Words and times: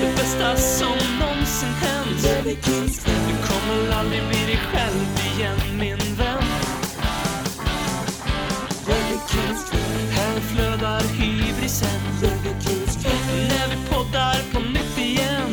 Det 0.00 0.16
bästa 0.16 0.56
som 0.56 0.96
någonsin 1.20 1.68
hänt. 1.68 2.22
Du 3.04 3.48
kommer 3.48 3.92
aldrig 3.98 4.22
bli 4.28 4.46
dig 4.46 4.60
själv 4.72 5.36
igen, 5.36 5.78
min 5.78 6.14
vän. 6.16 6.42
Här 10.10 10.40
flödar 10.40 11.00
hybrisen. 11.00 12.00
När 13.48 13.68
vi 13.68 13.76
poddar 13.90 14.52
på 14.52 14.60
nytt 14.60 14.98
igen. 14.98 15.52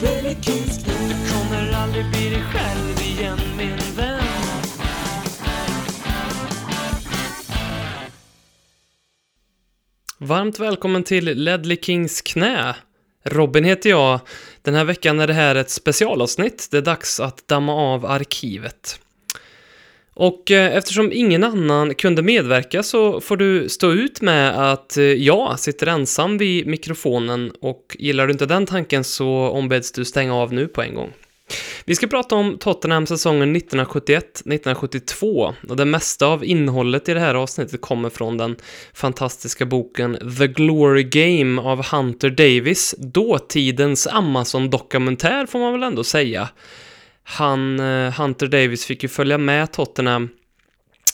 Du 0.86 1.32
kommer 1.32 1.72
aldrig 1.74 2.06
bli 2.12 2.30
dig 2.30 2.44
själv 2.54 3.02
igen, 3.02 3.40
min 3.58 3.96
vän. 3.96 4.24
Varmt 10.18 10.60
välkommen 10.60 11.04
till 11.04 11.26
Ledley 11.44 11.78
Kings 11.82 12.22
knä. 12.22 12.76
Robin 13.30 13.64
heter 13.64 13.90
jag. 13.90 14.20
Den 14.62 14.76
här 14.76 14.86
veckan 14.86 15.20
är 15.20 15.28
det 15.28 15.34
här 15.34 15.56
ett 15.56 15.70
specialavsnitt. 15.70 16.68
Det 16.72 16.78
är 16.78 16.82
dags 16.82 17.20
att 17.20 17.48
damma 17.48 17.74
av 17.74 18.06
arkivet. 18.06 19.00
Och 20.14 20.52
eh, 20.52 20.78
eftersom 20.78 21.12
ingen 21.12 21.44
annan 21.44 21.96
kunde 21.96 22.22
medverka 22.22 22.84
så 22.84 23.22
får 23.22 23.38
du 23.38 23.70
stå 23.70 23.92
ut 23.92 24.22
med 24.22 24.72
att 24.72 24.98
eh, 24.98 25.04
jag 25.04 25.60
sitter 25.60 25.88
ensam 25.88 26.38
vid 26.38 26.68
mikrofonen 26.68 27.52
och 27.62 27.98
gillar 28.00 28.28
du 28.28 28.34
inte 28.34 28.46
den 28.46 28.66
tanken 28.66 29.04
så 29.04 29.28
ombeds 29.28 29.92
du 29.92 30.06
stänga 30.06 30.36
av 30.36 30.54
nu 30.54 30.68
på 30.68 30.82
en 30.82 30.96
gång. 30.96 31.14
Vi 31.86 31.96
ska 31.96 32.08
prata 32.08 32.36
om 32.36 32.58
Tottenham 32.58 33.06
säsongen 33.06 33.56
1971-1972 33.56 35.54
och 35.70 35.76
det 35.76 35.86
mesta 35.86 36.28
av 36.28 36.46
innehållet 36.46 37.10
i 37.10 37.14
det 37.14 37.20
här 37.20 37.36
avsnittet 37.36 37.82
kommer 37.82 38.10
från 38.10 38.38
den 38.38 38.56
fantastiska 38.94 39.66
boken 39.66 40.38
The 40.38 40.48
Glory 40.48 41.04
Game 41.04 41.62
av 41.62 41.86
Hunter 41.86 42.30
Davis, 42.30 42.96
dåtidens 42.98 44.08
Amazon-dokumentär 44.08 45.46
får 45.46 45.60
man 45.60 45.72
väl 45.72 45.84
ändå 45.84 46.04
säga. 46.04 46.50
Han, 47.24 47.80
eh, 47.80 48.14
Hunter 48.14 48.48
Davis 48.48 48.86
fick 48.86 49.04
ju 49.04 49.10
följa 49.10 49.38
med 49.38 49.72
Tottenham 49.72 50.30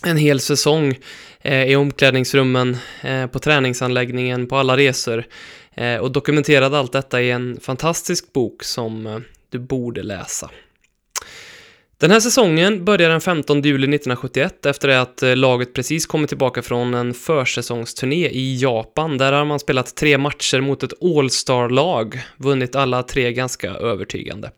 en 0.03 0.17
hel 0.17 0.39
säsong 0.39 0.99
eh, 1.41 1.63
i 1.63 1.75
omklädningsrummen, 1.75 2.77
eh, 3.01 3.27
på 3.27 3.39
träningsanläggningen, 3.39 4.47
på 4.47 4.57
alla 4.57 4.77
resor 4.77 5.23
eh, 5.75 5.97
och 5.97 6.11
dokumenterade 6.11 6.79
allt 6.79 6.91
detta 6.91 7.21
i 7.21 7.31
en 7.31 7.59
fantastisk 7.61 8.33
bok 8.33 8.63
som 8.63 9.07
eh, 9.07 9.19
du 9.51 9.59
borde 9.59 10.03
läsa. 10.03 10.49
Den 12.01 12.11
här 12.11 12.19
säsongen 12.19 12.85
börjar 12.85 13.09
den 13.09 13.21
15 13.21 13.61
juli 13.61 13.95
1971 13.95 14.65
efter 14.65 14.87
det 14.87 15.01
att 15.01 15.23
eh, 15.23 15.35
laget 15.35 15.73
precis 15.73 16.05
kommit 16.05 16.29
tillbaka 16.29 16.61
från 16.61 16.93
en 16.93 17.13
försäsongsturné 17.13 18.29
i 18.29 18.57
Japan. 18.61 19.17
Där 19.17 19.33
har 19.33 19.45
man 19.45 19.59
spelat 19.59 19.95
tre 19.95 20.17
matcher 20.17 20.61
mot 20.61 20.83
ett 20.83 20.93
All-Star-lag, 21.03 22.19
vunnit 22.37 22.75
alla 22.75 23.03
tre 23.03 23.33
ganska 23.33 23.69
övertygande. 23.69 24.51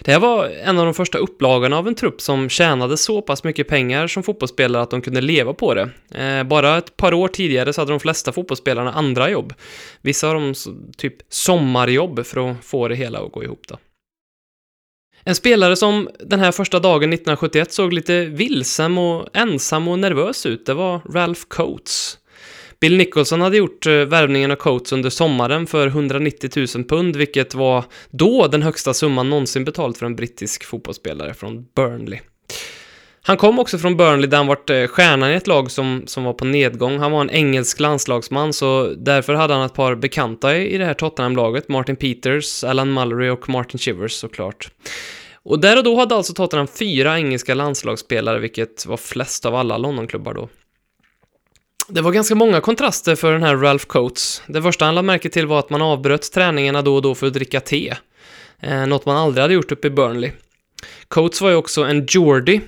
Det 0.00 0.12
här 0.12 0.20
var 0.20 0.46
en 0.64 0.78
av 0.78 0.84
de 0.84 0.94
första 0.94 1.18
upplagorna 1.18 1.78
av 1.78 1.88
en 1.88 1.94
trupp 1.94 2.20
som 2.20 2.48
tjänade 2.48 2.96
så 2.96 3.22
pass 3.22 3.44
mycket 3.44 3.68
pengar 3.68 4.06
som 4.06 4.22
fotbollsspelare 4.22 4.82
att 4.82 4.90
de 4.90 5.02
kunde 5.02 5.20
leva 5.20 5.52
på 5.54 5.74
det. 5.74 5.90
Eh, 6.14 6.42
bara 6.42 6.78
ett 6.78 6.96
par 6.96 7.14
år 7.14 7.28
tidigare 7.28 7.72
så 7.72 7.80
hade 7.80 7.92
de 7.92 8.00
flesta 8.00 8.32
fotbollsspelarna 8.32 8.92
andra 8.92 9.30
jobb. 9.30 9.52
Vissa 10.00 10.26
har 10.26 10.34
de 10.34 10.54
typ 10.96 11.16
sommarjobb 11.28 12.26
för 12.26 12.50
att 12.50 12.64
få 12.64 12.88
det 12.88 12.94
hela 12.94 13.18
att 13.18 13.32
gå 13.32 13.44
ihop 13.44 13.62
då. 13.68 13.78
En 15.24 15.34
spelare 15.34 15.76
som 15.76 16.08
den 16.20 16.40
här 16.40 16.52
första 16.52 16.80
dagen 16.80 17.12
1971 17.12 17.72
såg 17.72 17.92
lite 17.92 18.24
vilsam 18.24 18.98
och 18.98 19.28
ensam 19.36 19.88
och 19.88 19.98
nervös 19.98 20.46
ut, 20.46 20.66
det 20.66 20.74
var 20.74 21.00
Ralph 21.12 21.40
Coates. 21.48 22.18
Bill 22.80 22.96
Nicholson 22.96 23.40
hade 23.40 23.56
gjort 23.56 23.86
eh, 23.86 23.92
värvningen 23.92 24.50
av 24.50 24.56
Coates 24.56 24.92
under 24.92 25.10
sommaren 25.10 25.66
för 25.66 25.86
190 25.86 26.50
000 26.76 26.84
pund, 26.84 27.16
vilket 27.16 27.54
var 27.54 27.84
då 28.10 28.46
den 28.46 28.62
högsta 28.62 28.94
summan 28.94 29.30
någonsin 29.30 29.64
betalt 29.64 29.98
för 29.98 30.06
en 30.06 30.16
brittisk 30.16 30.64
fotbollsspelare 30.64 31.34
från 31.34 31.66
Burnley. 31.76 32.20
Han 33.22 33.36
kom 33.36 33.58
också 33.58 33.78
från 33.78 33.96
Burnley 33.96 34.30
där 34.30 34.36
han 34.36 34.46
varit 34.46 34.70
eh, 34.70 34.86
stjärnan 34.86 35.30
i 35.30 35.34
ett 35.34 35.46
lag 35.46 35.70
som, 35.70 36.02
som 36.06 36.24
var 36.24 36.32
på 36.32 36.44
nedgång. 36.44 36.98
Han 36.98 37.12
var 37.12 37.20
en 37.20 37.30
engelsk 37.30 37.80
landslagsman 37.80 38.52
så 38.52 38.94
därför 38.96 39.34
hade 39.34 39.54
han 39.54 39.66
ett 39.66 39.74
par 39.74 39.94
bekanta 39.94 40.56
i, 40.56 40.74
i 40.74 40.78
det 40.78 40.84
här 40.84 40.94
Tottenham-laget. 40.94 41.68
Martin 41.68 41.96
Peters, 41.96 42.64
Alan 42.64 42.92
Mullery 42.92 43.28
och 43.28 43.48
Martin 43.48 43.78
Chivers 43.78 44.12
såklart. 44.12 44.70
Och 45.42 45.60
där 45.60 45.76
och 45.76 45.84
då 45.84 45.96
hade 45.96 46.14
alltså 46.14 46.32
Tottenham 46.32 46.66
fyra 46.66 47.18
engelska 47.18 47.54
landslagsspelare, 47.54 48.38
vilket 48.38 48.86
var 48.86 48.96
flest 48.96 49.46
av 49.46 49.54
alla 49.54 49.78
Londonklubbar 49.78 50.34
då. 50.34 50.48
Det 51.88 52.00
var 52.00 52.12
ganska 52.12 52.34
många 52.34 52.60
kontraster 52.60 53.14
för 53.16 53.32
den 53.32 53.42
här 53.42 53.56
Ralph 53.56 53.84
Coates. 53.84 54.42
Det 54.46 54.62
första 54.62 54.84
han 54.84 54.94
lade 54.94 55.06
märke 55.06 55.28
till 55.28 55.46
var 55.46 55.58
att 55.58 55.70
man 55.70 55.82
avbröt 55.82 56.32
träningarna 56.32 56.82
då 56.82 56.94
och 56.94 57.02
då 57.02 57.14
för 57.14 57.26
att 57.26 57.32
dricka 57.32 57.60
te. 57.60 57.94
Eh, 58.60 58.86
något 58.86 59.06
man 59.06 59.16
aldrig 59.16 59.42
hade 59.42 59.54
gjort 59.54 59.72
uppe 59.72 59.86
i 59.86 59.90
Burnley. 59.90 60.30
Coates 61.08 61.40
var 61.40 61.50
ju 61.50 61.56
också 61.56 61.82
en 61.82 62.06
Geordie. 62.06 62.60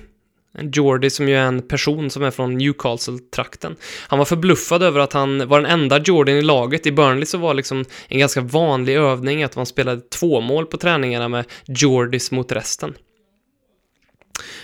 En 0.57 0.71
Jordy 0.71 1.09
som 1.09 1.29
ju 1.29 1.35
är 1.35 1.45
en 1.45 1.67
person 1.67 2.09
som 2.09 2.23
är 2.23 2.31
från 2.31 2.57
Newcastle-trakten. 2.57 3.75
Han 4.07 4.19
var 4.19 4.25
förbluffad 4.25 4.83
över 4.83 4.99
att 4.99 5.13
han 5.13 5.47
var 5.47 5.61
den 5.61 5.71
enda 5.71 5.99
Jordan 5.99 6.35
i 6.35 6.41
laget. 6.41 6.85
I 6.85 6.91
Burnley 6.91 7.25
så 7.25 7.37
var 7.37 7.53
liksom 7.53 7.85
en 8.07 8.19
ganska 8.19 8.41
vanlig 8.41 8.95
övning 8.95 9.43
att 9.43 9.55
man 9.55 9.65
spelade 9.65 10.01
två 10.01 10.41
mål 10.41 10.65
på 10.65 10.77
träningarna 10.77 11.27
med 11.27 11.45
Jordys 11.65 12.31
mot 12.31 12.51
resten. 12.51 12.93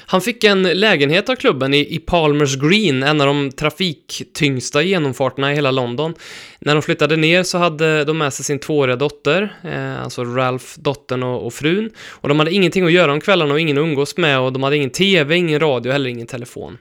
Han 0.06 0.22
fick 0.22 0.44
en 0.44 0.64
lägenhet 0.64 1.30
av 1.30 1.36
klubben 1.36 1.74
i, 1.74 1.96
i 1.96 2.00
Palmers 2.00 2.56
Green, 2.56 3.04
en 3.04 3.22
av 3.22 3.28
de 3.28 3.52
trafiktyngsta 3.52 4.82
genomfarterna 4.82 5.52
i 5.52 5.56
hela 5.56 5.72
London. 5.72 6.14
När 6.60 6.76
de 6.76 6.82
flyttade 6.82 7.16
ner 7.16 7.44
så 7.44 7.58
hade 7.58 8.04
de 8.04 8.18
med 8.18 8.34
sig 8.34 8.46
sin 8.46 8.60
tvååriga 8.60 8.96
dotter, 8.96 9.56
eh, 9.64 10.04
alltså 10.04 10.24
Ralph, 10.24 10.66
dottern 10.78 11.24
och, 11.24 11.46
och 11.46 11.54
frun. 11.54 11.90
Och 12.10 12.30
de 12.30 12.40
hade 12.40 12.52
ingenting 12.52 12.86
att 12.86 12.92
göra 12.92 13.14
om 13.14 13.22
kvällarna 13.22 13.54
och 13.54 13.60
ingen 13.60 13.78
att 13.78 13.82
umgås 13.82 14.18
med 14.18 14.40
och 14.40 14.54
de 14.54 14.64
hade 14.64 14.76
ingen 14.76 14.90
TV, 14.90 15.36
ingen 15.36 15.60
radio, 15.60 15.92
heller 15.92 16.10
ingen 16.10 16.28
telefon. 16.28 16.78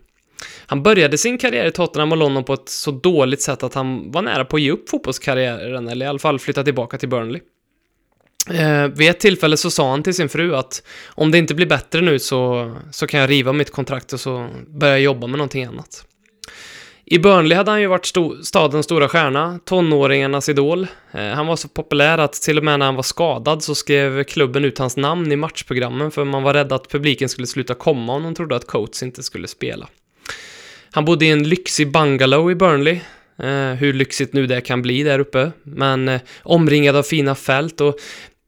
Han 0.67 0.83
började 0.83 1.19
sin 1.19 1.39
karriär 1.39 1.67
i 1.67 1.71
Tottenham 1.71 2.13
och 2.13 2.19
London 2.19 2.45
på 2.45 2.53
ett 2.53 2.69
så 2.69 2.91
dåligt 2.91 3.43
sätt 3.43 3.63
att 3.63 3.75
han 3.75 4.11
var 4.11 4.23
nära 4.23 4.45
på 4.45 4.57
att 4.57 4.63
ge 4.63 4.71
upp 4.71 4.89
fotbollskarriären, 4.89 5.89
eller 5.89 6.07
i 6.07 6.09
alla 6.09 6.19
fall 6.19 6.39
flytta 6.39 6.65
tillbaka 6.65 6.99
till 6.99 7.09
Burnley. 7.09 7.41
Eh, 8.51 8.87
vid 8.87 9.11
ett 9.11 9.21
tillfälle 9.21 9.57
så 9.57 9.71
sa 9.71 9.91
han 9.91 10.03
till 10.03 10.15
sin 10.15 10.29
fru 10.29 10.55
att 10.57 10.83
om 11.09 11.31
det 11.31 11.39
inte 11.39 11.55
blir 11.55 11.67
bättre 11.67 12.01
nu 12.01 12.19
så, 12.19 12.75
så 12.91 13.07
kan 13.07 13.21
jag 13.21 13.31
riva 13.31 13.53
mitt 13.53 13.73
kontrakt 13.73 14.13
och 14.13 14.21
så 14.21 14.49
börja 14.67 14.93
jag 14.93 15.01
jobba 15.01 15.27
med 15.27 15.39
någonting 15.39 15.65
annat. 15.65 16.05
I 17.11 17.19
Burnley 17.19 17.57
hade 17.57 17.71
han 17.71 17.81
ju 17.81 17.87
varit 17.87 18.05
sto- 18.05 18.43
stadens 18.43 18.85
stora 18.87 19.09
stjärna, 19.09 19.61
tonåringarnas 19.65 20.49
idol. 20.49 20.87
Eh, 21.13 21.29
han 21.29 21.47
var 21.47 21.57
så 21.57 21.69
populär 21.69 22.19
att 22.19 22.33
till 22.33 22.59
och 22.59 22.65
med 22.65 22.79
när 22.79 22.87
han 22.87 22.95
var 22.95 23.03
skadad 23.03 23.63
så 23.63 23.75
skrev 23.75 24.25
klubben 24.25 24.65
ut 24.65 24.79
hans 24.79 24.97
namn 24.97 25.33
i 25.33 25.37
matchprogrammen 25.37 26.11
för 26.11 26.25
man 26.25 26.43
var 26.43 26.55
rädd 26.55 26.73
att 26.73 26.89
publiken 26.89 27.29
skulle 27.29 27.47
sluta 27.47 27.75
komma 27.75 28.13
om 28.13 28.23
de 28.23 28.35
trodde 28.35 28.57
att 28.57 28.67
Coates 28.67 29.03
inte 29.03 29.23
skulle 29.23 29.49
spela. 29.49 29.89
Han 30.91 31.05
bodde 31.05 31.25
i 31.25 31.31
en 31.31 31.49
lyxig 31.49 31.93
bungalow 31.93 32.51
i 32.51 32.55
Burnley. 32.55 33.01
Eh, 33.43 33.73
hur 33.73 33.93
lyxigt 33.93 34.33
nu 34.33 34.47
det 34.47 34.61
kan 34.61 34.83
bli 34.83 35.03
där 35.03 35.19
uppe. 35.19 35.53
Men 35.63 36.09
eh, 36.09 36.21
omringad 36.43 36.97
av 36.97 37.03
fina 37.03 37.35
fält 37.35 37.81
och 37.81 37.97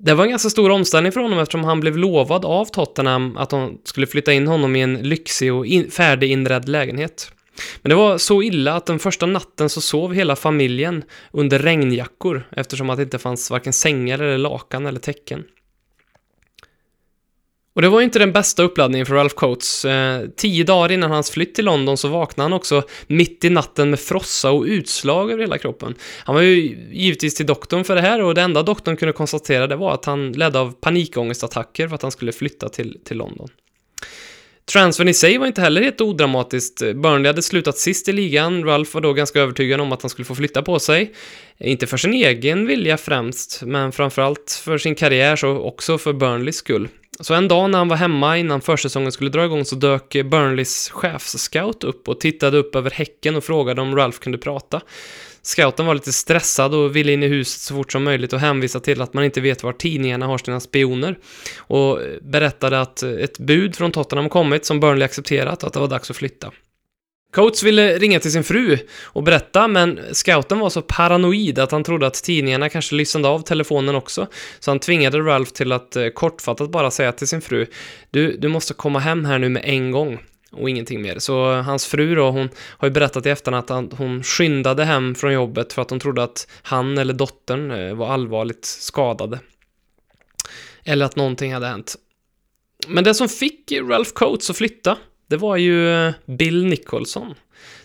det 0.03 0.15
var 0.15 0.25
en 0.25 0.31
ganska 0.31 0.51
stor 0.51 0.71
omställning 0.71 1.13
för 1.13 1.21
honom 1.21 1.39
eftersom 1.39 1.65
han 1.65 1.81
blev 1.81 1.97
lovad 1.97 2.45
av 2.45 2.65
Tottenham 2.65 3.37
att 3.37 3.51
de 3.51 3.79
skulle 3.85 4.07
flytta 4.07 4.33
in 4.33 4.47
honom 4.47 4.77
i 4.77 4.81
en 4.81 4.95
lyxig 4.95 5.53
och 5.53 5.67
in, 5.67 5.91
färdiginredd 5.91 6.69
lägenhet. 6.69 7.33
Men 7.83 7.91
det 7.91 7.97
var 7.97 8.19
så 8.19 8.43
illa 8.43 8.75
att 8.75 8.87
den 8.87 8.99
första 8.99 9.27
natten 9.27 9.69
så 9.69 9.81
sov 9.81 10.15
hela 10.15 10.37
familjen 10.37 11.03
under 11.33 11.59
regnjackor 11.59 12.43
eftersom 12.51 12.91
att 12.91 12.97
det 12.97 13.03
inte 13.03 13.19
fanns 13.19 13.51
varken 13.51 13.73
sängar 13.73 14.19
eller 14.19 14.39
lakan 14.39 14.87
eller 14.87 15.01
täcken. 15.01 15.45
Och 17.75 17.83
det 17.83 17.89
var 17.89 18.01
ju 18.01 18.05
inte 18.05 18.19
den 18.19 18.33
bästa 18.33 18.63
uppladdningen 18.63 19.07
för 19.07 19.15
Ralph 19.15 19.35
Coates. 19.35 19.85
Eh, 19.85 20.23
tio 20.37 20.65
dagar 20.65 20.93
innan 20.93 21.11
hans 21.11 21.31
flytt 21.31 21.55
till 21.55 21.65
London 21.65 21.97
så 21.97 22.09
vaknade 22.09 22.45
han 22.45 22.53
också 22.53 22.83
mitt 23.07 23.45
i 23.45 23.51
natten 23.51 23.91
med 23.91 24.01
frossa 24.01 24.51
och 24.51 24.65
utslag 24.65 25.31
över 25.31 25.43
hela 25.43 25.59
kroppen. 25.59 25.95
Han 26.25 26.35
var 26.35 26.43
ju 26.43 26.77
givetvis 26.93 27.35
till 27.35 27.47
doktorn 27.47 27.85
för 27.85 27.95
det 27.95 28.01
här 28.01 28.23
och 28.23 28.35
det 28.35 28.43
enda 28.43 28.63
doktorn 28.63 28.97
kunde 28.97 29.13
konstatera 29.13 29.67
det 29.67 29.77
var 29.77 29.95
att 29.95 30.05
han 30.05 30.33
ledde 30.33 30.59
av 30.59 30.73
panikångestattacker 30.81 31.89
för 31.89 31.95
att 31.95 32.03
han 32.03 32.11
skulle 32.11 32.33
flytta 32.33 32.69
till, 32.69 32.99
till 33.05 33.17
London. 33.17 33.49
Transfern 34.73 35.09
i 35.09 35.15
sig 35.15 35.39
var 35.39 35.47
inte 35.47 35.61
heller 35.61 35.83
helt 35.83 36.01
odramatiskt. 36.01 36.79
Burnley 36.79 37.27
hade 37.27 37.43
slutat 37.43 37.79
sist 37.79 38.09
i 38.09 38.13
ligan, 38.13 38.65
Ralph 38.65 38.95
var 38.95 39.01
då 39.01 39.13
ganska 39.13 39.41
övertygad 39.41 39.81
om 39.81 39.93
att 39.93 40.03
han 40.03 40.11
skulle 40.11 40.27
få 40.27 40.35
flytta 40.35 40.63
på 40.63 40.79
sig. 40.79 41.13
Inte 41.59 41.87
för 41.87 41.97
sin 41.97 42.15
egen 42.15 42.67
vilja 42.67 42.97
främst, 42.97 43.63
men 43.63 43.93
framförallt 43.93 44.61
för 44.65 44.79
sin 44.79 44.95
karriär 44.95 45.45
och 45.45 45.67
också 45.67 45.99
för 45.99 46.13
Burnleys 46.13 46.57
skull. 46.57 46.89
Så 47.21 47.35
en 47.35 47.49
dag 47.49 47.71
när 47.71 47.79
han 47.79 47.89
var 47.89 47.97
hemma 47.97 48.39
innan 48.39 48.61
försäsongen 48.61 49.13
skulle 49.13 49.31
dra 49.31 49.45
igång 49.45 49.65
så 49.65 49.77
dök 49.77 50.13
Burnleys 50.25 50.91
chefsscout 50.91 51.85
upp 51.85 52.09
och 52.09 52.21
tittade 52.21 52.59
upp 52.59 52.77
över 52.77 52.91
häcken 52.91 53.37
och 53.37 53.45
frågade 53.45 53.81
om 53.81 53.97
Ralph 53.97 54.19
kunde 54.19 54.39
prata. 54.39 54.81
Scouten 55.43 55.87
var 55.87 55.95
lite 55.95 56.13
stressad 56.13 56.75
och 56.75 56.97
ville 56.97 57.13
in 57.13 57.23
i 57.23 57.27
huset 57.27 57.61
så 57.61 57.75
fort 57.75 57.93
som 57.93 58.05
möjligt 58.05 58.33
och 58.33 58.41
hänvisa 58.41 58.81
till 58.81 59.03
att 59.03 59.15
man 59.15 59.25
inte 59.25 59.41
vet 59.41 59.63
var 59.63 59.73
tidningarna 59.73 60.27
har 60.27 60.39
sina 60.39 60.61
spioner. 60.61 61.19
Och 61.59 61.99
berättade 62.23 62.81
att 62.81 63.03
ett 63.03 63.39
bud 63.39 63.77
från 63.77 63.93
Tottenham 63.93 64.29
kommit 64.29 64.65
som 64.65 64.81
Burnley 64.81 65.05
accepterat 65.05 65.63
och 65.63 65.67
att 65.67 65.73
det 65.73 65.81
var 65.81 65.89
dags 65.89 66.11
att 66.11 66.17
flytta. 66.17 66.51
Coates 67.33 67.63
ville 67.63 67.99
ringa 67.99 68.21
till 68.21 68.33
sin 68.33 68.45
fru 68.45 68.79
och 69.03 69.23
berätta, 69.23 69.69
men 69.69 70.01
scouten 70.13 70.59
var 70.59 70.71
så 70.71 70.83
paranoid 70.83 71.59
att 71.59 71.73
han 71.73 71.85
trodde 71.85 72.07
att 72.07 72.15
tidningarna 72.15 72.69
kanske 72.69 72.95
lyssnade 72.95 73.29
av 73.29 73.41
telefonen 73.41 73.95
också. 73.95 74.27
Så 74.61 74.71
han 74.71 74.79
tvingade 74.79 75.19
Ralph 75.19 75.53
till 75.53 75.73
att 75.73 75.97
eh, 75.97 76.09
kortfattat 76.09 76.71
bara 76.71 76.91
säga 76.91 77.13
till 77.13 77.29
sin 77.29 77.41
fru 77.41 77.67
Du, 78.11 78.37
du 78.37 78.49
måste 78.49 78.75
komma 78.75 78.99
hem 78.99 79.25
här 79.25 79.39
nu 79.39 79.49
med 79.49 79.63
en 79.65 79.91
gång 79.91 80.19
och 80.53 80.71
ingenting 80.71 81.03
mer. 81.03 81.19
Så 81.19 81.53
eh, 81.53 81.63
hans 81.63 81.87
fru 81.87 82.15
då, 82.15 82.31
hon 82.31 82.49
har 82.57 82.89
ju 82.89 82.93
berättat 82.93 83.27
i 83.27 83.31
efterhand 83.31 83.71
att 83.71 83.99
hon 83.99 84.23
skyndade 84.23 84.85
hem 84.85 85.15
från 85.15 85.33
jobbet 85.33 85.73
för 85.73 85.83
att 85.83 85.91
hon 85.91 86.01
trodde 86.01 86.23
att 86.23 86.47
han 86.63 86.99
eller 86.99 87.15
dottern 87.15 87.71
eh, 87.71 87.95
var 87.95 88.09
allvarligt 88.09 88.65
skadade. 88.65 89.39
Eller 90.85 91.07
att 91.07 91.17
någonting 91.17 91.55
hade 91.55 91.67
hänt. 91.67 91.97
Men 92.89 93.05
det 93.05 93.15
som 93.15 93.29
fick 93.29 93.73
Ralph 93.73 94.11
Coates 94.13 94.51
att 94.51 94.57
flytta, 94.57 94.99
det 95.31 95.37
var 95.37 95.57
ju 95.57 95.93
eh, 95.93 96.13
Bill 96.27 96.67
Nicholson, 96.67 97.35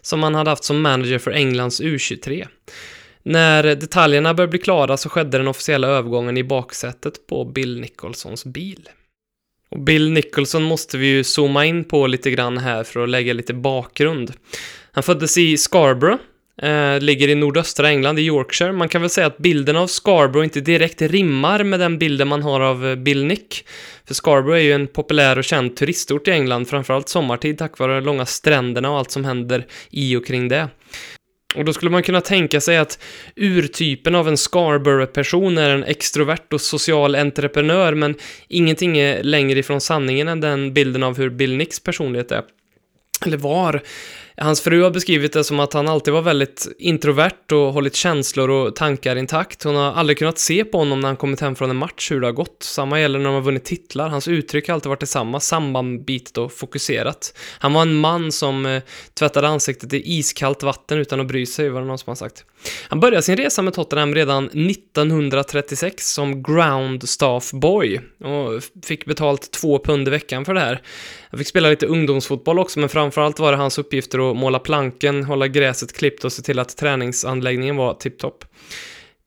som 0.02 0.24
han 0.24 0.36
hade 0.36 0.50
haft 0.50 0.64
som 0.64 0.82
manager 0.82 1.20
för 1.20 1.32
Englands 1.32 1.82
U23. 1.82 2.48
När 3.24 3.64
detaljerna 3.64 4.34
började 4.34 4.52
bli 4.52 4.60
klara 4.60 4.98
så 4.98 5.10
skedde 5.10 5.38
den 5.38 5.48
officiella 5.48 5.88
övergången 5.88 6.38
i 6.38 6.44
baksätet 6.44 7.28
på 7.28 7.46
Bill 7.46 7.80
Nicholsons 7.80 8.46
bil. 8.46 8.90
Och 9.70 9.80
Bill 9.80 10.12
Nicholson 10.12 10.64
måste 10.64 10.98
vi 10.98 11.08
ju 11.08 11.24
zooma 11.24 11.66
in 11.66 11.84
på 11.84 12.08
lite 12.08 12.32
grann 12.32 12.58
här 12.58 12.84
för 12.84 13.04
att 13.04 13.10
lägga 13.10 13.34
lite 13.34 13.54
bakgrund. 13.54 14.34
Han 14.92 15.04
föddes 15.04 15.38
i 15.38 15.58
Scarborough, 15.58 16.22
eh, 16.62 17.00
ligger 17.00 17.28
i 17.28 17.36
nordöstra 17.36 17.90
England, 17.90 18.20
i 18.20 18.22
Yorkshire. 18.22 18.72
Man 18.72 18.90
kan 18.90 19.02
väl 19.02 19.10
säga 19.10 19.28
att 19.28 19.38
bilden 19.38 19.76
av 19.76 19.88
Scarborough 19.88 20.44
inte 20.44 20.62
direkt 20.62 21.02
rimmar 21.02 21.64
med 21.64 21.80
den 21.80 21.98
bilden 21.98 22.28
man 22.28 22.44
har 22.44 22.62
av 22.62 22.88
eh, 22.88 22.96
Bill 22.96 23.26
Nick. 23.26 23.68
För 24.08 24.14
Scarborough 24.14 24.60
är 24.60 24.64
ju 24.64 24.74
en 24.74 24.88
populär 24.88 25.38
och 25.38 25.44
känd 25.44 25.76
turistort 25.76 26.28
i 26.28 26.32
England, 26.32 26.66
framförallt 26.66 27.10
sommartid 27.10 27.58
tack 27.58 27.80
vare 27.80 27.96
de 27.96 28.06
långa 28.06 28.26
stränderna 28.26 28.92
och 28.92 28.98
allt 28.98 29.12
som 29.12 29.26
händer 29.26 29.66
i 29.90 30.16
och 30.16 30.26
kring 30.26 30.48
det. 30.48 30.70
Och 31.56 31.66
då 31.66 31.74
skulle 31.74 31.92
man 31.92 32.04
kunna 32.04 32.22
tänka 32.22 32.62
sig 32.62 32.78
att 32.78 33.00
urtypen 33.36 34.16
av 34.16 34.28
en 34.28 34.38
Scarborough-person 34.38 35.58
är 35.58 35.70
en 35.70 35.84
extrovert 35.84 36.54
och 36.54 36.62
social 36.62 37.16
entreprenör, 37.16 37.94
men 37.94 38.16
ingenting 38.48 38.98
är 38.98 39.24
längre 39.24 39.60
ifrån 39.60 39.82
sanningen 39.82 40.28
än 40.28 40.42
den 40.42 40.74
bilden 40.74 41.04
av 41.04 41.18
hur 41.18 41.30
Bill 41.30 41.58
Nicks 41.58 41.80
personlighet 41.80 42.32
är. 42.32 42.44
Eller 43.26 43.38
var. 43.38 43.82
Hans 44.38 44.62
fru 44.62 44.84
har 44.84 44.92
beskrivit 44.92 45.34
det 45.34 45.44
som 45.44 45.60
att 45.60 45.74
han 45.74 45.88
alltid 45.88 46.14
var 46.14 46.22
väldigt 46.22 46.68
introvert 46.78 47.52
och 47.52 47.74
hållit 47.74 47.96
känslor 47.96 48.50
och 48.50 48.76
tankar 48.76 49.16
intakt. 49.16 49.64
Hon 49.64 49.76
har 49.76 49.94
aldrig 49.94 50.18
kunnat 50.18 50.40
se 50.40 50.66
på 50.66 50.78
honom 50.78 51.00
när 51.00 51.08
han 51.08 51.18
kommit 51.18 51.42
hem 51.42 51.56
från 51.56 51.70
en 51.70 51.76
match 51.76 52.12
hur 52.12 52.22
det 52.22 52.28
har 52.28 52.32
gått. 52.32 52.58
Samma 52.64 53.02
gäller 53.02 53.20
när 53.20 53.26
de 53.26 53.34
har 53.34 53.42
vunnit 53.42 53.66
titlar. 53.66 54.10
Hans 54.10 54.28
uttryck 54.28 54.68
har 54.68 54.74
alltid 54.74 54.90
varit 54.90 55.00
detsamma, 55.00 55.40
sammanbitet 55.40 56.38
och 56.38 56.52
fokuserat. 56.52 57.38
Han 57.60 57.74
var 57.74 57.82
en 57.82 57.96
man 57.96 58.32
som 58.32 58.66
eh, 58.66 58.82
tvättade 59.14 59.48
ansiktet 59.48 59.94
i 59.94 60.18
iskallt 60.18 60.64
vatten 60.64 60.98
utan 60.98 61.20
att 61.20 61.28
bry 61.28 61.46
sig, 61.46 61.70
var 61.70 61.82
det 61.82 61.88
någon 61.88 61.98
som 61.98 62.12
har 62.12 62.16
sagt. 62.16 62.46
Han 62.90 63.00
började 63.00 63.22
sin 63.22 63.38
resa 63.38 63.62
med 63.62 63.74
Tottenham 63.74 64.16
redan 64.16 64.46
1936 64.46 66.14
som 66.14 66.44
ground 66.44 67.10
staff 67.10 67.52
boy 67.52 68.00
och 68.24 68.64
fick 68.84 69.06
betalt 69.06 69.52
två 69.52 69.80
pund 69.80 70.08
i 70.08 70.12
veckan 70.12 70.46
för 70.46 70.54
det 70.54 70.60
här. 70.60 70.82
Han 71.30 71.38
fick 71.38 71.48
spela 71.48 71.70
lite 71.70 71.86
ungdomsfotboll 71.86 72.60
också, 72.60 72.80
men 72.80 72.90
framförallt 72.90 73.40
var 73.40 73.52
det 73.52 73.58
hans 73.58 73.78
uppgifter 73.78 74.20
att 74.32 74.38
måla 74.38 74.60
planken, 74.60 75.24
hålla 75.24 75.48
gräset 75.48 75.94
klippt 75.94 76.26
och 76.26 76.34
se 76.34 76.42
till 76.42 76.60
att 76.60 76.78
träningsanläggningen 76.78 77.76
var 77.76 77.94
tipptopp. 77.94 78.46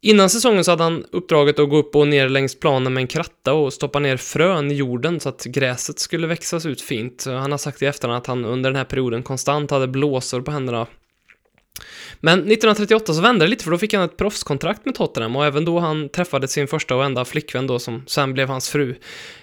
Innan 0.00 0.30
säsongen 0.30 0.64
så 0.64 0.70
hade 0.70 0.82
han 0.82 1.04
uppdraget 1.12 1.58
att 1.58 1.70
gå 1.70 1.76
upp 1.76 1.96
och 1.96 2.08
ner 2.08 2.28
längs 2.28 2.60
planen 2.60 2.94
med 2.94 3.00
en 3.00 3.06
kratta 3.06 3.52
och 3.52 3.72
stoppa 3.72 3.98
ner 3.98 4.16
frön 4.16 4.70
i 4.70 4.74
jorden 4.74 5.20
så 5.20 5.28
att 5.28 5.44
gräset 5.44 5.98
skulle 5.98 6.26
växas 6.26 6.66
ut 6.66 6.80
fint. 6.80 7.24
Han 7.26 7.50
har 7.50 7.58
sagt 7.58 7.82
i 7.82 7.86
efterhand 7.86 8.18
att 8.18 8.26
han 8.26 8.44
under 8.44 8.70
den 8.70 8.76
här 8.76 8.84
perioden 8.84 9.22
konstant 9.22 9.70
hade 9.70 9.88
blåsor 9.88 10.40
på 10.40 10.50
händerna 10.50 10.86
men 12.20 12.38
1938 12.38 13.14
så 13.14 13.20
vände 13.20 13.44
det 13.44 13.48
lite 13.48 13.64
för 13.64 13.70
då 13.70 13.78
fick 13.78 13.94
han 13.94 14.02
ett 14.02 14.16
proffskontrakt 14.16 14.84
med 14.84 14.94
Tottenham 14.94 15.36
och 15.36 15.46
även 15.46 15.64
då 15.64 15.78
han 15.78 16.08
träffade 16.08 16.48
sin 16.48 16.68
första 16.68 16.96
och 16.96 17.04
enda 17.04 17.24
flickvän 17.24 17.66
då 17.66 17.78
som 17.78 18.02
sen 18.06 18.34
blev 18.34 18.48
hans 18.48 18.68
fru. 18.68 18.94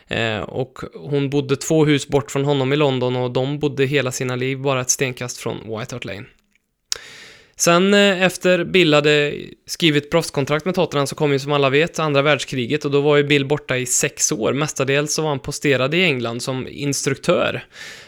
Eh, 0.07 0.39
och 0.39 0.79
hon 0.93 1.29
bodde 1.29 1.55
två 1.55 1.85
hus 1.85 2.07
bort 2.07 2.31
från 2.31 2.45
honom 2.45 2.73
i 2.73 2.75
London 2.75 3.15
och 3.15 3.31
de 3.31 3.59
bodde 3.59 3.85
hela 3.85 4.11
sina 4.11 4.35
liv 4.35 4.59
bara 4.59 4.81
ett 4.81 4.89
stenkast 4.89 5.37
från 5.37 5.57
White 5.57 5.95
Hart 5.95 6.05
Lane. 6.05 6.25
Sen 7.57 7.94
eh, 7.94 8.24
efter 8.24 8.63
Bill 8.63 8.94
hade 8.94 9.34
skrivit 9.66 10.12
proffskontrakt 10.12 10.66
med 10.66 10.75
Tottenham 10.75 11.07
så 11.07 11.16
kom 11.16 11.31
ju 11.31 11.40
som 11.40 11.52
alla 11.52 11.69
vet 11.69 12.00
andra 12.00 12.22
världskriget 12.22 12.86
och 12.86 12.92
då 12.92 13.02
var 13.02 13.18
ju 13.18 13.24
Bill 13.24 13.46
borta 13.46 13.78
i 13.78 13.86
sex 13.86 14.31
år. 14.31 14.54
Mestadels 14.54 15.13
så 15.13 15.22
var 15.22 15.30
han 15.30 15.40
posterad 15.40 15.94
i 15.94 16.04
England 16.04 16.42
som 16.42 16.68
instruktör. 16.68 17.63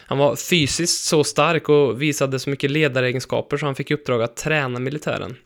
Han 0.06 0.18
var 0.18 0.36
fysiskt 0.36 1.04
så 1.04 1.24
stark 1.24 1.68
och 1.68 2.02
visade 2.02 2.38
så 2.38 2.50
mycket 2.50 2.70
ledaregenskaper 2.70 3.56
så 3.56 3.66
han 3.66 3.74
fick 3.74 3.90
i 3.90 3.94
uppdrag 3.94 4.22
att 4.22 4.36
träna 4.36 4.78
militären. 4.78 5.36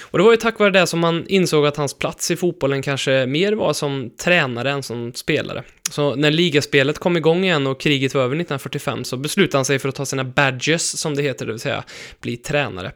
Och 0.00 0.18
det 0.18 0.24
var 0.24 0.30
ju 0.30 0.36
tack 0.36 0.58
vare 0.58 0.70
det 0.70 0.86
som 0.86 1.00
man 1.00 1.26
insåg 1.28 1.66
att 1.66 1.76
hans 1.76 1.94
plats 1.94 2.30
i 2.30 2.36
fotbollen 2.36 2.82
kanske 2.82 3.26
mer 3.26 3.52
var 3.52 3.72
som 3.72 4.10
tränare 4.10 4.70
än 4.70 4.82
som 4.82 5.12
spelare. 5.14 5.62
Så 5.90 6.14
när 6.14 6.30
ligaspelet 6.30 6.98
kom 6.98 7.16
igång 7.16 7.44
igen 7.44 7.66
och 7.66 7.80
kriget 7.80 8.14
var 8.14 8.22
över 8.22 8.36
1945 8.36 9.04
så 9.04 9.16
beslutade 9.16 9.58
han 9.58 9.64
sig 9.64 9.78
för 9.78 9.88
att 9.88 9.94
ta 9.94 10.06
sina 10.06 10.24
badges, 10.24 11.00
som 11.00 11.14
det 11.14 11.22
heter, 11.22 11.46
det 11.46 11.52
vill 11.52 11.60
säga 11.60 11.84
bli 12.20 12.36
tränare. 12.36 12.92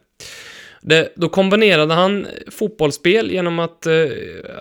Det, 0.81 1.12
då 1.17 1.28
kombinerade 1.28 1.94
han 1.94 2.26
fotbollsspel 2.50 3.31
genom 3.31 3.58
att 3.58 3.87
eh, 3.87 3.93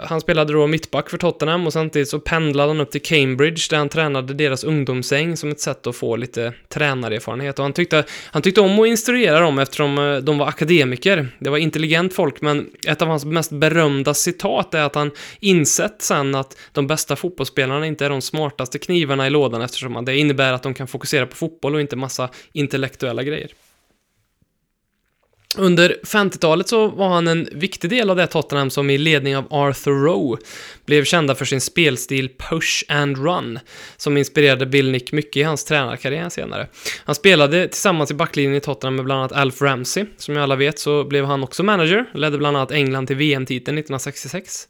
han 0.04 0.22
spelade 0.22 0.54
då 0.54 0.68
mittback 0.68 1.10
för 1.10 1.18
Tottenham 1.18 1.68
och 1.68 1.74
samtidigt 1.74 2.10
så 2.10 2.20
pendlade 2.20 2.70
han 2.70 2.82
upp 2.82 2.92
till 2.92 3.02
Cambridge 3.02 3.62
där 3.70 3.78
han 3.78 3.90
tränade 3.90 4.34
deras 4.34 4.64
ungdomsäng 4.64 5.38
som 5.38 5.52
ett 5.52 5.60
sätt 5.60 5.88
att 5.88 5.96
få 5.96 6.16
lite 6.16 6.54
tränarerfarenhet. 6.70 7.60
Och 7.60 7.66
han 7.66 7.74
tyckte, 7.74 8.04
han 8.32 8.42
tyckte 8.42 8.62
om 8.62 8.80
att 8.80 8.88
instruera 8.88 9.40
dem 9.40 9.60
eftersom 9.60 9.98
eh, 9.98 10.18
de 10.18 10.38
var 10.38 10.48
akademiker. 10.48 11.28
Det 11.40 11.50
var 11.50 11.58
intelligent 11.58 12.14
folk, 12.14 12.42
men 12.42 12.70
ett 12.88 13.02
av 13.02 13.08
hans 13.08 13.26
mest 13.26 13.52
berömda 13.52 14.14
citat 14.14 14.74
är 14.74 14.82
att 14.82 14.96
han 14.96 15.12
insett 15.40 16.02
sen 16.02 16.36
att 16.36 16.58
de 16.72 16.88
bästa 16.88 17.16
fotbollsspelarna 17.16 17.86
inte 17.86 18.06
är 18.06 18.10
de 18.10 18.22
smartaste 18.22 18.80
knivarna 18.80 19.28
i 19.28 19.30
lådan 19.30 19.62
eftersom 19.62 20.06
det 20.06 20.18
innebär 20.18 20.54
att 20.54 20.64
de 20.64 20.74
kan 20.74 20.88
fokusera 20.88 21.26
på 21.26 21.36
fotboll 21.36 21.76
och 21.76 21.82
inte 21.82 21.96
massa 21.96 22.30
intellektuella 22.54 23.24
grejer. 23.24 23.50
Under 25.58 25.98
50-talet 26.04 26.70
så 26.70 26.88
var 26.88 27.10
han 27.10 27.28
en 27.28 27.50
viktig 27.52 27.90
del 27.90 28.10
av 28.10 28.16
det 28.16 28.28
Tottenham 28.28 28.70
som 28.70 28.90
i 28.90 28.98
ledning 28.98 29.38
av 29.38 29.48
Arthur 29.50 29.92
Rowe 29.92 30.38
blev 30.86 31.04
kända 31.04 31.36
för 31.36 31.46
sin 31.46 31.62
spelstil 31.62 32.30
push 32.50 32.84
and 32.88 33.18
run, 33.18 33.60
som 33.98 34.18
inspirerade 34.18 34.66
Bill 34.66 34.92
Nick 34.92 35.12
mycket 35.12 35.38
i 35.38 35.44
hans 35.44 35.66
tränarkarriär 35.66 36.30
senare. 36.30 36.68
Han 37.06 37.16
spelade 37.16 37.68
tillsammans 37.68 38.12
i 38.12 38.14
backlinjen 38.14 38.56
i 38.56 38.60
Tottenham 38.60 38.96
med 38.96 39.06
bland 39.06 39.20
annat 39.20 39.32
Alf 39.32 39.62
Ramsey, 39.62 40.06
som 40.18 40.36
ju 40.36 40.42
alla 40.42 40.56
vet 40.56 40.80
så 40.80 41.04
blev 41.04 41.26
han 41.26 41.44
också 41.44 41.64
manager, 41.64 42.06
ledde 42.14 42.38
bland 42.38 42.58
annat 42.58 42.72
England 42.72 43.08
till 43.08 43.16
VM-titeln 43.16 43.78
1966. 43.78 44.68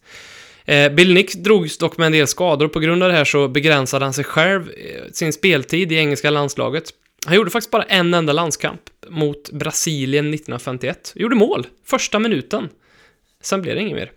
Bill 0.92 1.14
Nick 1.14 1.36
drogs 1.36 1.78
dock 1.78 1.98
med 1.98 2.06
en 2.06 2.12
del 2.12 2.28
skador 2.28 2.66
och 2.66 2.74
på 2.74 2.80
grund 2.80 3.04
av 3.04 3.10
det 3.10 3.16
här 3.16 3.26
så 3.26 3.48
begränsade 3.48 4.06
han 4.06 4.14
sig 4.14 4.24
själv 4.24 4.70
eh, 4.70 5.12
sin 5.12 5.34
speltid 5.34 5.92
i 5.92 5.96
engelska 5.96 6.30
landslaget. 6.30 6.84
Han 7.26 7.36
gjorde 7.36 7.52
faktiskt 7.52 7.72
bara 7.72 7.84
en 7.84 8.14
enda 8.14 8.34
landskamp 8.34 8.82
mot 9.10 9.52
Brasilien 9.52 10.34
1951. 10.34 11.14
Gjorde 11.16 11.36
mål, 11.36 11.68
första 11.86 12.20
minuten. 12.20 12.70
Sen 13.42 13.62
blev 13.62 13.76
det 13.76 13.82
inget 13.82 13.96
mer. 13.96 14.12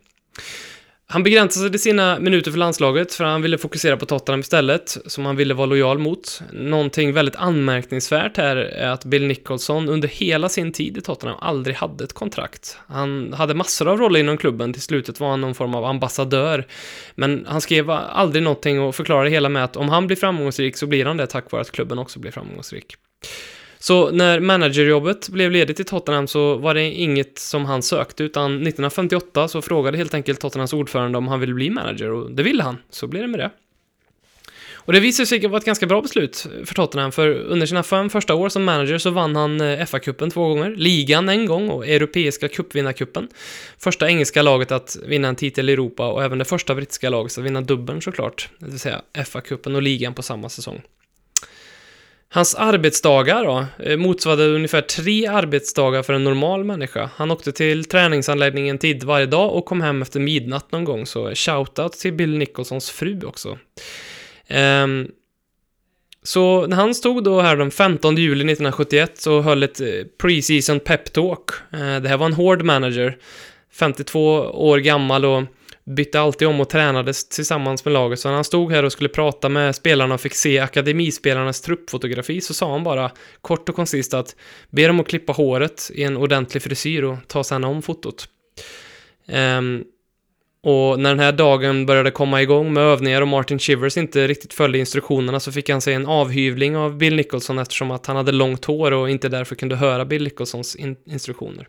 Han 1.10 1.22
begränsade 1.22 1.78
sina 1.78 2.18
minuter 2.18 2.50
för 2.50 2.58
landslaget 2.58 3.14
för 3.14 3.24
han 3.24 3.42
ville 3.42 3.58
fokusera 3.58 3.96
på 3.96 4.06
Tottenham 4.06 4.40
istället, 4.40 4.98
som 5.06 5.26
han 5.26 5.36
ville 5.36 5.54
vara 5.54 5.66
lojal 5.66 5.98
mot. 5.98 6.42
Någonting 6.52 7.12
väldigt 7.12 7.36
anmärkningsvärt 7.36 8.36
här 8.36 8.56
är 8.56 8.88
att 8.88 9.04
Bill 9.04 9.26
Nicholson 9.26 9.88
under 9.88 10.08
hela 10.08 10.48
sin 10.48 10.72
tid 10.72 10.98
i 10.98 11.00
Tottenham 11.00 11.38
aldrig 11.40 11.76
hade 11.76 12.04
ett 12.04 12.12
kontrakt. 12.12 12.78
Han 12.86 13.32
hade 13.32 13.54
massor 13.54 13.88
av 13.88 13.98
roller 13.98 14.20
inom 14.20 14.36
klubben, 14.36 14.72
till 14.72 14.82
slutet 14.82 15.20
var 15.20 15.30
han 15.30 15.40
någon 15.40 15.54
form 15.54 15.74
av 15.74 15.84
ambassadör. 15.84 16.66
Men 17.14 17.46
han 17.48 17.60
skrev 17.60 17.90
aldrig 17.90 18.42
någonting 18.42 18.80
och 18.80 18.94
förklarade 18.94 19.28
det 19.28 19.34
hela 19.34 19.48
med 19.48 19.64
att 19.64 19.76
om 19.76 19.88
han 19.88 20.06
blir 20.06 20.16
framgångsrik 20.16 20.76
så 20.76 20.86
blir 20.86 21.04
han 21.04 21.16
det 21.16 21.26
tack 21.26 21.50
vare 21.50 21.62
att 21.62 21.70
klubben 21.70 21.98
också 21.98 22.18
blir 22.18 22.30
framgångsrik. 22.30 22.96
Så 23.78 24.10
när 24.10 24.40
managerjobbet 24.40 25.28
blev 25.28 25.50
ledigt 25.50 25.80
i 25.80 25.84
Tottenham 25.84 26.26
så 26.26 26.56
var 26.56 26.74
det 26.74 26.84
inget 26.84 27.38
som 27.38 27.64
han 27.64 27.82
sökte, 27.82 28.24
utan 28.24 28.52
1958 28.52 29.48
så 29.48 29.62
frågade 29.62 29.98
helt 29.98 30.14
enkelt 30.14 30.40
Tottenhams 30.40 30.72
ordförande 30.72 31.18
om 31.18 31.28
han 31.28 31.40
ville 31.40 31.54
bli 31.54 31.70
manager 31.70 32.10
och 32.10 32.30
det 32.30 32.42
ville 32.42 32.62
han, 32.62 32.76
så 32.90 33.06
blev 33.06 33.22
det 33.22 33.28
med 33.28 33.40
det. 33.40 33.50
Och 34.88 34.94
det 34.94 35.00
visade 35.00 35.26
sig 35.26 35.46
vara 35.46 35.58
ett 35.58 35.64
ganska 35.64 35.86
bra 35.86 36.02
beslut 36.02 36.46
för 36.64 36.74
Tottenham, 36.74 37.12
för 37.12 37.30
under 37.30 37.66
sina 37.66 37.82
fem 37.82 38.10
första 38.10 38.34
år 38.34 38.48
som 38.48 38.64
manager 38.64 38.98
så 38.98 39.10
vann 39.10 39.36
han 39.36 39.60
eh, 39.60 39.86
FA-cupen 39.86 40.30
två 40.30 40.48
gånger, 40.48 40.70
ligan 40.70 41.28
en 41.28 41.46
gång 41.46 41.68
och 41.68 41.86
europeiska 41.86 42.48
cupvinnarcupen. 42.48 43.28
Första 43.78 44.08
engelska 44.08 44.42
laget 44.42 44.72
att 44.72 44.96
vinna 45.06 45.28
en 45.28 45.36
titel 45.36 45.70
i 45.70 45.72
Europa 45.72 46.08
och 46.08 46.24
även 46.24 46.38
det 46.38 46.44
första 46.44 46.74
brittiska 46.74 47.10
laget 47.10 47.38
att 47.38 47.44
vinna 47.44 47.60
dubbeln 47.60 48.02
såklart, 48.02 48.48
det 48.58 48.66
vill 48.66 48.78
säga 48.78 49.02
FA-cupen 49.14 49.74
och 49.74 49.82
ligan 49.82 50.14
på 50.14 50.22
samma 50.22 50.48
säsong. 50.48 50.82
Hans 52.30 52.54
arbetsdagar 52.54 53.44
då, 53.44 53.66
eh, 53.84 53.96
motsvarade 53.96 54.46
ungefär 54.46 54.80
tre 54.80 55.26
arbetsdagar 55.26 56.02
för 56.02 56.12
en 56.12 56.24
normal 56.24 56.64
människa. 56.64 57.10
Han 57.14 57.30
åkte 57.30 57.52
till 57.52 57.84
träningsanläggningen 57.84 58.78
tid 58.78 59.04
varje 59.04 59.26
dag 59.26 59.54
och 59.54 59.64
kom 59.64 59.80
hem 59.80 60.02
efter 60.02 60.20
midnatt 60.20 60.72
någon 60.72 60.84
gång, 60.84 61.06
så 61.06 61.34
shoutout 61.34 61.92
till 61.92 62.12
Bill 62.12 62.38
Nicholsons 62.38 62.90
fru 62.90 63.20
också. 63.24 63.58
Um, 64.50 65.08
så 66.22 66.66
när 66.66 66.76
han 66.76 66.94
stod 66.94 67.24
då 67.24 67.40
här 67.40 67.56
den 67.56 67.70
15 67.70 68.16
juli 68.16 68.44
1971 68.44 69.18
så 69.18 69.40
höll 69.40 69.62
ett 69.62 69.80
eh, 69.80 69.86
pre-season 70.22 70.80
pep-talk. 70.80 71.52
Uh, 71.74 71.94
eh, 71.94 72.02
det 72.02 72.08
här 72.08 72.16
var 72.16 72.26
en 72.26 72.32
hård 72.32 72.62
manager, 72.62 73.16
52 73.72 74.20
år 74.40 74.78
gammal 74.78 75.24
och 75.24 75.42
bytte 75.88 76.20
alltid 76.20 76.48
om 76.48 76.60
och 76.60 76.68
tränades 76.68 77.28
tillsammans 77.28 77.84
med 77.84 77.94
laget. 77.94 78.20
Så 78.20 78.28
när 78.28 78.34
han 78.34 78.44
stod 78.44 78.72
här 78.72 78.82
och 78.82 78.92
skulle 78.92 79.08
prata 79.08 79.48
med 79.48 79.74
spelarna 79.74 80.14
och 80.14 80.20
fick 80.20 80.34
se 80.34 80.58
akademispelarnas 80.58 81.60
truppfotografi 81.60 82.40
så 82.40 82.54
sa 82.54 82.72
han 82.72 82.84
bara 82.84 83.10
kort 83.40 83.68
och 83.68 83.74
koncist 83.74 84.14
att 84.14 84.36
be 84.70 84.86
dem 84.86 85.00
att 85.00 85.08
klippa 85.08 85.32
håret 85.32 85.90
i 85.94 86.02
en 86.02 86.16
ordentlig 86.16 86.62
frisyr 86.62 87.02
och 87.02 87.16
ta 87.26 87.44
sedan 87.44 87.64
om 87.64 87.82
fotot. 87.82 88.28
Um, 89.26 89.84
och 90.62 91.00
när 91.00 91.10
den 91.10 91.18
här 91.18 91.32
dagen 91.32 91.86
började 91.86 92.10
komma 92.10 92.42
igång 92.42 92.72
med 92.72 92.82
övningar 92.82 93.22
och 93.22 93.28
Martin 93.28 93.58
Chivers 93.58 93.96
inte 93.96 94.26
riktigt 94.26 94.54
följde 94.54 94.78
instruktionerna 94.78 95.40
så 95.40 95.52
fick 95.52 95.70
han 95.70 95.80
sig 95.80 95.94
en 95.94 96.06
avhyvling 96.06 96.76
av 96.76 96.98
Bill 96.98 97.16
Nicholson 97.16 97.58
eftersom 97.58 97.90
att 97.90 98.06
han 98.06 98.16
hade 98.16 98.32
långt 98.32 98.64
hår 98.64 98.92
och 98.92 99.10
inte 99.10 99.28
därför 99.28 99.54
kunde 99.54 99.76
höra 99.76 100.04
Bill 100.04 100.24
Nicholsons 100.24 100.76
in 100.76 100.96
instruktioner. 101.06 101.68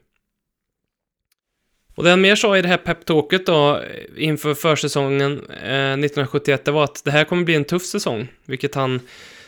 Och 1.95 2.03
det 2.03 2.09
han 2.09 2.21
mer 2.21 2.35
sa 2.35 2.57
i 2.57 2.61
det 2.61 2.67
här 2.67 2.77
peptalket 2.77 3.45
då 3.45 3.81
inför 4.17 4.53
försäsongen 4.53 5.31
eh, 5.31 5.93
1971, 5.93 6.65
det 6.65 6.71
var 6.71 6.83
att 6.83 7.01
det 7.05 7.11
här 7.11 7.23
kommer 7.23 7.43
bli 7.43 7.55
en 7.55 7.65
tuff 7.65 7.85
säsong, 7.85 8.27
vilket 8.45 8.75
han 8.75 8.99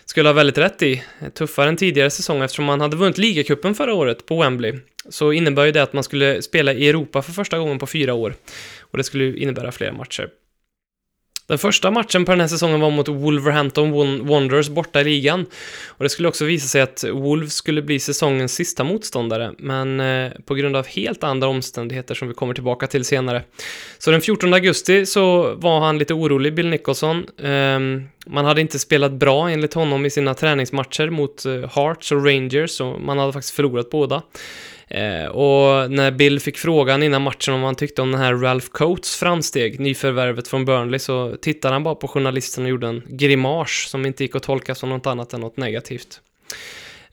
skulle 0.06 0.30
ha 0.30 0.34
väldigt 0.34 0.58
rätt 0.58 0.82
i. 0.82 1.04
Tuffare 1.34 1.70
än 1.70 1.78
tidigare 1.78 2.10
säsong 2.10 2.42
eftersom 2.42 2.66
man 2.66 2.82
hade 2.82 2.98
vunnit 2.98 3.18
ligacupen 3.18 3.76
förra 3.76 3.94
året 3.94 4.26
på 4.26 4.42
Wembley. 4.42 4.74
Så 5.10 5.32
innebär 5.32 5.66
ju 5.66 5.72
det 5.72 5.84
att 5.84 5.94
man 5.94 6.04
skulle 6.04 6.42
spela 6.42 6.74
i 6.74 6.90
Europa 6.90 7.22
för 7.22 7.32
första 7.32 7.60
gången 7.60 7.80
på 7.80 7.88
fyra 7.88 8.14
år. 8.14 8.36
Och 8.80 8.98
det 8.98 9.04
skulle 9.04 9.38
innebära 9.38 9.72
fler 9.72 9.92
matcher. 9.92 10.30
Den 11.52 11.58
första 11.58 11.92
matchen 11.92 12.26
på 12.26 12.32
den 12.32 12.40
här 12.40 12.48
säsongen 12.48 12.80
var 12.80 12.92
mot 12.92 13.08
Wolverhampton 13.08 13.92
Wanderers 14.28 14.70
borta 14.70 15.02
i 15.02 15.04
ligan. 15.04 15.46
Och 15.88 16.04
det 16.04 16.10
skulle 16.10 16.28
också 16.28 16.46
visa 16.46 16.68
sig 16.68 16.82
att 16.82 17.04
Wolves 17.14 17.54
skulle 17.54 17.82
bli 17.82 18.00
säsongens 18.00 18.54
sista 18.54 18.84
motståndare, 18.84 19.54
men 19.58 20.00
eh, 20.00 20.32
på 20.46 20.56
grund 20.56 20.76
av 20.76 20.88
helt 20.88 21.24
andra 21.24 21.48
omständigheter 21.48 22.16
som 22.16 22.28
vi 22.28 22.34
kommer 22.34 22.54
tillbaka 22.54 22.88
till 22.88 23.06
senare. 23.06 23.44
Så 23.98 24.12
den 24.12 24.22
14 24.22 24.54
augusti 24.54 25.06
så 25.06 25.56
var 25.56 25.80
han 25.80 25.98
lite 25.98 26.14
orolig, 26.14 26.54
Bill 26.54 26.70
Nicholson. 26.70 27.26
Ehm, 27.44 28.04
man 28.26 28.46
hade 28.46 28.62
inte 28.62 28.80
spelat 28.80 29.12
bra 29.12 29.50
enligt 29.50 29.74
honom 29.74 30.06
i 30.06 30.10
sina 30.10 30.34
träningsmatcher 30.34 31.10
mot 31.10 31.46
eh, 31.46 31.54
Hearts 31.54 32.12
och 32.12 32.26
Rangers, 32.26 32.82
och 32.82 33.02
man 33.02 33.20
hade 33.20 33.34
faktiskt 33.34 33.56
förlorat 33.56 33.90
båda. 33.90 34.22
Eh, 34.94 35.26
och 35.26 35.92
när 35.92 36.12
Bill 36.12 36.40
fick 36.40 36.58
frågan 36.58 37.04
innan 37.04 37.22
matchen 37.22 37.54
om 37.54 37.62
vad 37.62 37.68
han 37.68 37.76
tyckte 37.76 38.02
om 38.02 38.12
den 38.12 38.22
här 38.22 38.34
Ralph 38.34 38.68
Coates 38.68 39.16
framsteg, 39.16 39.80
nyförvärvet 39.80 40.48
från 40.48 40.66
Burnley, 40.66 41.00
så 41.00 41.36
tittade 41.42 41.76
han 41.76 41.84
bara 41.84 41.96
på 41.96 42.08
journalisten 42.08 42.64
och 42.64 42.70
gjorde 42.70 42.88
en 42.88 43.04
grimas 43.08 43.90
som 43.90 44.06
inte 44.06 44.24
gick 44.24 44.36
att 44.36 44.44
tolka 44.44 44.76
som 44.76 44.90
något 44.90 45.06
annat 45.06 45.34
än 45.34 45.42
något 45.42 45.58
negativt. 45.58 46.22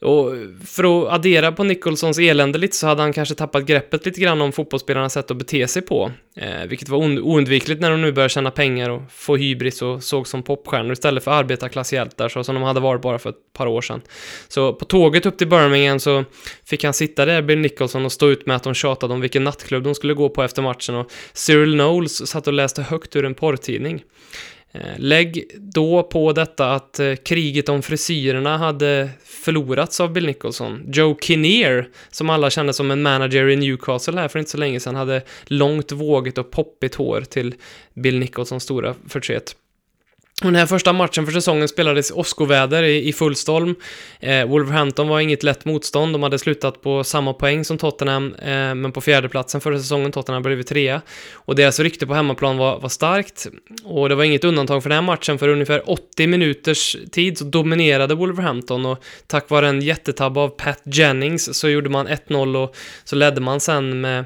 Och 0.01 0.33
för 0.65 0.83
att 0.83 1.13
addera 1.13 1.51
på 1.51 1.63
Nicholsons 1.63 2.19
elände 2.19 2.57
lite 2.57 2.75
så 2.75 2.87
hade 2.87 3.01
han 3.01 3.13
kanske 3.13 3.35
tappat 3.35 3.65
greppet 3.65 4.05
lite 4.05 4.21
grann 4.21 4.41
om 4.41 4.51
fotbollsspelarnas 4.51 5.13
sätt 5.13 5.31
att 5.31 5.37
bete 5.37 5.67
sig 5.67 5.81
på. 5.81 6.11
Eh, 6.35 6.65
vilket 6.67 6.89
var 6.89 6.97
oundvikligt 6.97 7.81
när 7.81 7.91
de 7.91 8.01
nu 8.01 8.11
började 8.11 8.29
tjäna 8.29 8.51
pengar 8.51 8.89
och 8.89 9.01
få 9.11 9.35
hybris 9.35 9.81
och 9.81 10.03
såg 10.03 10.27
som 10.27 10.43
popstjärnor 10.43 10.91
istället 10.91 11.23
för 11.23 11.31
arbetarklasshjältar 11.31 12.29
så 12.29 12.43
som 12.43 12.55
de 12.55 12.63
hade 12.63 12.79
varit 12.79 13.01
bara 13.01 13.19
för 13.19 13.29
ett 13.29 13.53
par 13.53 13.67
år 13.67 13.81
sedan. 13.81 14.01
Så 14.47 14.73
på 14.73 14.85
tåget 14.85 15.25
upp 15.25 15.37
till 15.37 15.47
Birmingham 15.47 15.99
så 15.99 16.25
fick 16.65 16.83
han 16.83 16.93
sitta 16.93 17.25
där, 17.25 17.41
Bill 17.41 17.59
Nicholson, 17.59 18.05
och 18.05 18.11
stå 18.11 18.29
ut 18.29 18.45
med 18.45 18.55
att 18.55 18.63
de 18.63 18.73
tjatade 18.73 19.13
om 19.13 19.21
vilken 19.21 19.43
nattklubb 19.43 19.83
de 19.83 19.95
skulle 19.95 20.13
gå 20.13 20.29
på 20.29 20.43
efter 20.43 20.61
matchen 20.61 20.95
och 20.95 21.11
Cyril 21.33 21.73
Knowles 21.73 22.27
satt 22.27 22.47
och 22.47 22.53
läste 22.53 22.81
högt 22.81 23.15
ur 23.15 23.25
en 23.25 23.35
porrtidning. 23.35 24.03
Eh, 24.71 24.81
lägg 24.97 25.45
då 25.57 26.03
på 26.03 26.33
detta 26.33 26.73
att 26.73 26.99
eh, 26.99 27.15
kriget 27.15 27.69
om 27.69 27.81
frisyrerna 27.81 28.57
hade 28.57 29.09
förlorats 29.23 29.99
av 29.99 30.13
Bill 30.13 30.25
Nicholson. 30.25 30.83
Joe 30.93 31.17
Kinnear, 31.21 31.89
som 32.09 32.29
alla 32.29 32.49
kände 32.49 32.73
som 32.73 32.91
en 32.91 33.01
manager 33.01 33.49
i 33.49 33.55
Newcastle 33.55 34.19
här 34.19 34.27
för 34.27 34.39
inte 34.39 34.51
så 34.51 34.57
länge 34.57 34.79
sedan, 34.79 34.95
hade 34.95 35.21
långt, 35.45 35.91
vågigt 35.91 36.37
och 36.37 36.51
poppigt 36.51 36.95
hår 36.95 37.21
till 37.21 37.55
Bill 37.93 38.19
Nicholsons 38.19 38.63
stora 38.63 38.95
förtret. 39.07 39.55
Och 40.41 40.45
den 40.45 40.55
här 40.55 40.65
första 40.65 40.93
matchen 40.93 41.25
för 41.25 41.33
säsongen 41.33 41.67
spelades 41.67 42.11
i 42.11 42.13
åskoväder 42.13 42.83
i, 42.83 43.07
i 43.07 43.13
Fullstolm. 43.13 43.75
Eh, 44.19 44.45
Wolverhampton 44.45 45.07
var 45.07 45.19
inget 45.19 45.43
lätt 45.43 45.65
motstånd, 45.65 46.13
de 46.13 46.23
hade 46.23 46.39
slutat 46.39 46.81
på 46.81 47.03
samma 47.03 47.33
poäng 47.33 47.65
som 47.65 47.77
Tottenham, 47.77 48.35
eh, 48.35 48.75
men 48.75 48.91
på 48.91 49.01
fjärdeplatsen 49.01 49.61
förra 49.61 49.77
säsongen, 49.77 50.11
Tottenham 50.11 50.43
blivit 50.43 50.67
trea. 50.67 51.01
Och 51.33 51.55
deras 51.55 51.79
rykte 51.79 52.07
på 52.07 52.13
hemmaplan 52.13 52.57
var, 52.57 52.79
var 52.79 52.89
starkt, 52.89 53.47
och 53.83 54.09
det 54.09 54.15
var 54.15 54.23
inget 54.23 54.43
undantag 54.43 54.83
för 54.83 54.89
den 54.89 54.95
här 54.95 55.05
matchen, 55.05 55.39
för 55.39 55.47
ungefär 55.47 55.89
80 55.89 56.27
minuters 56.27 56.97
tid 57.11 57.37
så 57.37 57.43
dominerade 57.43 58.15
Wolverhampton, 58.15 58.85
och 58.85 59.03
tack 59.27 59.49
vare 59.49 59.67
en 59.67 59.81
jättetabb 59.81 60.37
av 60.37 60.49
Pat 60.49 60.81
Jennings 60.83 61.59
så 61.59 61.69
gjorde 61.69 61.89
man 61.89 62.07
1-0 62.07 62.63
och 62.63 62.75
så 63.03 63.15
ledde 63.15 63.41
man 63.41 63.59
sen 63.59 64.01
med 64.01 64.25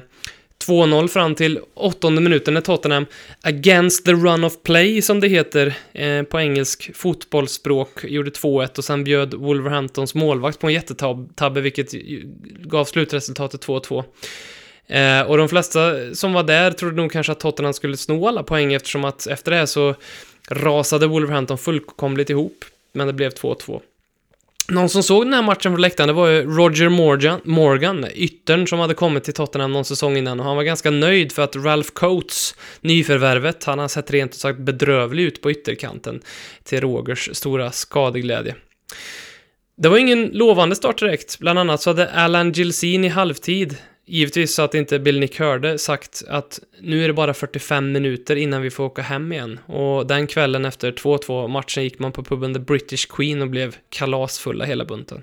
2-0 0.66 1.08
fram 1.08 1.34
till 1.34 1.60
åttonde 1.74 2.20
minuten 2.20 2.54
när 2.54 2.60
Tottenham 2.60 3.06
against 3.42 4.04
the 4.04 4.12
run 4.12 4.44
of 4.44 4.62
play, 4.62 5.02
som 5.02 5.20
det 5.20 5.28
heter 5.28 5.74
eh, 5.92 6.22
på 6.22 6.40
engelsk 6.40 6.90
fotbollsspråk, 6.94 8.04
gjorde 8.04 8.30
2-1 8.30 8.78
och 8.78 8.84
sen 8.84 9.04
bjöd 9.04 9.34
Wolverhamptons 9.34 10.14
målvakt 10.14 10.58
på 10.58 10.66
en 10.66 10.72
jättetabbe, 10.72 11.60
vilket 11.60 11.92
gav 12.62 12.84
slutresultatet 12.84 13.66
2-2. 13.66 14.04
Eh, 14.86 15.22
och 15.22 15.36
de 15.36 15.48
flesta 15.48 16.14
som 16.14 16.32
var 16.32 16.42
där 16.42 16.70
trodde 16.70 16.96
nog 16.96 17.12
kanske 17.12 17.32
att 17.32 17.40
Tottenham 17.40 17.72
skulle 17.72 17.96
sno 17.96 18.26
alla 18.26 18.42
poäng 18.42 18.72
eftersom 18.72 19.04
att 19.04 19.26
efter 19.26 19.50
det 19.50 19.56
här 19.56 19.66
så 19.66 19.94
rasade 20.50 21.06
Wolverhampton 21.06 21.58
fullkomligt 21.58 22.30
ihop, 22.30 22.64
men 22.92 23.06
det 23.06 23.12
blev 23.12 23.30
2-2. 23.30 23.80
Någon 24.68 24.88
som 24.88 25.02
såg 25.02 25.24
den 25.24 25.34
här 25.34 25.42
matchen 25.42 25.72
från 25.72 25.80
läktaren, 25.80 26.08
det 26.08 26.12
var 26.12 26.28
ju 26.28 26.42
Roger 26.42 26.88
Morgan, 26.88 27.40
Morgan, 27.44 28.06
yttern 28.14 28.66
som 28.66 28.78
hade 28.78 28.94
kommit 28.94 29.24
till 29.24 29.34
Tottenham 29.34 29.72
någon 29.72 29.84
säsong 29.84 30.16
innan 30.16 30.40
och 30.40 30.46
han 30.46 30.56
var 30.56 30.62
ganska 30.62 30.90
nöjd 30.90 31.32
för 31.32 31.42
att 31.42 31.56
Ralph 31.56 31.90
Coates, 31.92 32.54
nyförvärvet, 32.80 33.64
han 33.64 33.78
har 33.78 33.88
sett 33.88 34.10
rent 34.10 34.30
ut 34.30 34.38
sagt 34.38 34.58
bedrövlig 34.58 35.24
ut 35.24 35.42
på 35.42 35.50
ytterkanten 35.50 36.22
till 36.62 36.80
Rogers 36.80 37.30
stora 37.32 37.72
skadeglädje. 37.72 38.54
Det 39.76 39.88
var 39.88 39.98
ingen 39.98 40.26
lovande 40.26 40.76
start 40.76 40.98
direkt, 40.98 41.38
bland 41.38 41.58
annat 41.58 41.82
så 41.82 41.90
hade 41.90 42.10
Alan 42.10 42.52
Gilsin 42.52 43.04
i 43.04 43.08
halvtid 43.08 43.76
givetvis 44.06 44.54
så 44.54 44.62
att 44.62 44.74
inte 44.74 44.98
Bill 44.98 45.20
Nick 45.20 45.38
hörde, 45.38 45.78
sagt 45.78 46.22
att 46.28 46.60
nu 46.80 47.04
är 47.04 47.08
det 47.08 47.14
bara 47.14 47.34
45 47.34 47.92
minuter 47.92 48.36
innan 48.36 48.62
vi 48.62 48.70
får 48.70 48.84
åka 48.84 49.02
hem 49.02 49.32
igen. 49.32 49.60
Och 49.66 50.06
den 50.06 50.26
kvällen 50.26 50.64
efter 50.64 50.92
2-2 50.92 51.48
matchen 51.48 51.84
gick 51.84 51.98
man 51.98 52.12
på 52.12 52.22
puben 52.22 52.54
The 52.54 52.60
British 52.60 53.06
Queen 53.08 53.42
och 53.42 53.48
blev 53.48 53.76
kalasfulla 53.88 54.64
hela 54.64 54.84
bunten. 54.84 55.22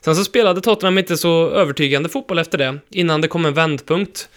Sen 0.00 0.16
så 0.16 0.24
spelade 0.24 0.60
Tottenham 0.60 0.98
inte 0.98 1.16
så 1.16 1.50
övertygande 1.50 2.08
fotboll 2.08 2.38
efter 2.38 2.58
det, 2.58 2.78
innan 2.90 3.20
det 3.20 3.28
kom 3.28 3.46
en 3.46 3.54
vändpunkt. 3.54 4.28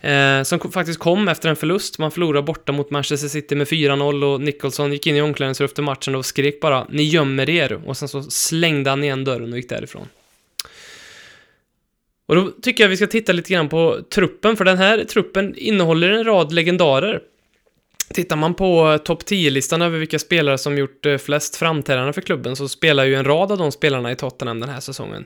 Eh, 0.00 0.42
som 0.42 0.72
faktiskt 0.72 0.98
kom 0.98 1.28
efter 1.28 1.48
en 1.48 1.56
förlust. 1.56 1.98
Man 1.98 2.10
förlorade 2.10 2.42
borta 2.42 2.72
mot 2.72 2.90
Manchester 2.90 3.28
City 3.28 3.54
med 3.54 3.66
4-0 3.66 4.24
och 4.24 4.40
Nicholson 4.40 4.92
gick 4.92 5.06
in 5.06 5.16
i 5.16 5.22
omklädningsrummet 5.22 5.70
efter 5.70 5.82
matchen 5.82 6.14
och 6.14 6.26
skrek 6.26 6.60
bara 6.60 6.86
“Ni 6.90 7.02
gömmer 7.02 7.50
er” 7.50 7.72
och 7.86 7.96
sen 7.96 8.08
så 8.08 8.22
slängde 8.22 8.90
han 8.90 9.04
igen 9.04 9.24
dörren 9.24 9.52
och 9.52 9.58
gick 9.58 9.68
därifrån. 9.68 10.08
Och 12.30 12.36
då 12.36 12.50
tycker 12.62 12.84
jag 12.84 12.88
vi 12.88 12.96
ska 12.96 13.06
titta 13.06 13.32
lite 13.32 13.52
grann 13.52 13.68
på 13.68 14.00
truppen, 14.14 14.56
för 14.56 14.64
den 14.64 14.78
här 14.78 15.04
truppen 15.04 15.54
innehåller 15.56 16.10
en 16.10 16.24
rad 16.24 16.52
legendarer. 16.52 17.20
Tittar 18.14 18.36
man 18.36 18.54
på 18.54 18.92
eh, 18.92 18.96
topp 18.96 19.22
10-listan 19.22 19.82
över 19.82 19.98
vilka 19.98 20.18
spelare 20.18 20.58
som 20.58 20.78
gjort 20.78 21.06
eh, 21.06 21.16
flest 21.16 21.56
framträdanden 21.56 22.12
för 22.14 22.20
klubben 22.20 22.56
så 22.56 22.68
spelar 22.68 23.04
ju 23.04 23.14
en 23.14 23.24
rad 23.24 23.52
av 23.52 23.58
de 23.58 23.72
spelarna 23.72 24.12
i 24.12 24.16
Tottenham 24.16 24.60
den 24.60 24.68
här 24.68 24.80
säsongen. 24.80 25.24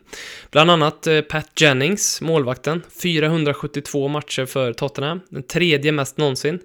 Bland 0.50 0.70
annat 0.70 1.06
eh, 1.06 1.20
Pat 1.20 1.60
Jennings, 1.60 2.20
målvakten, 2.20 2.82
472 3.02 4.08
matcher 4.08 4.46
för 4.46 4.72
Tottenham, 4.72 5.20
den 5.28 5.42
tredje 5.42 5.92
mest 5.92 6.16
någonsin. 6.16 6.58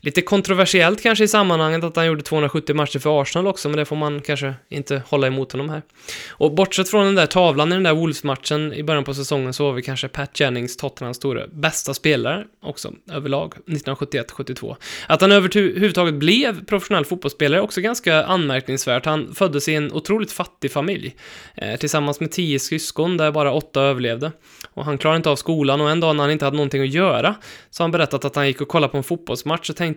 Lite 0.00 0.22
kontroversiellt 0.22 1.02
kanske 1.02 1.24
i 1.24 1.28
sammanhanget 1.28 1.84
att 1.84 1.96
han 1.96 2.06
gjorde 2.06 2.22
270 2.22 2.74
matcher 2.74 2.98
för 2.98 3.22
Arsenal 3.22 3.46
också, 3.46 3.68
men 3.68 3.76
det 3.76 3.84
får 3.84 3.96
man 3.96 4.20
kanske 4.20 4.54
inte 4.68 5.02
hålla 5.06 5.26
emot 5.26 5.52
honom 5.52 5.70
här. 5.70 5.82
Och 6.30 6.54
bortsett 6.54 6.88
från 6.88 7.06
den 7.06 7.14
där 7.14 7.26
tavlan 7.26 7.72
i 7.72 7.74
den 7.74 7.82
där 7.82 7.94
Wolves-matchen 7.94 8.72
i 8.72 8.82
början 8.82 9.04
på 9.04 9.14
säsongen 9.14 9.52
så 9.52 9.64
var 9.64 9.72
vi 9.72 9.82
kanske 9.82 10.08
Pat 10.08 10.40
Jennings, 10.40 10.76
Tottenhams 10.76 11.16
store 11.16 11.46
bästa 11.52 11.94
spelare 11.94 12.44
också, 12.62 12.92
överlag, 13.12 13.54
1971-72. 13.66 14.76
Att 15.06 15.20
han 15.20 15.32
överhuvudtaget 15.32 16.14
blev 16.14 16.64
professionell 16.64 17.04
fotbollsspelare 17.04 17.60
är 17.60 17.64
också 17.64 17.80
ganska 17.80 18.24
anmärkningsvärt. 18.24 19.06
Han 19.06 19.34
föddes 19.34 19.68
i 19.68 19.74
en 19.74 19.92
otroligt 19.92 20.32
fattig 20.32 20.72
familj, 20.72 21.16
eh, 21.54 21.76
tillsammans 21.76 22.20
med 22.20 22.32
tio 22.32 22.58
syskon 22.58 23.16
där 23.16 23.30
bara 23.30 23.52
åtta 23.52 23.82
överlevde. 23.82 24.32
Och 24.74 24.84
han 24.84 24.98
klarade 24.98 25.16
inte 25.16 25.30
av 25.30 25.36
skolan 25.36 25.80
och 25.80 25.90
en 25.90 26.00
dag 26.00 26.16
när 26.16 26.22
han 26.22 26.30
inte 26.30 26.44
hade 26.44 26.56
någonting 26.56 26.82
att 26.82 26.88
göra 26.88 27.34
så 27.70 27.82
har 27.82 27.84
han 27.84 27.92
berättat 27.92 28.24
att 28.24 28.36
han 28.36 28.46
gick 28.46 28.60
och 28.60 28.68
kollade 28.68 28.90
på 28.90 28.96
en 28.96 29.02
fotbollsmatch 29.02 29.70
och 29.70 29.76
tänkte 29.76 29.89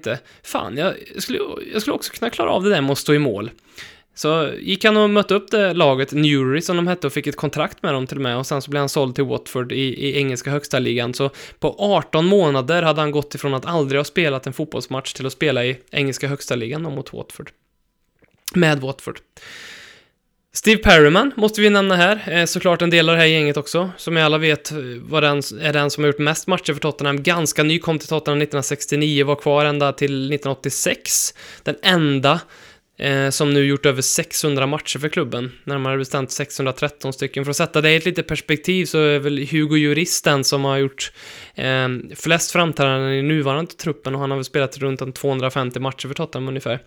fan, 0.44 0.78
jag 0.78 0.96
skulle, 1.18 1.40
jag 1.74 1.82
skulle 1.82 1.96
också 1.96 2.14
kunna 2.14 2.30
klara 2.30 2.50
av 2.50 2.64
det 2.64 2.70
där 2.70 2.82
med 2.82 2.92
att 2.92 2.98
stå 2.98 3.14
i 3.14 3.20
mål. 3.20 3.52
Så 4.16 4.52
gick 4.60 4.86
han 4.86 4.98
och 4.98 5.10
mötte 5.10 5.36
upp 5.36 5.52
det 5.52 5.74
laget, 5.74 6.12
Newry 6.12 6.62
som 6.62 6.76
de 6.76 6.88
hette, 6.88 7.08
och 7.08 7.14
fick 7.14 7.28
ett 7.28 7.36
kontrakt 7.36 7.84
med 7.84 7.94
dem 7.94 8.08
till 8.08 8.18
och 8.18 8.24
med. 8.24 8.38
Och 8.38 8.48
sen 8.48 8.62
så 8.62 8.72
blev 8.72 8.80
han 8.80 8.90
såld 8.90 9.16
till 9.16 9.24
Watford 9.24 9.72
i, 9.72 9.76
i 9.76 10.18
engelska 10.18 10.52
högsta 10.52 10.80
ligan. 10.80 11.14
Så 11.14 11.30
på 11.60 11.76
18 11.80 12.26
månader 12.26 12.84
hade 12.84 13.02
han 13.02 13.12
gått 13.12 13.36
ifrån 13.36 13.54
att 13.54 13.66
aldrig 13.66 14.00
ha 14.00 14.04
spelat 14.04 14.48
en 14.48 14.54
fotbollsmatch 14.54 15.14
till 15.14 15.26
att 15.26 15.34
spela 15.34 15.66
i 15.66 15.78
engelska 15.92 16.28
högsta 16.28 16.56
ligan 16.56 16.82
mot 16.82 17.14
Watford. 17.14 17.52
Med 18.54 18.82
Watford. 18.82 19.20
Steve 20.56 20.78
Perryman 20.78 21.32
måste 21.36 21.62
vi 21.62 21.70
nämna 21.70 21.96
här, 21.96 22.24
eh, 22.28 22.46
såklart 22.46 22.82
en 22.82 22.90
del 22.90 23.10
av 23.10 23.16
det 23.16 23.22
här 23.22 23.28
gänget 23.28 23.58
också. 23.58 23.92
Som 23.98 24.18
jag 24.18 24.26
alla 24.26 24.38
vet 24.38 24.72
eh, 24.72 24.78
var 25.02 25.22
den, 25.22 25.38
är 25.38 25.74
den 25.74 25.90
som 25.90 26.04
har 26.04 26.08
gjort 26.08 26.20
mest 26.20 26.48
matcher 26.48 26.74
för 26.74 26.80
Tottenham. 26.80 27.24
Ganska 27.24 27.64
ny, 27.64 27.80
kom 27.80 28.00
till 28.00 28.08
Tottenham 28.08 28.42
1969, 28.42 29.26
var 29.26 29.36
kvar 29.36 29.66
ända 29.66 29.94
till 29.94 30.34
1986. 30.34 31.34
Den 31.64 31.76
enda 31.82 32.40
eh, 33.00 33.30
som 33.30 33.54
nu 33.54 33.66
gjort 33.66 33.86
över 33.86 34.02
600 34.02 34.68
matcher 34.68 35.00
för 35.00 35.10
klubben. 35.10 35.52
Närmare 35.64 35.98
bestämt 35.98 36.32
613 36.32 37.14
stycken. 37.14 37.46
För 37.46 37.50
att 37.50 37.58
sätta 37.58 37.82
det 37.82 37.92
i 37.92 37.96
ett 37.96 38.06
litet 38.06 38.28
perspektiv 38.28 38.86
så 38.86 38.98
är 38.98 39.20
väl 39.20 39.48
Hugo 39.52 39.76
Lloris 39.76 40.22
den 40.22 40.44
som 40.44 40.66
har 40.66 40.78
gjort 40.78 41.12
eh, 41.56 41.88
flest 42.16 42.52
framträdanden 42.52 43.14
i 43.14 43.22
nuvarande 43.22 43.72
truppen 43.72 44.16
och 44.16 44.22
han 44.22 44.32
har 44.32 44.38
väl 44.38 44.46
spelat 44.46 44.78
runt 44.78 45.16
250 45.16 45.80
matcher 45.80 46.08
för 46.08 46.16
Tottenham 46.16 46.48
ungefär. 46.48 46.80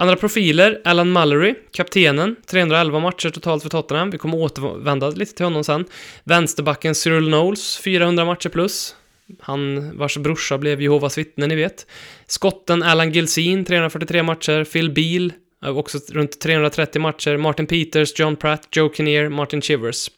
Andra 0.00 0.16
profiler, 0.16 0.80
Alan 0.84 1.10
Mallory, 1.10 1.54
kaptenen, 1.72 2.36
311 2.46 3.00
matcher 3.00 3.30
totalt 3.30 3.62
för 3.62 3.70
Tottenham. 3.70 4.10
Vi 4.10 4.18
kommer 4.18 4.36
återvända 4.36 5.10
lite 5.10 5.34
till 5.34 5.44
honom 5.44 5.64
sen. 5.64 5.84
Vänsterbacken 6.24 6.94
Cyril 6.94 7.26
Knowles, 7.26 7.76
400 7.78 8.24
matcher 8.24 8.48
plus. 8.48 8.96
Han 9.40 9.90
vars 9.98 10.16
brorsa 10.16 10.58
blev 10.58 10.82
Jehovas 10.82 11.18
vittne, 11.18 11.46
ni 11.46 11.54
vet. 11.54 11.86
Skotten 12.26 12.82
Alan 12.82 13.12
Gilsin, 13.12 13.64
343 13.64 14.22
matcher. 14.22 14.64
Phil 14.64 14.90
Beal, 14.90 15.32
eh, 15.64 15.78
också 15.78 15.98
runt 16.08 16.40
330 16.40 17.02
matcher. 17.02 17.36
Martin 17.36 17.66
Peters, 17.66 18.18
John 18.20 18.36
Pratt, 18.36 18.68
Joe 18.72 18.92
Kinnear, 18.94 19.28
Martin 19.28 19.62
Chivers. 19.62 20.10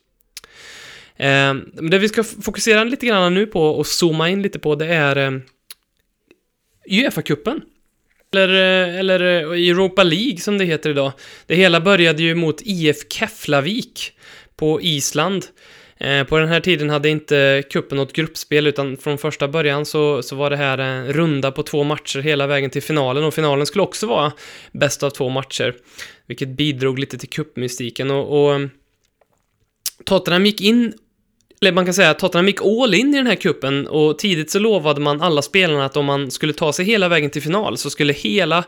Eh, 1.17 1.55
det 1.91 1.99
vi 1.99 2.09
ska 2.09 2.25
fokusera 2.25 2.85
lite 2.85 3.07
grann 3.07 3.35
nu 3.35 3.47
på 3.47 3.63
och 3.63 3.87
zooma 3.87 4.29
in 4.29 4.43
lite 4.43 4.59
på, 4.59 4.75
det 4.75 4.87
är 4.87 5.17
eh, 5.17 5.41
Uefa-cupen. 6.91 7.61
Eller, 8.33 8.49
eh, 8.49 8.99
eller 8.99 9.21
eh, 9.21 9.71
Europa 9.71 10.03
League 10.03 10.37
som 10.37 10.59
det 10.59 10.65
heter 10.65 10.91
idag. 10.91 11.13
Det 11.47 11.55
hela 11.55 11.81
började 11.81 12.23
ju 12.23 12.35
mot 12.35 12.61
IF 12.65 12.97
Keflavik 13.09 14.13
på 14.57 14.81
Island. 14.81 15.45
Eh, 15.99 16.25
på 16.25 16.39
den 16.39 16.49
här 16.49 16.61
tiden 16.61 16.91
hade 16.91 17.09
inte 17.09 17.63
kuppen 17.71 17.99
något 17.99 18.13
gruppspel, 18.13 18.67
utan 18.67 18.97
från 18.97 19.19
första 19.19 19.49
början 19.49 19.87
så, 19.87 20.23
så 20.23 20.37
var 20.37 20.51
det 20.51 20.57
här 20.57 20.79
en 20.79 21.13
runda 21.13 21.53
på 21.53 21.63
två 21.63 21.85
matcher 21.85 22.19
hela 22.19 22.47
vägen 22.47 22.71
till 22.71 22.83
finalen, 22.83 23.25
och 23.25 23.35
finalen 23.35 23.67
skulle 23.67 23.83
också 23.83 24.07
vara 24.07 24.33
bäst 24.73 25.03
av 25.03 25.11
två 25.11 25.29
matcher, 25.29 25.75
vilket 26.27 26.49
bidrog 26.49 26.99
lite 26.99 27.19
till 27.19 27.29
kuppmystiken 27.29 28.11
och, 28.11 28.55
och 28.55 28.61
Tottenham 30.05 30.47
gick 30.47 30.61
in 30.61 30.93
eller 31.63 31.73
man 31.73 31.85
kan 31.85 31.95
säga 31.95 32.11
att 32.11 32.19
Tottenham 32.19 32.47
gick 32.47 32.61
all 32.63 32.95
in 32.95 33.15
i 33.15 33.17
den 33.17 33.27
här 33.27 33.35
kuppen 33.35 33.87
och 33.87 34.19
tidigt 34.19 34.51
så 34.51 34.59
lovade 34.59 35.01
man 35.01 35.23
alla 35.23 35.43
spelarna 35.43 35.85
att 35.85 35.97
om 35.97 36.05
man 36.05 36.31
skulle 36.31 36.53
ta 36.53 36.73
sig 36.73 36.85
hela 36.85 37.09
vägen 37.09 37.31
till 37.31 37.43
final 37.43 37.79
så 37.79 37.91
skulle 37.91 38.13
hela 38.13 38.65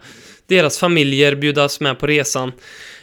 deras 0.46 0.78
familjer 0.78 1.34
bjudas 1.34 1.80
med 1.80 1.98
på 1.98 2.06
resan. 2.06 2.52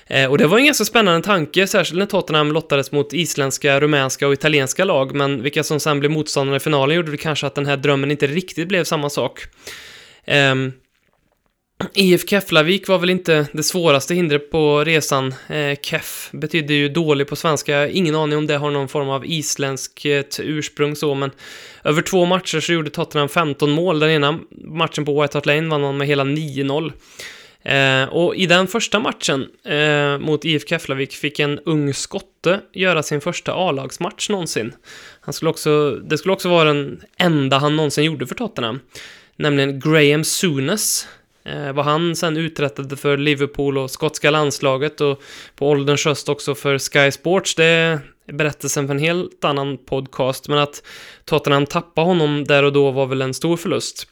Eh, 0.07 0.29
och 0.29 0.37
det 0.37 0.47
var 0.47 0.57
en 0.57 0.65
ganska 0.65 0.85
spännande 0.85 1.21
tanke, 1.21 1.67
särskilt 1.67 1.99
när 1.99 2.05
Tottenham 2.05 2.51
lottades 2.51 2.91
mot 2.91 3.13
isländska, 3.13 3.79
rumänska 3.79 4.27
och 4.27 4.33
italienska 4.33 4.85
lag, 4.85 5.15
men 5.15 5.43
vilka 5.43 5.63
som 5.63 5.79
sen 5.79 5.99
blev 5.99 6.11
motståndare 6.11 6.57
i 6.57 6.59
finalen 6.59 6.95
gjorde 6.95 7.11
det 7.11 7.17
kanske 7.17 7.47
att 7.47 7.55
den 7.55 7.65
här 7.65 7.77
drömmen 7.77 8.11
inte 8.11 8.27
riktigt 8.27 8.67
blev 8.67 8.83
samma 8.83 9.09
sak. 9.09 9.41
Um, 10.27 10.73
IF 11.93 12.29
Keflavik 12.29 12.87
var 12.87 12.99
väl 12.99 13.09
inte 13.09 13.47
det 13.53 13.63
svåraste 13.63 14.15
hindret 14.15 14.51
på 14.51 14.83
resan. 14.83 15.33
Eh, 15.47 15.77
Kef 15.81 16.29
betyder 16.31 16.73
ju 16.73 16.89
dålig 16.89 17.27
på 17.27 17.35
svenska. 17.35 17.87
Ingen 17.87 18.15
aning 18.15 18.37
om 18.37 18.47
det 18.47 18.57
har 18.57 18.71
någon 18.71 18.87
form 18.87 19.09
av 19.09 19.25
isländskt 19.25 20.39
ursprung 20.39 20.95
så, 20.95 21.15
men 21.15 21.31
över 21.83 22.01
två 22.01 22.25
matcher 22.25 22.59
så 22.59 22.73
gjorde 22.73 22.89
Tottenham 22.89 23.29
15 23.29 23.71
mål. 23.71 23.99
Den 23.99 24.09
ena 24.09 24.39
matchen 24.51 25.05
på 25.05 25.21
White 25.21 25.37
Hart 25.37 25.45
Lane 25.45 25.69
vann 25.69 25.81
man 25.81 25.97
med 25.97 26.07
hela 26.07 26.23
9-0. 26.23 26.91
Eh, 27.63 28.09
och 28.09 28.35
i 28.35 28.45
den 28.45 28.67
första 28.67 28.99
matchen 28.99 29.47
eh, 29.65 30.17
mot 30.17 30.45
IF 30.45 30.67
Keflavik 30.67 31.13
fick 31.13 31.39
en 31.39 31.59
ung 31.59 31.93
skotte 31.93 32.59
göra 32.73 33.03
sin 33.03 33.21
första 33.21 33.53
A-lagsmatch 33.53 34.29
någonsin. 34.29 34.73
Han 35.21 35.33
skulle 35.33 35.49
också, 35.49 35.91
det 35.91 36.17
skulle 36.17 36.33
också 36.33 36.49
vara 36.49 36.73
den 36.73 37.01
enda 37.17 37.57
han 37.57 37.75
någonsin 37.75 38.03
gjorde 38.03 38.27
för 38.27 38.35
Tottenham. 38.35 38.79
Nämligen 39.35 39.79
Graham 39.79 40.23
Souness. 40.23 41.07
Eh, 41.43 41.73
vad 41.73 41.85
han 41.85 42.15
sen 42.15 42.37
uträttade 42.37 42.97
för 42.97 43.17
Liverpool 43.17 43.77
och 43.77 43.91
skotska 43.91 44.31
landslaget 44.31 45.01
och 45.01 45.21
på 45.55 45.69
ålderns 45.69 46.05
höst 46.05 46.29
också 46.29 46.55
för 46.55 46.79
Sky 46.79 47.11
Sports, 47.11 47.55
det 47.55 47.65
är 47.65 47.99
berättelsen 48.25 48.87
för 48.87 48.93
en 48.93 48.99
helt 48.99 49.45
annan 49.45 49.77
podcast. 49.77 50.47
Men 50.47 50.57
att 50.57 50.83
Tottenham 51.25 51.65
tappade 51.65 52.07
honom 52.07 52.43
där 52.43 52.63
och 52.63 52.73
då 52.73 52.91
var 52.91 53.05
väl 53.05 53.21
en 53.21 53.33
stor 53.33 53.57
förlust. 53.57 54.07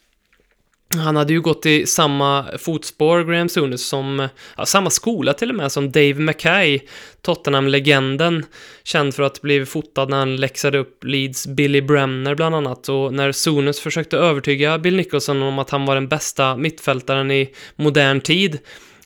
Han 0.97 1.15
hade 1.15 1.33
ju 1.33 1.41
gått 1.41 1.65
i 1.65 1.85
samma 1.85 2.45
fotspår, 2.57 3.23
Graham 3.23 3.49
Souness, 3.49 3.87
som, 3.87 4.27
ja, 4.57 4.65
samma 4.65 4.89
skola 4.89 5.33
till 5.33 5.49
och 5.49 5.55
med, 5.55 5.71
som 5.71 5.91
Dave 5.91 6.13
Mackay, 6.13 6.79
Tottenham-legenden, 7.21 8.45
känd 8.83 9.15
för 9.15 9.23
att 9.23 9.41
bli 9.41 9.65
fotad 9.65 10.09
när 10.09 10.17
han 10.17 10.35
läxade 10.35 10.77
upp 10.77 11.03
Leeds 11.03 11.47
Billy 11.47 11.81
Bremner 11.81 12.35
bland 12.35 12.55
annat, 12.55 12.89
och 12.89 13.13
när 13.13 13.31
Souness 13.31 13.79
försökte 13.79 14.17
övertyga 14.17 14.77
Bill 14.77 14.95
Nicholson 14.95 15.41
om 15.41 15.59
att 15.59 15.69
han 15.69 15.85
var 15.85 15.95
den 15.95 16.07
bästa 16.07 16.57
mittfältaren 16.57 17.31
i 17.31 17.49
modern 17.75 18.21
tid, 18.21 18.59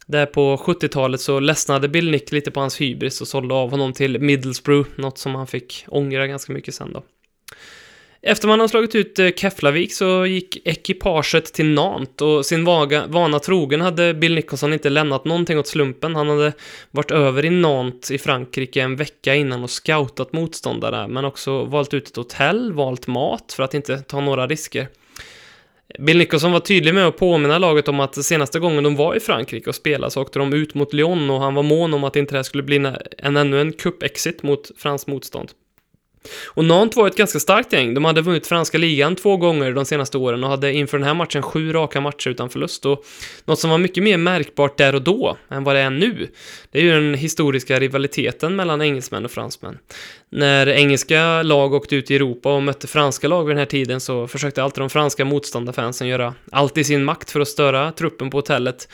där 0.05 0.25
på 0.25 0.57
70-talet 0.57 1.21
så 1.21 1.39
ledsnade 1.39 1.87
Bill 1.87 2.11
Nick 2.11 2.31
lite 2.31 2.51
på 2.51 2.59
hans 2.59 2.81
hybris 2.81 3.21
och 3.21 3.27
sålde 3.27 3.53
av 3.53 3.71
honom 3.71 3.93
till 3.93 4.19
Middlesbrough, 4.19 4.89
något 4.95 5.17
som 5.17 5.35
han 5.35 5.47
fick 5.47 5.85
ångra 5.87 6.27
ganska 6.27 6.53
mycket 6.53 6.75
sen 6.75 6.93
då. 6.93 7.03
Efter 8.25 8.47
man 8.47 8.59
har 8.59 8.67
slagit 8.67 8.95
ut 8.95 9.19
eh, 9.19 9.29
Keflavik 9.29 9.93
så 9.93 10.25
gick 10.25 10.67
ekipaget 10.67 11.53
till 11.53 11.65
Nant 11.65 12.21
och 12.21 12.45
sin 12.45 12.65
vaga, 12.65 13.07
vana 13.07 13.39
trogen 13.39 13.81
hade 13.81 14.13
Bill 14.13 14.35
Nicholson 14.35 14.73
inte 14.73 14.89
lämnat 14.89 15.25
någonting 15.25 15.59
åt 15.59 15.67
slumpen. 15.67 16.15
Han 16.15 16.29
hade 16.29 16.53
varit 16.91 17.11
över 17.11 17.45
i 17.45 17.49
Nant 17.49 18.11
i 18.11 18.17
Frankrike 18.17 18.81
en 18.81 18.95
vecka 18.95 19.35
innan 19.35 19.63
och 19.63 19.69
scoutat 19.69 20.33
motståndare, 20.33 21.07
men 21.07 21.25
också 21.25 21.63
valt 21.63 21.93
ut 21.93 22.07
ett 22.07 22.15
hotell, 22.15 22.73
valt 22.73 23.07
mat 23.07 23.53
för 23.55 23.63
att 23.63 23.73
inte 23.73 23.97
ta 23.97 24.21
några 24.21 24.47
risker. 24.47 24.87
Bill 25.99 26.17
Nicholson 26.17 26.51
var 26.51 26.59
tydlig 26.59 26.93
med 26.93 27.07
att 27.07 27.17
påminna 27.17 27.57
laget 27.57 27.87
om 27.87 27.99
att 27.99 28.25
senaste 28.25 28.59
gången 28.59 28.83
de 28.83 28.95
var 28.95 29.15
i 29.15 29.19
Frankrike 29.19 29.69
och 29.69 29.75
spelade 29.75 30.11
så 30.11 30.21
åkte 30.21 30.39
de 30.39 30.53
ut 30.53 30.73
mot 30.73 30.93
Lyon 30.93 31.29
och 31.29 31.41
han 31.41 31.55
var 31.55 31.63
mån 31.63 31.93
om 31.93 32.03
att 32.03 32.15
inte 32.15 32.33
det 32.33 32.37
här 32.37 32.43
skulle 32.43 32.63
bli 32.63 32.75
en, 33.17 33.37
ännu 33.37 33.61
en 33.61 33.73
cup-exit 33.73 34.43
mot 34.43 34.71
franskt 34.77 35.07
motstånd. 35.07 35.51
Och 36.47 36.65
Nantes 36.65 36.97
var 36.97 37.07
ett 37.07 37.15
ganska 37.15 37.39
starkt 37.39 37.73
gäng. 37.73 37.93
De 37.93 38.05
hade 38.05 38.21
vunnit 38.21 38.47
franska 38.47 38.77
ligan 38.77 39.15
två 39.15 39.37
gånger 39.37 39.71
de 39.71 39.85
senaste 39.85 40.17
åren 40.17 40.43
och 40.43 40.49
hade 40.49 40.73
inför 40.73 40.97
den 40.97 41.07
här 41.07 41.13
matchen 41.13 41.41
sju 41.41 41.73
raka 41.73 42.01
matcher 42.01 42.29
utan 42.29 42.49
förlust. 42.49 42.85
Och 42.85 43.05
något 43.45 43.59
som 43.59 43.69
var 43.69 43.77
mycket 43.77 44.03
mer 44.03 44.17
märkbart 44.17 44.77
där 44.77 44.95
och 44.95 45.01
då 45.01 45.37
än 45.49 45.63
vad 45.63 45.75
det 45.75 45.81
är 45.81 45.89
nu, 45.89 46.27
det 46.71 46.79
är 46.79 46.83
ju 46.83 46.91
den 46.91 47.13
historiska 47.13 47.79
rivaliteten 47.79 48.55
mellan 48.55 48.81
engelsmän 48.81 49.25
och 49.25 49.31
fransmän. 49.31 49.77
När 50.29 50.67
engelska 50.67 51.43
lag 51.43 51.73
åkte 51.73 51.95
ut 51.95 52.11
i 52.11 52.15
Europa 52.15 52.55
och 52.55 52.63
mötte 52.63 52.87
franska 52.87 53.27
lag 53.27 53.43
vid 53.43 53.55
den 53.55 53.59
här 53.59 53.65
tiden 53.65 53.99
så 53.99 54.27
försökte 54.27 54.63
alltid 54.63 54.81
de 54.81 54.89
franska 54.89 55.25
motståndarfansen 55.25 56.07
göra 56.07 56.33
allt 56.51 56.77
i 56.77 56.83
sin 56.83 57.03
makt 57.03 57.31
för 57.31 57.39
att 57.39 57.47
störa 57.47 57.91
truppen 57.91 58.29
på 58.29 58.37
hotellet. 58.37 58.87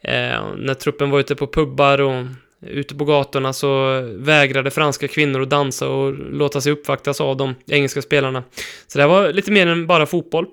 Eh, 0.00 0.54
när 0.56 0.74
truppen 0.74 1.10
var 1.10 1.20
ute 1.20 1.34
på 1.34 1.46
pubbar 1.46 2.00
och 2.00 2.26
ute 2.66 2.94
på 2.94 3.04
gatorna 3.04 3.52
så 3.52 4.00
vägrade 4.16 4.70
franska 4.70 5.08
kvinnor 5.08 5.42
att 5.42 5.50
dansa 5.50 5.88
och 5.88 6.12
låta 6.14 6.60
sig 6.60 6.72
uppvaktas 6.72 7.20
av 7.20 7.36
de 7.36 7.54
engelska 7.66 8.02
spelarna. 8.02 8.44
Så 8.86 8.98
det 8.98 9.06
var 9.06 9.32
lite 9.32 9.50
mer 9.50 9.66
än 9.66 9.86
bara 9.86 10.06
fotboll. 10.06 10.46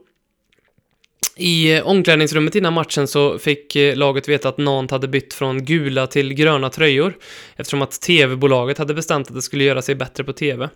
I 1.35 1.77
eh, 1.77 1.87
omklädningsrummet 1.87 2.55
innan 2.55 2.73
matchen 2.73 3.07
så 3.07 3.39
fick 3.39 3.75
eh, 3.75 3.95
laget 3.95 4.29
veta 4.29 4.49
att 4.49 4.57
Nant 4.57 4.91
hade 4.91 5.07
bytt 5.07 5.33
från 5.33 5.65
gula 5.65 6.07
till 6.07 6.33
gröna 6.33 6.69
tröjor 6.69 7.17
eftersom 7.55 7.81
att 7.81 8.01
tv-bolaget 8.01 8.77
hade 8.77 8.93
bestämt 8.93 9.27
att 9.27 9.35
det 9.35 9.41
skulle 9.41 9.63
göra 9.63 9.81
sig 9.81 9.95
bättre 9.95 10.23
på 10.23 10.33
tv. 10.33 10.69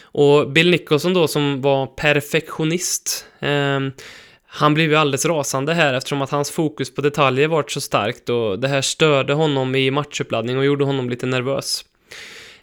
Och 0.00 0.50
Bill 0.50 0.70
Nicholson 0.70 1.14
då 1.14 1.28
som 1.28 1.62
var 1.62 1.86
perfektionist 1.86 3.26
eh, 3.40 3.80
han 4.56 4.74
blev 4.74 4.90
ju 4.90 4.96
alldeles 4.96 5.24
rasande 5.24 5.74
här 5.74 5.94
eftersom 5.94 6.22
att 6.22 6.30
hans 6.30 6.50
fokus 6.50 6.94
på 6.94 7.00
detaljer 7.00 7.48
varit 7.48 7.70
så 7.70 7.80
starkt 7.80 8.28
och 8.28 8.58
det 8.58 8.68
här 8.68 8.82
störde 8.82 9.32
honom 9.32 9.74
i 9.74 9.90
matchuppladdning 9.90 10.58
och 10.58 10.64
gjorde 10.64 10.84
honom 10.84 11.10
lite 11.10 11.26
nervös. 11.26 11.84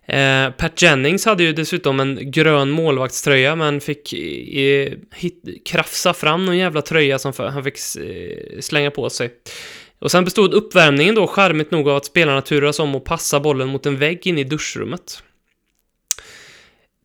Eh, 0.05 0.49
Pat 0.49 0.81
Jennings 0.81 1.25
hade 1.25 1.43
ju 1.43 1.53
dessutom 1.53 1.99
en 1.99 2.31
grön 2.31 2.69
målvaktströja 2.69 3.55
men 3.55 3.81
fick 3.81 4.13
eh, 4.13 4.93
hit, 5.15 5.43
krafsa 5.65 6.13
fram 6.13 6.45
någon 6.45 6.57
jävla 6.57 6.81
tröja 6.81 7.19
som 7.19 7.33
för, 7.33 7.47
han 7.47 7.63
fick 7.63 7.77
eh, 7.77 8.59
slänga 8.59 8.91
på 8.91 9.09
sig. 9.09 9.29
Och 9.99 10.11
sen 10.11 10.23
bestod 10.23 10.53
uppvärmningen 10.53 11.15
då 11.15 11.27
charmigt 11.27 11.71
nog 11.71 11.89
av 11.89 11.95
att 11.95 12.05
spelarna 12.05 12.41
turas 12.41 12.79
om 12.79 12.95
och 12.95 13.05
passa 13.05 13.39
bollen 13.39 13.67
mot 13.67 13.85
en 13.85 13.97
vägg 13.97 14.27
inne 14.27 14.41
i 14.41 14.43
duschrummet. 14.43 15.23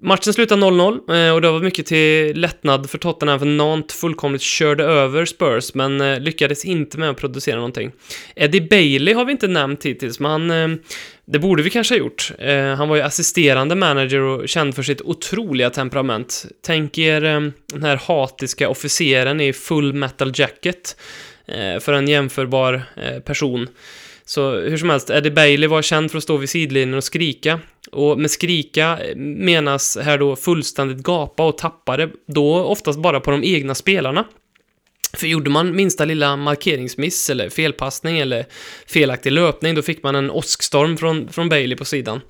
Matchen 0.01 0.33
slutade 0.33 0.63
0-0 0.63 1.27
eh, 1.27 1.35
och 1.35 1.41
det 1.41 1.51
var 1.51 1.61
mycket 1.61 1.87
till 1.87 2.41
lättnad 2.41 2.91
för 2.91 2.99
Tottenham 2.99 3.39
för 3.39 3.47
Nant 3.47 3.93
fullkomligt 3.93 4.43
körde 4.43 4.85
över 4.85 5.25
Spurs 5.25 5.75
men 5.75 6.01
eh, 6.01 6.21
lyckades 6.21 6.65
inte 6.65 6.99
med 6.99 7.11
att 7.11 7.17
producera 7.17 7.57
någonting. 7.57 7.93
Eddie 8.37 8.61
Bailey 8.61 9.15
har 9.15 9.25
vi 9.25 9.33
inte 9.33 9.49
nämnt 9.49 9.87
hittills 9.87 10.21
men 10.21 10.31
han, 10.31 10.51
eh, 10.51 10.79
det 11.25 11.39
borde 11.39 11.63
vi 11.63 11.71
kanske 11.71 11.95
ha 11.95 11.99
gjort. 11.99 12.33
Han 12.77 12.89
var 12.89 12.97
ju 12.97 13.03
assisterande 13.03 13.75
manager 13.75 14.21
och 14.21 14.49
känd 14.49 14.75
för 14.75 14.83
sitt 14.83 15.01
otroliga 15.01 15.71
temperament. 15.71 16.47
Tänk 16.67 16.99
er 16.99 17.21
den 17.21 17.83
här 17.83 17.97
hatiska 17.97 18.69
officeren 18.69 19.41
i 19.41 19.53
full 19.53 19.93
metal 19.93 20.33
jacket 20.35 20.97
för 21.81 21.93
en 21.93 22.09
jämförbar 22.09 22.83
person. 23.25 23.69
Så 24.29 24.61
hur 24.61 24.77
som 24.77 24.91
helst, 24.91 25.11
Eddie 25.11 25.31
Bailey 25.31 25.69
var 25.69 25.83
känd 25.83 26.11
för 26.11 26.19
att 26.19 26.25
stå 26.25 26.37
vid 26.37 26.51
sidlinjen 26.51 26.97
och 26.97 27.05
skrika. 27.05 27.61
Och 27.93 28.19
med 28.19 28.31
skrika 28.31 28.99
menas 29.17 29.99
här 30.03 30.19
då 30.19 30.37
fullständigt 30.37 30.99
gapa 30.99 31.47
och 31.47 31.59
tappa 31.59 31.97
det, 31.97 32.11
då 32.27 32.63
oftast 32.63 32.99
bara 32.99 33.21
på 33.21 33.31
de 33.31 33.45
egna 33.45 33.75
spelarna. 33.75 34.25
För 35.13 35.27
gjorde 35.27 35.51
man 35.51 35.77
minsta 35.77 36.05
lilla 36.05 36.37
markeringsmiss 36.37 37.31
eller 37.31 37.49
felpassning 37.49 38.19
eller 38.19 38.47
felaktig 38.87 39.33
löpning, 39.33 39.75
då 39.75 39.83
fick 39.83 40.03
man 40.03 40.15
en 40.15 40.31
åskstorm 40.31 40.97
från, 40.97 41.29
från 41.29 41.49
Bailey 41.49 41.77
på 41.77 41.85
sidan. 41.85 42.21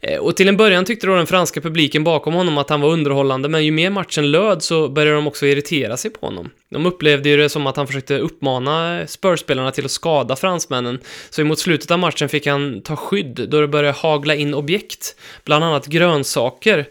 Eh, 0.00 0.18
och 0.18 0.36
till 0.36 0.48
en 0.48 0.56
början 0.56 0.84
tyckte 0.84 1.06
då 1.06 1.16
den 1.16 1.26
franska 1.26 1.60
publiken 1.60 2.04
bakom 2.04 2.34
honom 2.34 2.58
att 2.58 2.70
han 2.70 2.80
var 2.80 2.88
underhållande, 2.88 3.48
men 3.48 3.64
ju 3.64 3.70
mer 3.70 3.90
matchen 3.90 4.30
löd 4.30 4.62
så 4.62 4.88
började 4.88 5.16
de 5.16 5.26
också 5.26 5.46
irritera 5.46 5.96
sig 5.96 6.10
på 6.10 6.26
honom. 6.26 6.50
De 6.70 6.86
upplevde 6.86 7.28
ju 7.28 7.36
det 7.36 7.48
som 7.48 7.66
att 7.66 7.76
han 7.76 7.86
försökte 7.86 8.18
uppmana 8.18 9.06
spörspelarna 9.06 9.70
till 9.70 9.84
att 9.84 9.90
skada 9.90 10.36
fransmännen, 10.36 10.98
så 11.30 11.40
emot 11.40 11.58
slutet 11.58 11.90
av 11.90 11.98
matchen 11.98 12.28
fick 12.28 12.46
han 12.46 12.82
ta 12.82 12.96
skydd 12.96 13.46
då 13.48 13.60
det 13.60 13.68
började 13.68 13.98
hagla 13.98 14.34
in 14.34 14.54
objekt, 14.54 15.16
bland 15.44 15.64
annat 15.64 15.86
grönsaker. 15.86 16.86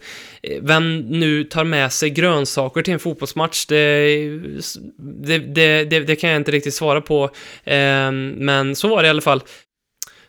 Vem 0.61 0.99
nu 0.99 1.43
tar 1.43 1.63
med 1.63 1.93
sig 1.93 2.09
grönsaker 2.09 2.81
till 2.81 2.93
en 2.93 2.99
fotbollsmatch, 2.99 3.65
det, 3.65 4.29
det, 4.97 5.37
det, 5.37 5.99
det 5.99 6.15
kan 6.15 6.29
jag 6.29 6.37
inte 6.37 6.51
riktigt 6.51 6.73
svara 6.73 7.01
på, 7.01 7.23
eh, 7.63 8.11
men 8.11 8.75
så 8.75 8.87
var 8.87 9.01
det 9.01 9.07
i 9.07 9.09
alla 9.09 9.21
fall. 9.21 9.43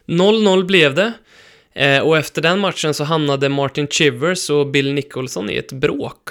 0-0 0.07 0.65
blev 0.65 0.95
det. 0.95 1.13
Eh, 1.75 1.99
och 1.99 2.19
efter 2.19 2.43
den 2.43 2.59
matchen 2.59 2.95
så 2.95 3.05
hamnade 3.05 3.49
Martin 3.49 3.89
Chivers 3.89 4.51
och 4.51 4.67
Bill 4.67 4.93
Nicholson 4.93 5.51
i 5.51 5.57
ett 5.57 5.73
bråk. 5.73 6.31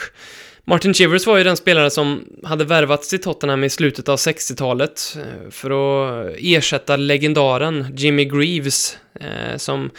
Martin 0.66 0.94
Chivers 0.94 1.28
var 1.28 1.38
ju 1.38 1.44
den 1.44 1.58
spelare 1.58 1.90
som 1.90 2.26
hade 2.44 2.66
värvats 2.66 3.10
till 3.10 3.22
Tottenham 3.22 3.64
i 3.64 3.70
slutet 3.70 4.10
av 4.10 4.18
60-talet 4.18 5.18
eh, 5.18 5.50
för 5.52 5.70
att 5.70 6.36
ersätta 6.38 6.96
legendaren 6.96 7.96
Jimmy 7.98 8.26
Greaves, 8.26 8.98
eh, 9.20 9.58
som 9.58 9.90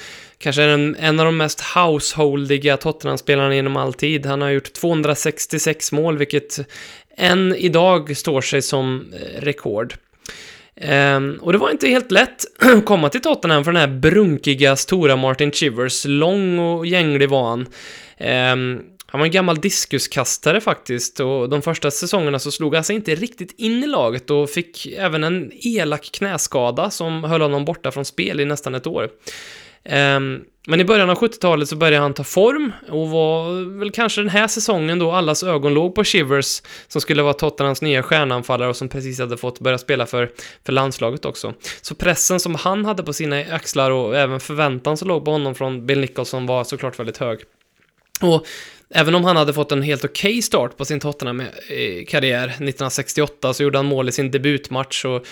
kanske 0.41 0.63
är 0.63 0.69
en, 0.69 0.97
en 0.97 1.21
av 1.21 1.27
de 1.27 1.37
mest 1.37 1.61
householdiga 1.61 2.77
Tottenham-spelarna 2.77 3.55
genom 3.55 3.77
all 3.77 3.95
tid. 3.95 4.27
Han 4.27 4.43
har 4.43 4.51
gjort 4.51 4.73
266 4.73 5.93
mål, 5.93 6.19
vilket 6.19 6.59
än 7.17 7.55
idag 7.55 8.17
står 8.17 8.41
sig 8.41 8.63
som 8.63 9.13
eh, 9.13 9.41
rekord. 9.41 9.95
Um, 10.89 11.39
och 11.43 11.53
det 11.53 11.59
var 11.59 11.71
inte 11.71 11.89
helt 11.89 12.11
lätt 12.11 12.45
att 12.59 12.85
komma 12.85 13.09
till 13.09 13.21
Tottenham 13.21 13.65
för 13.65 13.73
den 13.73 13.81
här 13.81 13.99
brunkiga, 13.99 14.77
stora 14.77 15.17
Martin 15.17 15.53
Chivers. 15.53 16.05
Lång 16.05 16.59
och 16.59 16.87
gänglig 16.87 17.29
var 17.29 17.49
han. 17.51 17.61
Um, 18.53 18.83
han 19.07 19.21
var 19.21 19.27
en 19.27 19.33
gammal 19.33 19.61
diskuskastare 19.61 20.61
faktiskt 20.61 21.21
och 21.21 21.49
de 21.49 21.63
första 21.63 21.91
säsongerna 21.91 22.39
så 22.39 22.51
slog 22.51 22.75
han 22.75 22.85
sig 22.85 22.97
inte 22.97 23.15
riktigt 23.15 23.55
in 23.59 23.85
i 23.85 23.87
laget 23.87 24.31
och 24.31 24.51
fick 24.51 24.87
även 24.87 25.25
en 25.25 25.53
elak 25.55 26.11
knäskada 26.13 26.91
som 26.91 27.25
höll 27.25 27.41
honom 27.41 27.65
borta 27.65 27.91
från 27.91 28.05
spel 28.05 28.41
i 28.41 28.45
nästan 28.45 28.75
ett 28.75 28.87
år. 28.87 29.11
Ehm, 29.85 30.45
men 30.67 30.81
i 30.81 30.85
början 30.85 31.11
av 31.11 31.19
70-talet 31.19 31.69
så 31.69 31.77
började 31.77 32.03
han 32.03 32.15
ta 32.15 32.25
form 32.25 32.73
och 32.89 33.09
var 33.09 33.79
väl 33.79 33.91
kanske 33.91 34.21
den 34.21 34.29
här 34.29 34.49
säsongen 34.49 34.99
då 34.99 35.13
allas 35.13 35.43
ögon 35.43 35.75
låg 35.75 35.95
på 35.95 36.05
Shivers 36.05 36.63
som 36.89 37.01
skulle 37.01 37.23
vara 37.23 37.35
Tottenhams 37.35 37.83
nya 37.83 38.03
stjärnanfallare 38.03 38.69
och 38.69 38.77
som 38.77 38.89
precis 38.89 39.19
hade 39.19 39.37
fått 39.37 39.61
börja 39.61 39.79
spela 39.79 40.07
för, 40.07 40.31
för 40.65 40.73
landslaget 40.73 41.25
också. 41.25 41.55
Så 41.83 41.95
pressen 41.95 42.41
som 42.41 42.55
han 42.55 42.85
hade 42.85 43.03
på 43.03 43.13
sina 43.13 43.41
axlar 43.41 43.91
och 43.91 44.17
även 44.17 44.41
förväntan 44.41 44.97
som 44.97 45.09
låg 45.09 45.25
på 45.25 45.31
honom 45.31 45.55
från 45.55 45.87
Bill 45.87 46.01
Nicholson 46.01 46.47
var 46.47 46.65
såklart 46.65 46.99
väldigt 46.99 47.19
hög. 47.19 47.39
Och 48.21 48.47
Även 48.95 49.15
om 49.15 49.25
han 49.25 49.37
hade 49.37 49.53
fått 49.53 49.73
en 49.73 49.83
helt 49.83 50.05
okej 50.05 50.31
okay 50.31 50.43
start 50.43 50.77
på 50.77 50.85
sin 50.85 51.01
Tottenham-karriär 51.01 52.47
eh, 52.47 52.53
1968 52.53 53.55
så 53.55 53.63
gjorde 53.63 53.79
han 53.79 53.87
mål 53.87 54.09
i 54.09 54.13
sin 54.13 54.31
debutmatch 54.31 55.05
och 55.05 55.27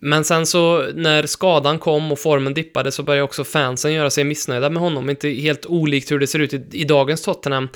men 0.00 0.24
sen 0.24 0.46
så 0.46 0.92
när 0.94 1.26
skadan 1.26 1.78
kom 1.78 2.12
och 2.12 2.18
formen 2.18 2.54
dippade 2.54 2.92
så 2.92 3.02
började 3.02 3.24
också 3.24 3.44
fansen 3.44 3.92
göra 3.92 4.10
sig 4.10 4.24
missnöjda 4.24 4.70
med 4.70 4.82
honom. 4.82 5.10
Inte 5.10 5.28
helt 5.28 5.66
olikt 5.66 6.10
hur 6.10 6.18
det 6.18 6.26
ser 6.26 6.38
ut 6.38 6.54
i, 6.54 6.66
i 6.72 6.84
dagens 6.84 7.22
Tottenham. 7.22 7.68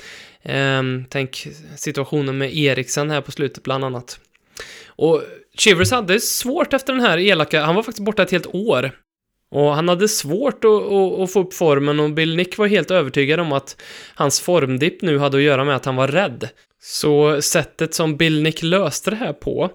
Ehm, 0.43 1.05
tänk 1.09 1.47
situationen 1.75 2.37
med 2.37 2.57
Eriksen 2.57 3.11
här 3.11 3.21
på 3.21 3.31
slutet 3.31 3.63
bland 3.63 3.85
annat. 3.85 4.19
Och 4.87 5.23
Chivers 5.57 5.91
hade 5.91 6.19
svårt 6.19 6.73
efter 6.73 6.93
den 6.93 7.01
här 7.01 7.17
elaka, 7.17 7.61
han 7.61 7.75
var 7.75 7.83
faktiskt 7.83 8.05
borta 8.05 8.23
ett 8.23 8.31
helt 8.31 8.55
år. 8.55 8.91
Och 9.51 9.75
han 9.75 9.89
hade 9.89 10.07
svårt 10.07 10.65
att, 10.65 10.71
att, 10.71 11.19
att, 11.19 11.33
få 11.33 11.39
upp 11.39 11.53
formen 11.53 11.99
och 11.99 12.09
Bill 12.09 12.35
Nick 12.35 12.57
var 12.57 12.67
helt 12.67 12.91
övertygad 12.91 13.39
om 13.39 13.51
att 13.51 13.81
hans 14.15 14.41
formdipp 14.41 15.01
nu 15.01 15.17
hade 15.17 15.37
att 15.37 15.43
göra 15.43 15.63
med 15.63 15.75
att 15.75 15.85
han 15.85 15.95
var 15.95 16.07
rädd. 16.07 16.49
Så 16.87 17.41
sättet 17.41 17.93
som 17.93 18.17
Billnick 18.17 18.63
löste 18.63 19.09
det 19.09 19.15
här 19.15 19.33
på, 19.33 19.69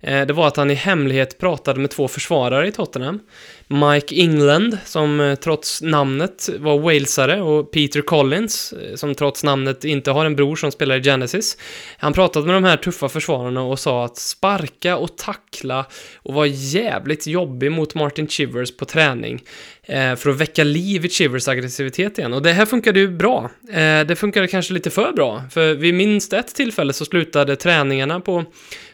eh, 0.00 0.26
det 0.26 0.32
var 0.32 0.46
att 0.46 0.56
han 0.56 0.70
i 0.70 0.74
hemlighet 0.74 1.38
pratade 1.38 1.80
med 1.80 1.90
två 1.90 2.08
försvarare 2.08 2.68
i 2.68 2.72
Tottenham. 2.72 3.20
Mike 3.72 4.14
England, 4.14 4.78
som 4.84 5.20
eh, 5.20 5.34
trots 5.34 5.82
namnet 5.82 6.48
var 6.58 6.78
walesare, 6.78 7.42
och 7.42 7.70
Peter 7.70 8.00
Collins, 8.00 8.72
eh, 8.72 8.94
som 8.94 9.14
trots 9.14 9.44
namnet 9.44 9.84
inte 9.84 10.10
har 10.10 10.24
en 10.24 10.36
bror 10.36 10.56
som 10.56 10.72
spelar 10.72 10.96
i 10.96 11.02
Genesis. 11.02 11.56
Han 11.98 12.12
pratade 12.12 12.46
med 12.46 12.54
de 12.54 12.64
här 12.64 12.76
tuffa 12.76 13.08
försvararna 13.08 13.62
och 13.62 13.78
sa 13.78 14.04
att 14.04 14.16
sparka 14.16 14.96
och 14.96 15.16
tackla 15.16 15.86
och 16.16 16.34
vara 16.34 16.46
jävligt 16.46 17.26
jobbig 17.26 17.72
mot 17.72 17.94
Martin 17.94 18.28
Chivers 18.28 18.76
på 18.76 18.84
träning 18.84 19.42
eh, 19.82 20.14
för 20.14 20.30
att 20.30 20.36
väcka 20.36 20.64
liv 20.64 21.04
i 21.04 21.08
Chivers 21.08 21.48
aggressivitet 21.48 22.18
igen. 22.18 22.32
Och 22.32 22.42
det 22.42 22.52
här 22.52 22.66
funkade 22.66 23.00
ju 23.00 23.08
bra. 23.08 23.50
Det 24.06 24.18
funkade 24.18 24.48
kanske 24.48 24.74
lite 24.74 24.90
för 24.90 25.12
bra, 25.12 25.42
för 25.50 25.74
vid 25.74 25.94
minst 25.94 26.32
ett 26.32 26.54
tillfälle 26.54 26.92
så 26.92 27.04
slutade 27.04 27.56
träningarna 27.56 28.20
på 28.20 28.44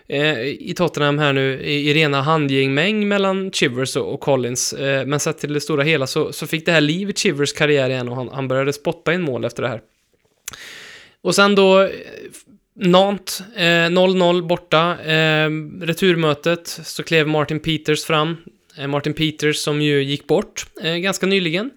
eh, 0.08 0.40
i 0.42 0.74
Tottenham 0.76 1.18
här 1.18 1.32
nu 1.32 1.60
i, 1.60 1.90
i 1.90 1.94
rena 1.94 2.22
handgängmäng 2.22 3.08
mellan 3.08 3.50
Chivers 3.52 3.96
och, 3.96 4.14
och 4.14 4.20
Collins. 4.20 4.72
Eh, 4.72 5.06
men 5.06 5.20
sett 5.20 5.38
till 5.38 5.52
det 5.52 5.60
stora 5.60 5.82
hela 5.82 6.06
så, 6.06 6.32
så 6.32 6.46
fick 6.46 6.66
det 6.66 6.72
här 6.72 6.80
liv 6.80 7.10
i 7.10 7.12
Chivers 7.12 7.52
karriär 7.52 7.90
igen 7.90 8.08
och 8.08 8.16
han, 8.16 8.28
han 8.28 8.48
började 8.48 8.72
spotta 8.72 9.14
in 9.14 9.22
mål 9.22 9.44
efter 9.44 9.62
det 9.62 9.68
här. 9.68 9.80
Och 11.22 11.34
sen 11.34 11.54
då 11.54 11.80
eh, 11.80 11.88
Nant, 12.80 13.42
0-0 13.56 14.36
eh, 14.36 14.46
borta. 14.46 14.98
Eh, 15.04 15.50
returmötet 15.80 16.66
så 16.66 17.02
klev 17.02 17.28
Martin 17.28 17.60
Peters 17.60 18.04
fram. 18.04 18.36
Eh, 18.78 18.86
Martin 18.86 19.14
Peters 19.14 19.56
som 19.56 19.82
ju 19.82 20.02
gick 20.02 20.26
bort 20.26 20.66
eh, 20.82 20.96
ganska 20.96 21.26
nyligen. 21.26 21.70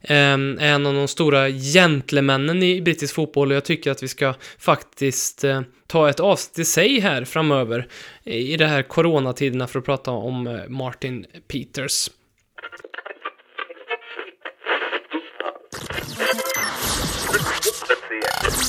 Eh, 0.00 0.34
en 0.58 0.86
av 0.86 0.94
de 0.94 1.08
stora 1.08 1.50
gentlemännen 1.50 2.62
i 2.62 2.80
brittisk 2.80 3.14
fotboll 3.14 3.50
och 3.50 3.56
jag 3.56 3.64
tycker 3.64 3.90
att 3.90 4.02
vi 4.02 4.08
ska 4.08 4.34
faktiskt 4.58 5.44
eh, 5.44 5.60
ta 5.86 6.08
ett 6.08 6.20
avsnitt 6.20 6.58
i 6.58 6.64
sig 6.64 7.00
här 7.00 7.24
framöver 7.24 7.88
i 8.24 8.56
de 8.56 8.64
här 8.64 8.82
coronatiderna 8.82 9.66
för 9.66 9.78
att 9.78 9.84
prata 9.84 10.10
om 10.10 10.46
eh, 10.46 10.68
Martin 10.68 11.26
Peters. 11.48 12.10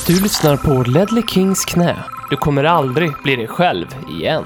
Du 0.06 0.22
lyssnar 0.22 0.56
på 0.56 0.90
Ledley 0.90 1.22
Kings 1.28 1.64
knä. 1.64 1.96
Du 2.30 2.36
kommer 2.36 2.64
aldrig 2.64 3.10
bli 3.22 3.36
dig 3.36 3.46
själv 3.46 3.86
igen. 4.20 4.44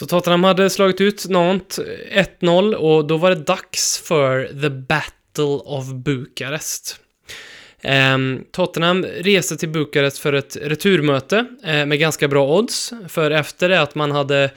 Så 0.00 0.06
Tottenham 0.06 0.44
hade 0.44 0.70
slagit 0.70 1.00
ut 1.00 1.28
Nant 1.28 1.78
1-0 2.12 2.74
och 2.74 3.06
då 3.06 3.16
var 3.16 3.30
det 3.30 3.36
dags 3.36 3.98
för 3.98 4.46
The 4.62 4.70
Battle 4.70 5.60
of 5.64 5.86
Bukarest. 5.86 7.00
Ehm, 7.82 8.44
Tottenham 8.52 9.04
reste 9.04 9.56
till 9.56 9.68
Bukarest 9.68 10.18
för 10.18 10.32
ett 10.32 10.56
returmöte 10.62 11.46
eh, 11.64 11.86
med 11.86 11.98
ganska 11.98 12.28
bra 12.28 12.58
odds, 12.58 12.92
för 13.08 13.30
efter 13.30 13.68
det 13.68 13.80
att 13.80 13.94
man 13.94 14.10
hade 14.10 14.50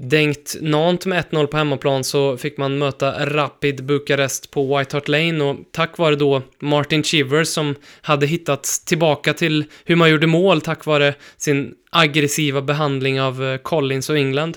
dängt 0.00 0.56
Nantes 0.60 1.06
med 1.06 1.24
1-0 1.30 1.46
på 1.46 1.56
hemmaplan 1.56 2.04
så 2.04 2.36
fick 2.36 2.56
man 2.56 2.78
möta 2.78 3.26
Rapid 3.26 3.84
Bukarest 3.84 4.50
på 4.50 4.78
White 4.78 4.96
Hart 4.96 5.08
Lane 5.08 5.44
och 5.44 5.56
tack 5.72 5.98
vare 5.98 6.16
då 6.16 6.42
Martin 6.58 7.02
Chivers 7.02 7.48
som 7.48 7.74
hade 8.00 8.26
hittat 8.26 8.64
tillbaka 8.86 9.34
till 9.34 9.64
hur 9.84 9.96
man 9.96 10.10
gjorde 10.10 10.26
mål 10.26 10.60
tack 10.60 10.84
vare 10.84 11.14
sin 11.36 11.74
aggressiva 11.90 12.62
behandling 12.62 13.20
av 13.20 13.44
eh, 13.44 13.56
Collins 13.56 14.10
och 14.10 14.18
England. 14.18 14.56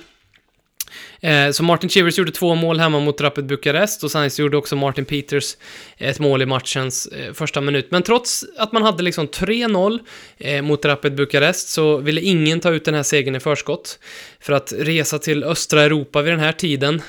Eh, 1.21 1.51
så 1.51 1.63
Martin 1.63 1.89
Chivers 1.89 2.17
gjorde 2.17 2.31
två 2.31 2.55
mål 2.55 2.79
hemma 2.79 2.99
mot 2.99 3.21
Rapid 3.21 3.45
Bukarest 3.45 4.03
och 4.03 4.11
sen 4.11 4.31
så 4.31 4.41
gjorde 4.41 4.57
också 4.57 4.75
Martin 4.75 5.05
Peters 5.05 5.55
eh, 5.97 6.09
ett 6.09 6.19
mål 6.19 6.41
i 6.41 6.45
matchens 6.45 7.07
eh, 7.07 7.33
första 7.33 7.61
minut. 7.61 7.87
Men 7.91 8.03
trots 8.03 8.45
att 8.57 8.71
man 8.71 8.83
hade 8.83 9.03
liksom 9.03 9.27
3-0 9.27 10.61
mot 10.61 10.85
Rapid 10.85 11.15
Bukarest 11.15 11.69
så 11.69 11.97
ville 11.97 12.21
ingen 12.21 12.59
ta 12.59 12.69
ut 12.69 12.85
den 12.85 12.93
här 12.93 13.03
segern 13.03 13.35
i 13.35 13.39
förskott. 13.39 13.99
För 14.39 14.53
att 14.53 14.73
resa 14.77 15.19
till 15.19 15.43
östra 15.43 15.81
Europa 15.81 16.21
vid 16.21 16.33
den 16.33 16.39
här 16.39 16.51
tiden, 16.51 17.01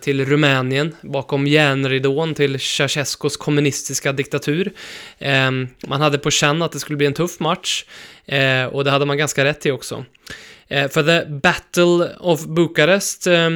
till 0.00 0.24
Rumänien, 0.24 0.96
bakom 1.02 1.46
järnridån 1.46 2.34
till 2.34 2.60
Ceausescus 2.60 3.36
kommunistiska 3.36 4.12
diktatur. 4.12 4.72
Man 5.86 6.00
hade 6.00 6.18
på 6.18 6.30
känn 6.30 6.62
att 6.62 6.72
det 6.72 6.78
skulle 6.78 6.96
bli 6.96 7.06
en 7.06 7.14
tuff 7.14 7.40
match 7.40 7.84
och 8.72 8.84
det 8.84 8.90
hade 8.90 9.04
man 9.04 9.18
ganska 9.18 9.44
rätt 9.44 9.66
i 9.66 9.70
också. 9.70 10.04
Eh, 10.68 10.88
för 10.88 11.02
The 11.02 11.30
Battle 11.30 12.16
of 12.18 12.44
Bukarest 12.44 13.26
eh, 13.26 13.50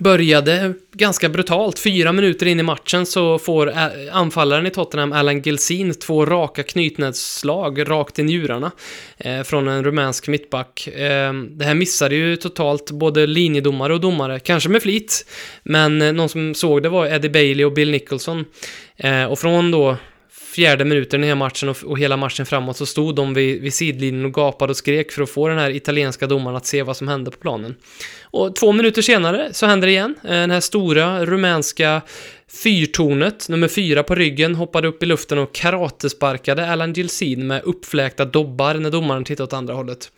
började 0.00 0.74
ganska 0.92 1.28
brutalt. 1.28 1.78
Fyra 1.78 2.12
minuter 2.12 2.46
in 2.46 2.60
i 2.60 2.62
matchen 2.62 3.06
så 3.06 3.38
får 3.38 3.70
eh, 3.70 3.86
anfallaren 4.12 4.66
i 4.66 4.70
Tottenham, 4.70 5.12
Alan 5.12 5.42
Gilsin, 5.42 5.94
två 5.94 6.26
raka 6.26 6.62
knytnävsslag 6.62 7.90
rakt 7.90 8.18
i 8.18 8.22
njurarna 8.22 8.70
eh, 9.16 9.42
från 9.42 9.68
en 9.68 9.84
rumänsk 9.84 10.28
mittback. 10.28 10.86
Eh, 10.86 11.32
det 11.32 11.64
här 11.64 11.74
missade 11.74 12.14
ju 12.14 12.36
totalt 12.36 12.90
både 12.90 13.26
linjedomare 13.26 13.94
och 13.94 14.00
domare, 14.00 14.40
kanske 14.40 14.68
med 14.68 14.82
flit, 14.82 15.26
men 15.62 16.02
eh, 16.02 16.12
någon 16.12 16.28
som 16.28 16.54
såg 16.54 16.82
det 16.82 16.88
var 16.88 17.06
Eddie 17.06 17.30
Bailey 17.30 17.64
och 17.64 17.72
Bill 17.72 17.90
Nicholson. 17.90 18.44
Eh, 18.96 19.24
och 19.24 19.38
från 19.38 19.70
då 19.70 19.96
fjärde 20.54 20.84
minuten 20.84 21.20
i 21.20 21.26
den 21.26 21.38
här 21.38 21.46
matchen 21.46 21.68
och, 21.68 21.76
och, 21.84 21.98
hela 21.98 22.16
matchen 22.16 22.46
framåt 22.46 22.76
så 22.76 22.86
stod 22.86 23.14
de 23.14 23.34
vid, 23.34 23.62
vid 23.62 23.74
sidlinjen 23.74 24.24
och 24.24 24.34
gapade 24.34 24.70
och 24.70 24.76
skrek 24.76 25.12
för 25.12 25.22
att 25.22 25.30
få 25.30 25.48
den 25.48 25.58
här 25.58 25.70
italienska 25.70 26.26
domaren 26.26 26.56
att 26.56 26.66
se 26.66 26.82
vad 26.82 26.96
som 26.96 27.08
hände 27.08 27.30
på 27.30 27.36
planen. 27.36 27.74
Och 28.22 28.56
två 28.56 28.72
minuter 28.72 29.02
senare 29.02 29.48
så 29.52 29.66
händer 29.66 29.86
det 29.86 29.92
igen. 29.92 30.14
Eh, 30.24 30.30
den 30.30 30.50
här 30.50 30.60
stora 30.60 31.26
rumänska 31.26 32.02
fyrtornet, 32.62 33.48
nummer 33.48 33.68
fyra 33.68 34.02
på 34.02 34.14
ryggen, 34.14 34.54
hoppade 34.54 34.88
upp 34.88 35.02
i 35.02 35.06
luften 35.06 35.38
och 35.38 35.54
karatesparkade 35.54 36.70
Alan 36.70 36.92
Gilsin 36.92 37.46
med 37.46 37.62
uppfläkta 37.64 38.24
dobbar 38.24 38.74
när 38.74 38.90
domaren 38.90 39.24
tittade 39.24 39.44
åt 39.44 39.52
andra 39.52 39.74
hållet. 39.74 40.10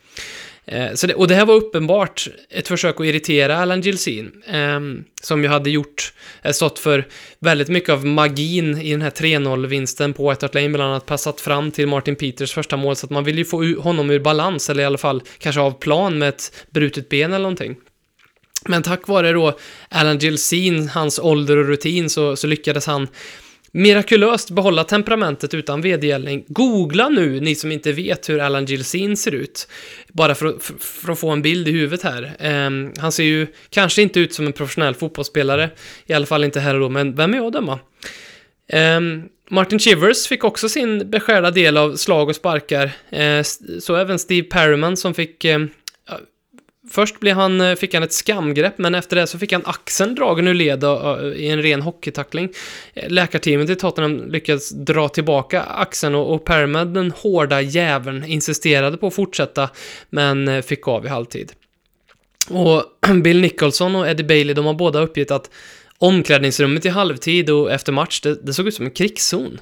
Eh, 0.65 0.93
så 0.93 1.07
det, 1.07 1.13
och 1.13 1.27
det 1.27 1.35
här 1.35 1.45
var 1.45 1.55
uppenbart 1.55 2.27
ett 2.49 2.67
försök 2.67 2.99
att 2.99 3.05
irritera 3.05 3.57
Alan 3.57 3.81
Gilsin, 3.81 4.31
eh, 4.47 4.79
som 5.21 5.43
ju 5.43 5.49
hade 5.49 5.69
gjort, 5.69 6.13
eh, 6.41 6.51
stått 6.51 6.79
för 6.79 7.07
väldigt 7.39 7.67
mycket 7.67 7.89
av 7.89 8.05
magin 8.05 8.77
i 8.77 8.91
den 8.91 9.01
här 9.01 9.09
3-0-vinsten 9.09 10.13
på 10.13 10.29
White 10.29 10.45
Hart 10.45 10.55
Lane, 10.55 10.69
bland 10.69 10.91
annat 10.91 11.05
passat 11.05 11.41
fram 11.41 11.71
till 11.71 11.87
Martin 11.87 12.15
Peters 12.15 12.53
första 12.53 12.77
mål, 12.77 12.95
så 12.95 13.05
att 13.05 13.11
man 13.11 13.23
vill 13.23 13.37
ju 13.37 13.45
få 13.45 13.75
honom 13.79 14.09
ur 14.09 14.19
balans, 14.19 14.69
eller 14.69 14.83
i 14.83 14.85
alla 14.85 14.97
fall 14.97 15.21
kanske 15.37 15.61
av 15.61 15.71
plan 15.71 16.17
med 16.17 16.29
ett 16.29 16.65
brutet 16.69 17.09
ben 17.09 17.33
eller 17.33 17.43
någonting. 17.43 17.75
Men 18.67 18.83
tack 18.83 19.07
vare 19.07 19.33
då 19.33 19.59
Alan 19.89 20.17
Gilsin, 20.17 20.89
hans 20.89 21.19
ålder 21.19 21.57
och 21.57 21.67
rutin, 21.67 22.09
så, 22.09 22.35
så 22.35 22.47
lyckades 22.47 22.87
han 22.87 23.07
mirakulöst 23.71 24.51
behålla 24.51 24.83
temperamentet 24.83 25.53
utan 25.53 25.81
vedergällning. 25.81 26.43
Googla 26.47 27.09
nu, 27.09 27.39
ni 27.39 27.55
som 27.55 27.71
inte 27.71 27.91
vet 27.91 28.29
hur 28.29 28.39
Alan 28.39 28.65
Gilsin 28.65 29.17
ser 29.17 29.31
ut. 29.35 29.67
Bara 30.07 30.35
för 30.35 30.45
att, 30.45 30.63
för 30.79 31.11
att 31.11 31.19
få 31.19 31.29
en 31.29 31.41
bild 31.41 31.67
i 31.67 31.71
huvudet 31.71 32.03
här. 32.03 32.35
Um, 32.67 32.93
han 32.97 33.11
ser 33.11 33.23
ju 33.23 33.47
kanske 33.69 34.01
inte 34.01 34.19
ut 34.19 34.33
som 34.33 34.45
en 34.45 34.53
professionell 34.53 34.95
fotbollsspelare, 34.95 35.69
i 36.05 36.13
alla 36.13 36.25
fall 36.25 36.43
inte 36.43 36.59
här 36.59 36.73
och 36.73 36.79
då, 36.79 36.89
men 36.89 37.15
vem 37.15 37.33
är 37.33 37.37
jag 37.37 37.47
att 37.47 37.53
döma? 37.53 37.73
Um, 37.73 37.79
ehm, 38.79 39.23
Martin 39.49 39.79
Chivers 39.79 40.27
fick 40.27 40.43
också 40.43 40.69
sin 40.69 41.09
beskärda 41.09 41.51
del 41.51 41.77
av 41.77 41.95
slag 41.95 42.29
och 42.29 42.35
sparkar, 42.35 42.85
uh, 42.85 43.43
så 43.79 43.95
även 43.95 44.19
Steve 44.19 44.47
Perryman 44.47 44.97
som 44.97 45.13
fick 45.13 45.45
uh, 45.45 45.65
Först 46.91 47.19
blev 47.19 47.35
han, 47.35 47.61
eh, 47.61 47.75
fick 47.75 47.93
han 47.93 48.03
ett 48.03 48.13
skamgrepp, 48.13 48.77
men 48.77 48.95
efter 48.95 49.15
det 49.15 49.27
så 49.27 49.39
fick 49.39 49.51
han 49.51 49.61
axeln 49.65 50.15
dragen 50.15 50.47
ur 50.47 50.53
led 50.53 50.83
eh, 50.83 50.89
i 51.35 51.49
en 51.49 51.61
ren 51.61 51.81
hockeytackling. 51.81 52.49
Eh, 52.93 53.09
läkarteamet 53.09 53.69
i 53.69 53.75
Tottenham 53.75 54.31
lyckades 54.31 54.69
dra 54.69 55.09
tillbaka 55.09 55.61
axeln 55.61 56.15
och, 56.15 56.33
och 56.33 56.45
Permed, 56.45 56.87
den 56.87 57.11
hårda 57.11 57.61
jäveln, 57.61 58.23
insisterade 58.23 58.97
på 58.97 59.07
att 59.07 59.15
fortsätta, 59.15 59.69
men 60.09 60.63
fick 60.63 60.87
av 60.87 61.05
i 61.05 61.09
halvtid. 61.09 61.51
Och 62.49 62.83
Bill 63.23 63.41
Nicholson 63.41 63.95
och 63.95 64.07
Eddie 64.07 64.23
Bailey, 64.23 64.53
de 64.53 64.65
har 64.65 64.73
båda 64.73 64.99
uppgett 64.99 65.31
att 65.31 65.49
omklädningsrummet 65.97 66.85
i 66.85 66.89
halvtid 66.89 67.49
och 67.49 67.71
efter 67.71 67.91
match, 67.91 68.21
det, 68.21 68.45
det 68.45 68.53
såg 68.53 68.67
ut 68.67 68.75
som 68.75 68.85
en 68.85 68.91
krigszon. 68.91 69.59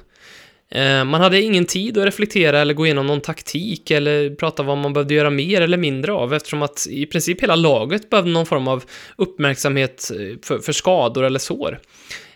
Eh, 0.70 1.04
man 1.04 1.20
hade 1.20 1.42
ingen 1.42 1.64
tid 1.64 1.98
att 1.98 2.04
reflektera 2.04 2.58
eller 2.58 2.74
gå 2.74 2.86
igenom 2.86 3.06
någon 3.06 3.20
taktik 3.20 3.90
eller 3.90 4.30
prata 4.30 4.62
vad 4.62 4.78
man 4.78 4.92
behövde 4.92 5.14
göra 5.14 5.30
mer 5.30 5.60
eller 5.60 5.76
mindre 5.76 6.12
av 6.12 6.34
eftersom 6.34 6.62
att 6.62 6.86
i 6.90 7.06
princip 7.06 7.42
hela 7.42 7.56
laget 7.56 8.10
behövde 8.10 8.30
någon 8.30 8.46
form 8.46 8.68
av 8.68 8.84
uppmärksamhet 9.16 10.10
eh, 10.10 10.38
för, 10.42 10.58
för 10.58 10.72
skador 10.72 11.24
eller 11.24 11.38
sår. 11.38 11.80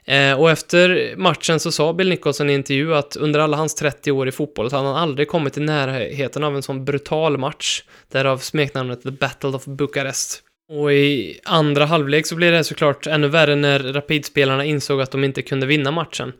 Eh, 0.04 0.40
och 0.40 0.50
efter 0.50 1.14
matchen 1.16 1.60
så 1.60 1.72
sa 1.72 1.92
Bill 1.92 2.08
Nicholson 2.08 2.50
i 2.50 2.52
en 2.52 2.58
intervju 2.58 2.94
att 2.94 3.16
under 3.16 3.40
alla 3.40 3.56
hans 3.56 3.74
30 3.74 4.12
år 4.12 4.28
i 4.28 4.32
fotboll 4.32 4.70
så 4.70 4.76
hade 4.76 4.88
han 4.88 4.96
aldrig 4.96 5.28
kommit 5.28 5.56
i 5.56 5.60
närheten 5.60 6.44
av 6.44 6.56
en 6.56 6.62
sån 6.62 6.84
brutal 6.84 7.38
match, 7.38 7.82
därav 8.12 8.38
smeknamnet 8.38 9.02
The 9.02 9.10
Battle 9.10 9.50
of 9.50 9.64
Bukarest. 9.64 10.42
Och 10.72 10.92
i 10.92 11.40
andra 11.44 11.86
halvlek 11.86 12.26
så 12.26 12.34
blev 12.34 12.52
det 12.52 12.64
såklart 12.64 13.06
ännu 13.06 13.28
värre 13.28 13.56
när 13.56 13.78
Rapidspelarna 13.78 14.64
insåg 14.64 15.00
att 15.00 15.10
de 15.10 15.24
inte 15.24 15.42
kunde 15.42 15.66
vinna 15.66 15.90
matchen. 15.90 16.32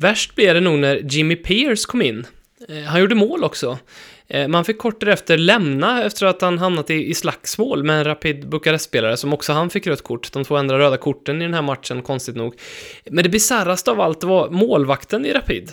Värst 0.00 0.34
blev 0.34 0.54
det 0.54 0.60
nog 0.60 0.78
när 0.78 0.96
Jimmy 0.96 1.36
Pierce 1.36 1.86
kom 1.86 2.02
in. 2.02 2.26
Eh, 2.68 2.82
han 2.82 3.00
gjorde 3.00 3.14
mål 3.14 3.44
också. 3.44 3.78
Eh, 4.28 4.48
man 4.48 4.64
fick 4.64 4.78
kort 4.78 5.00
därefter 5.00 5.38
lämna 5.38 6.04
efter 6.04 6.26
att 6.26 6.42
han 6.42 6.58
hamnat 6.58 6.90
i, 6.90 7.10
i 7.10 7.14
slagsmål 7.14 7.84
med 7.84 7.98
en 7.98 8.04
Rapid 8.04 8.48
Bukarest-spelare 8.48 9.16
som 9.16 9.32
också 9.32 9.52
han 9.52 9.70
fick 9.70 9.86
rött 9.86 10.02
kort. 10.02 10.32
De 10.32 10.44
två 10.44 10.56
enda 10.56 10.78
röda 10.78 10.96
korten 10.96 11.42
i 11.42 11.44
den 11.44 11.54
här 11.54 11.62
matchen, 11.62 12.02
konstigt 12.02 12.36
nog. 12.36 12.54
Men 13.10 13.24
det 13.24 13.30
bisarraste 13.30 13.90
av 13.90 14.00
allt 14.00 14.24
var 14.24 14.50
målvakten 14.50 15.26
i 15.26 15.32
Rapid. 15.32 15.72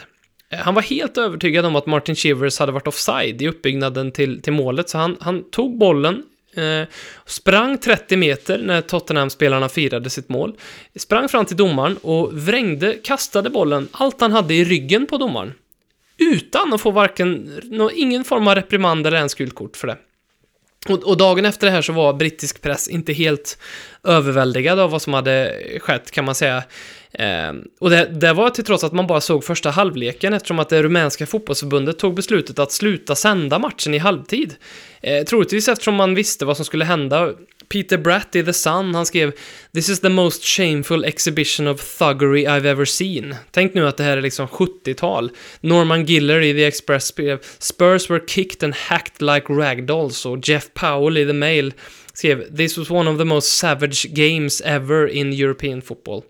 Eh, 0.50 0.60
han 0.60 0.74
var 0.74 0.82
helt 0.82 1.18
övertygad 1.18 1.66
om 1.66 1.76
att 1.76 1.86
Martin 1.86 2.16
Shivers 2.16 2.60
hade 2.60 2.72
varit 2.72 2.88
offside 2.88 3.42
i 3.42 3.48
uppbyggnaden 3.48 4.12
till, 4.12 4.42
till 4.42 4.54
målet, 4.54 4.90
så 4.90 4.98
han, 4.98 5.18
han 5.20 5.50
tog 5.52 5.78
bollen, 5.78 6.24
Eh, 6.56 6.88
sprang 7.26 7.78
30 7.78 8.18
meter 8.18 8.58
när 8.58 8.82
Tottenham-spelarna 8.82 9.70
firade 9.70 10.10
sitt 10.10 10.30
mål. 10.30 10.56
Sprang 10.96 11.30
fram 11.30 11.46
till 11.46 11.58
domaren 11.58 11.98
och 11.98 12.34
vrängde, 12.34 12.94
kastade 12.94 13.50
bollen, 13.50 13.88
allt 13.92 14.22
han 14.22 14.32
hade 14.32 14.54
i 14.54 14.66
ryggen 14.66 15.06
på 15.06 15.18
domaren. 15.18 15.54
Utan 16.18 16.74
att 16.74 16.82
få 16.82 16.92
varken, 16.92 17.60
no, 17.64 17.92
ingen 17.92 18.24
form 18.24 18.48
av 18.48 18.56
reprimand 18.56 19.08
eller 19.08 19.18
ens 19.18 19.34
gult 19.34 19.56
kort 19.56 19.78
för 19.78 19.88
det. 19.88 19.98
Och, 20.90 21.04
och, 21.04 21.18
dagen 21.18 21.46
efter 21.46 21.68
det 21.68 21.72
här 21.72 21.82
så 21.82 21.94
var 21.94 22.14
brittisk 22.14 22.62
press 22.62 22.88
inte 22.88 23.14
helt 23.14 23.58
överväldigad 24.04 24.80
av 24.80 24.92
vad 24.92 25.02
som 25.02 25.14
hade 25.14 25.60
skett, 25.82 26.12
kan 26.12 26.26
man 26.26 26.36
säga. 26.36 26.64
Eh, 27.14 27.54
och 27.80 27.90
det, 27.90 28.06
det, 28.06 28.34
var 28.34 28.50
till 28.50 28.64
trots 28.64 28.84
att 28.84 28.94
man 28.94 29.08
bara 29.08 29.22
såg 29.22 29.44
första 29.44 29.70
halvleken 29.70 30.34
eftersom 30.34 30.60
att 30.60 30.70
det 30.70 30.84
rumänska 30.84 31.26
fotbollsförbundet 31.26 32.00
tog 32.00 32.16
beslutet 32.16 32.60
att 32.60 32.72
sluta 32.72 33.16
sända 33.16 33.60
matchen 33.60 33.94
i 33.94 33.98
halvtid. 33.98 34.56
Eh, 35.02 35.24
troligtvis 35.24 35.68
eftersom 35.68 35.96
man 35.96 36.16
visste 36.16 36.46
vad 36.46 36.56
som 36.56 36.66
skulle 36.66 36.86
hända. 36.86 37.34
Peter 37.70 37.98
Bratt 37.98 38.36
i 38.36 38.44
The 38.44 38.54
Sun, 38.54 38.96
han 38.96 39.06
skrev 39.06 39.32
“This 39.74 39.90
is 39.90 40.00
the 40.00 40.10
most 40.10 40.44
shameful 40.44 41.06
exhibition 41.06 41.68
of 41.68 41.98
thuggery 41.98 42.46
I've 42.46 42.68
ever 42.68 42.86
seen”. 42.86 43.36
Tänk 43.52 43.74
nu 43.74 43.88
att 43.88 43.98
det 43.98 44.04
här 44.04 44.18
är 44.18 44.22
liksom 44.22 44.48
70-tal. 44.48 45.32
Norman 45.62 46.06
Giller 46.06 46.42
i 46.42 46.54
The 46.54 46.66
Express 46.66 47.08
skrev 47.08 47.40
“Spurs 47.60 48.10
were 48.10 48.22
kicked 48.28 48.64
and 48.64 48.76
hacked 48.76 49.22
like 49.22 49.54
ragdolls” 49.54 50.26
och 50.26 50.50
Jeff 50.50 50.70
Powell 50.74 51.18
i 51.18 51.26
The 51.26 51.34
Mail 51.34 51.74
skrev 52.14 52.56
“This 52.56 52.78
was 52.78 52.90
one 52.90 53.10
of 53.12 53.18
the 53.18 53.26
most 53.26 53.58
savage 53.58 54.06
games 54.14 54.62
ever 54.62 55.08
in 55.08 55.34
European 55.34 55.82
football”. 55.82 56.24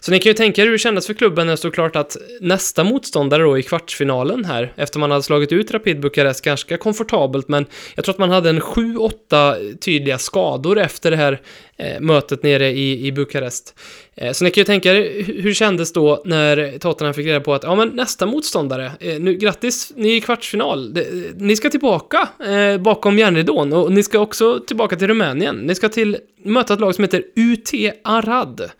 Så 0.00 0.10
ni 0.10 0.18
kan 0.18 0.30
ju 0.30 0.34
tänka 0.34 0.62
er 0.62 0.66
hur 0.66 0.72
det 0.72 0.78
kändes 0.78 1.06
för 1.06 1.14
klubben 1.14 1.46
när 1.46 1.52
det 1.52 1.56
stod 1.56 1.74
klart 1.74 1.96
att 1.96 2.16
nästa 2.40 2.84
motståndare 2.84 3.42
då 3.42 3.58
i 3.58 3.62
kvartsfinalen 3.62 4.44
här, 4.44 4.72
efter 4.76 4.98
man 4.98 5.10
hade 5.10 5.22
slagit 5.22 5.52
ut 5.52 5.70
Rapid 5.70 6.00
Bukarest 6.00 6.44
ganska 6.44 6.76
komfortabelt, 6.76 7.48
men 7.48 7.66
jag 7.94 8.04
tror 8.04 8.12
att 8.14 8.18
man 8.18 8.30
hade 8.30 8.50
en 8.50 8.60
7-8 8.60 9.76
tydliga 9.78 10.18
skador 10.18 10.78
efter 10.78 11.10
det 11.10 11.16
här 11.16 11.40
eh, 11.76 12.00
mötet 12.00 12.42
nere 12.42 12.70
i, 12.70 13.06
i 13.06 13.12
Bukarest. 13.12 13.74
Eh, 14.14 14.32
så 14.32 14.44
ni 14.44 14.50
kan 14.50 14.60
ju 14.60 14.64
tänka 14.64 14.94
er 14.94 15.22
hur 15.22 15.48
det 15.48 15.54
kändes 15.54 15.92
då 15.92 16.22
när 16.24 16.78
Tottenham 16.78 17.14
fick 17.14 17.26
reda 17.26 17.40
på 17.40 17.54
att 17.54 17.62
ja, 17.62 17.74
men 17.74 17.88
nästa 17.88 18.26
motståndare, 18.26 18.92
eh, 19.00 19.20
nu 19.20 19.34
grattis, 19.34 19.92
ni 19.96 20.08
är 20.08 20.16
i 20.16 20.20
kvartsfinal, 20.20 20.94
det, 20.94 21.00
eh, 21.00 21.08
ni 21.36 21.56
ska 21.56 21.70
tillbaka 21.70 22.28
eh, 22.46 22.78
bakom 22.78 23.18
järnridån 23.18 23.72
och 23.72 23.92
ni 23.92 24.02
ska 24.02 24.18
också 24.18 24.60
tillbaka 24.60 24.96
till 24.96 25.08
Rumänien. 25.08 25.56
Ni 25.56 25.74
ska 25.74 25.88
till 25.88 26.16
möta 26.44 26.74
ett 26.74 26.80
lag 26.80 26.94
som 26.94 27.04
heter 27.04 27.22
UT 27.36 27.70
Arad. 28.04 28.70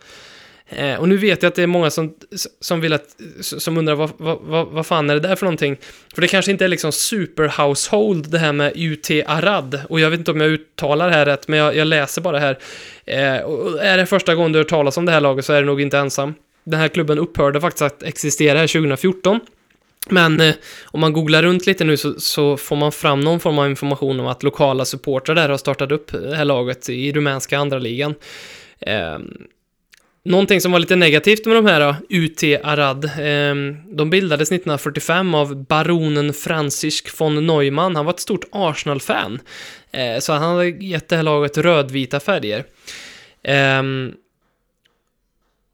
Eh, 0.69 0.95
och 0.99 1.09
nu 1.09 1.17
vet 1.17 1.43
jag 1.43 1.49
att 1.49 1.55
det 1.55 1.63
är 1.63 1.67
många 1.67 1.89
som, 1.89 2.13
som 2.59 2.81
vill 2.81 2.93
att, 2.93 3.15
som 3.41 3.77
undrar 3.77 3.95
vad, 3.95 4.11
vad, 4.17 4.37
vad, 4.41 4.67
vad 4.67 4.85
fan 4.85 5.09
är 5.09 5.13
det 5.13 5.19
där 5.19 5.35
för 5.35 5.45
någonting? 5.45 5.77
För 6.13 6.21
det 6.21 6.27
kanske 6.27 6.51
inte 6.51 6.65
är 6.65 6.69
liksom 6.69 6.91
super 6.91 7.63
household 7.63 8.31
det 8.31 8.39
här 8.39 8.53
med 8.53 8.73
UT 8.75 9.09
Arad. 9.27 9.81
Och 9.89 9.99
jag 9.99 10.09
vet 10.09 10.19
inte 10.19 10.31
om 10.31 10.41
jag 10.41 10.49
uttalar 10.49 11.09
det 11.09 11.15
här 11.15 11.25
rätt, 11.25 11.47
men 11.47 11.59
jag, 11.59 11.75
jag 11.75 11.87
läser 11.87 12.21
bara 12.21 12.39
här. 12.39 12.59
Eh, 13.05 13.37
och 13.37 13.83
är 13.83 13.97
det 13.97 14.05
första 14.05 14.35
gången 14.35 14.51
du 14.51 14.59
hör 14.59 14.63
talas 14.63 14.97
om 14.97 15.05
det 15.05 15.11
här 15.11 15.21
laget 15.21 15.45
så 15.45 15.53
är 15.53 15.61
det 15.61 15.67
nog 15.67 15.81
inte 15.81 15.97
ensam. 15.97 16.33
Den 16.63 16.79
här 16.79 16.87
klubben 16.87 17.19
upphörde 17.19 17.61
faktiskt 17.61 17.81
att 17.81 18.03
existera 18.03 18.59
här 18.59 18.67
2014. 18.67 19.39
Men 20.09 20.41
eh, 20.41 20.55
om 20.85 20.99
man 20.99 21.13
googlar 21.13 21.43
runt 21.43 21.65
lite 21.65 21.83
nu 21.83 21.97
så, 21.97 22.19
så, 22.19 22.57
får 22.57 22.75
man 22.75 22.91
fram 22.91 23.19
någon 23.19 23.39
form 23.39 23.59
av 23.59 23.69
information 23.69 24.19
om 24.19 24.27
att 24.27 24.43
lokala 24.43 24.85
supportrar 24.85 25.35
där 25.35 25.49
har 25.49 25.57
startat 25.57 25.91
upp 25.91 26.11
det 26.11 26.35
här 26.35 26.45
laget 26.45 26.89
i 26.89 27.11
rumänska 27.11 27.57
andra 27.57 27.79
ligan. 27.79 28.15
Eh, 28.79 29.17
någonting 30.29 30.61
som 30.61 30.71
var 30.71 30.79
lite 30.79 30.95
negativt 30.95 31.45
med 31.45 31.55
de 31.55 31.65
här 31.65 31.81
eh, 31.81 31.95
då, 32.09 32.15
UT 32.15 32.43
Arad, 32.63 33.05
eh, 33.05 33.55
de 33.91 34.09
bildades 34.09 34.51
1945 34.51 35.35
av 35.35 35.65
baronen 35.65 36.33
Franzisk 36.33 37.19
von 37.19 37.47
Neumann. 37.47 37.95
Han 37.95 38.05
var 38.05 38.13
ett 38.13 38.19
stort 38.19 38.45
Arsenal-fan, 38.51 39.39
eh, 39.91 40.19
så 40.19 40.33
han 40.33 40.41
hade 40.41 40.69
gett 40.69 41.09
det 41.09 41.15
här 41.15 41.23
laget 41.23 41.57
rödvita 41.57 42.19
färger. 42.19 42.63
Um, 43.79 44.13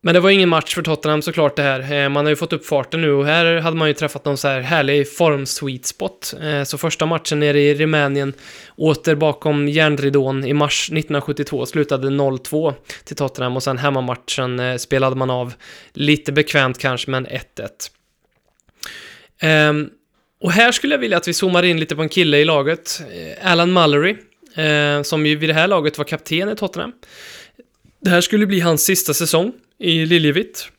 men 0.06 0.14
det 0.14 0.20
var 0.20 0.30
ingen 0.30 0.50
match 0.50 0.76
för 0.76 0.82
Tottenham 0.82 1.22
såklart 1.22 1.56
det 1.56 1.62
här. 1.62 1.92
Eh, 1.94 2.10
man 2.10 2.26
har 2.26 2.30
ju 2.30 2.36
fått 2.36 2.54
upp 2.54 2.66
farten 2.66 3.02
nu 3.02 3.12
och 3.12 3.26
här 3.26 3.56
hade 3.56 3.78
man 3.78 3.88
ju 3.88 3.94
träffat 3.94 4.26
någon 4.26 4.38
så 4.38 4.48
här 4.48 4.62
härlig 4.62 5.08
form-sweet 5.08 5.86
spot. 5.86 6.34
Eh, 6.42 6.64
så 6.64 6.78
första 6.78 7.06
matchen 7.06 7.40
nere 7.40 7.62
i 7.62 7.76
Rumänien, 7.76 8.34
åter 8.76 9.16
bakom 9.16 9.68
järnridån 9.68 10.46
i 10.46 10.54
mars 10.54 10.84
1972, 10.84 11.66
slutade 11.66 12.08
0-2 12.08 12.74
till 13.04 13.16
Tottenham 13.16 13.56
och 13.56 13.64
sen 13.64 13.78
hemmamatchen 13.78 14.60
eh, 14.60 14.78
spelade 14.78 15.16
man 15.16 15.30
av 15.30 15.54
lite 15.94 16.32
bekvämt 16.32 16.78
kanske, 16.78 17.12
men 17.12 17.28
1-1. 17.28 17.40
Ehm, 19.40 19.90
och 20.42 20.52
här 20.52 20.72
skulle 20.72 20.94
jag 20.94 21.00
vilja 21.00 21.18
att 21.18 21.28
vi 21.28 21.34
zoomar 21.34 21.64
in 21.64 21.80
lite 21.80 21.96
på 21.96 22.02
en 22.02 22.10
kille 22.10 22.38
i 22.38 22.46
laget, 22.46 23.02
Alan 23.44 23.72
Mallory, 23.72 24.16
som 25.04 25.26
ju 25.26 25.36
vid 25.36 25.50
det 25.50 25.54
här 25.54 25.68
laget 25.68 25.98
var 25.98 26.06
kapten 26.06 26.50
i 26.50 26.56
Tottenham. 26.56 26.92
Det 28.02 28.10
här 28.10 28.22
skulle 28.22 28.46
bli 28.46 28.60
hans 28.60 28.84
sista 28.84 29.14
säsong 29.14 29.54
i 29.80 30.06
Liljevitt. 30.06 30.70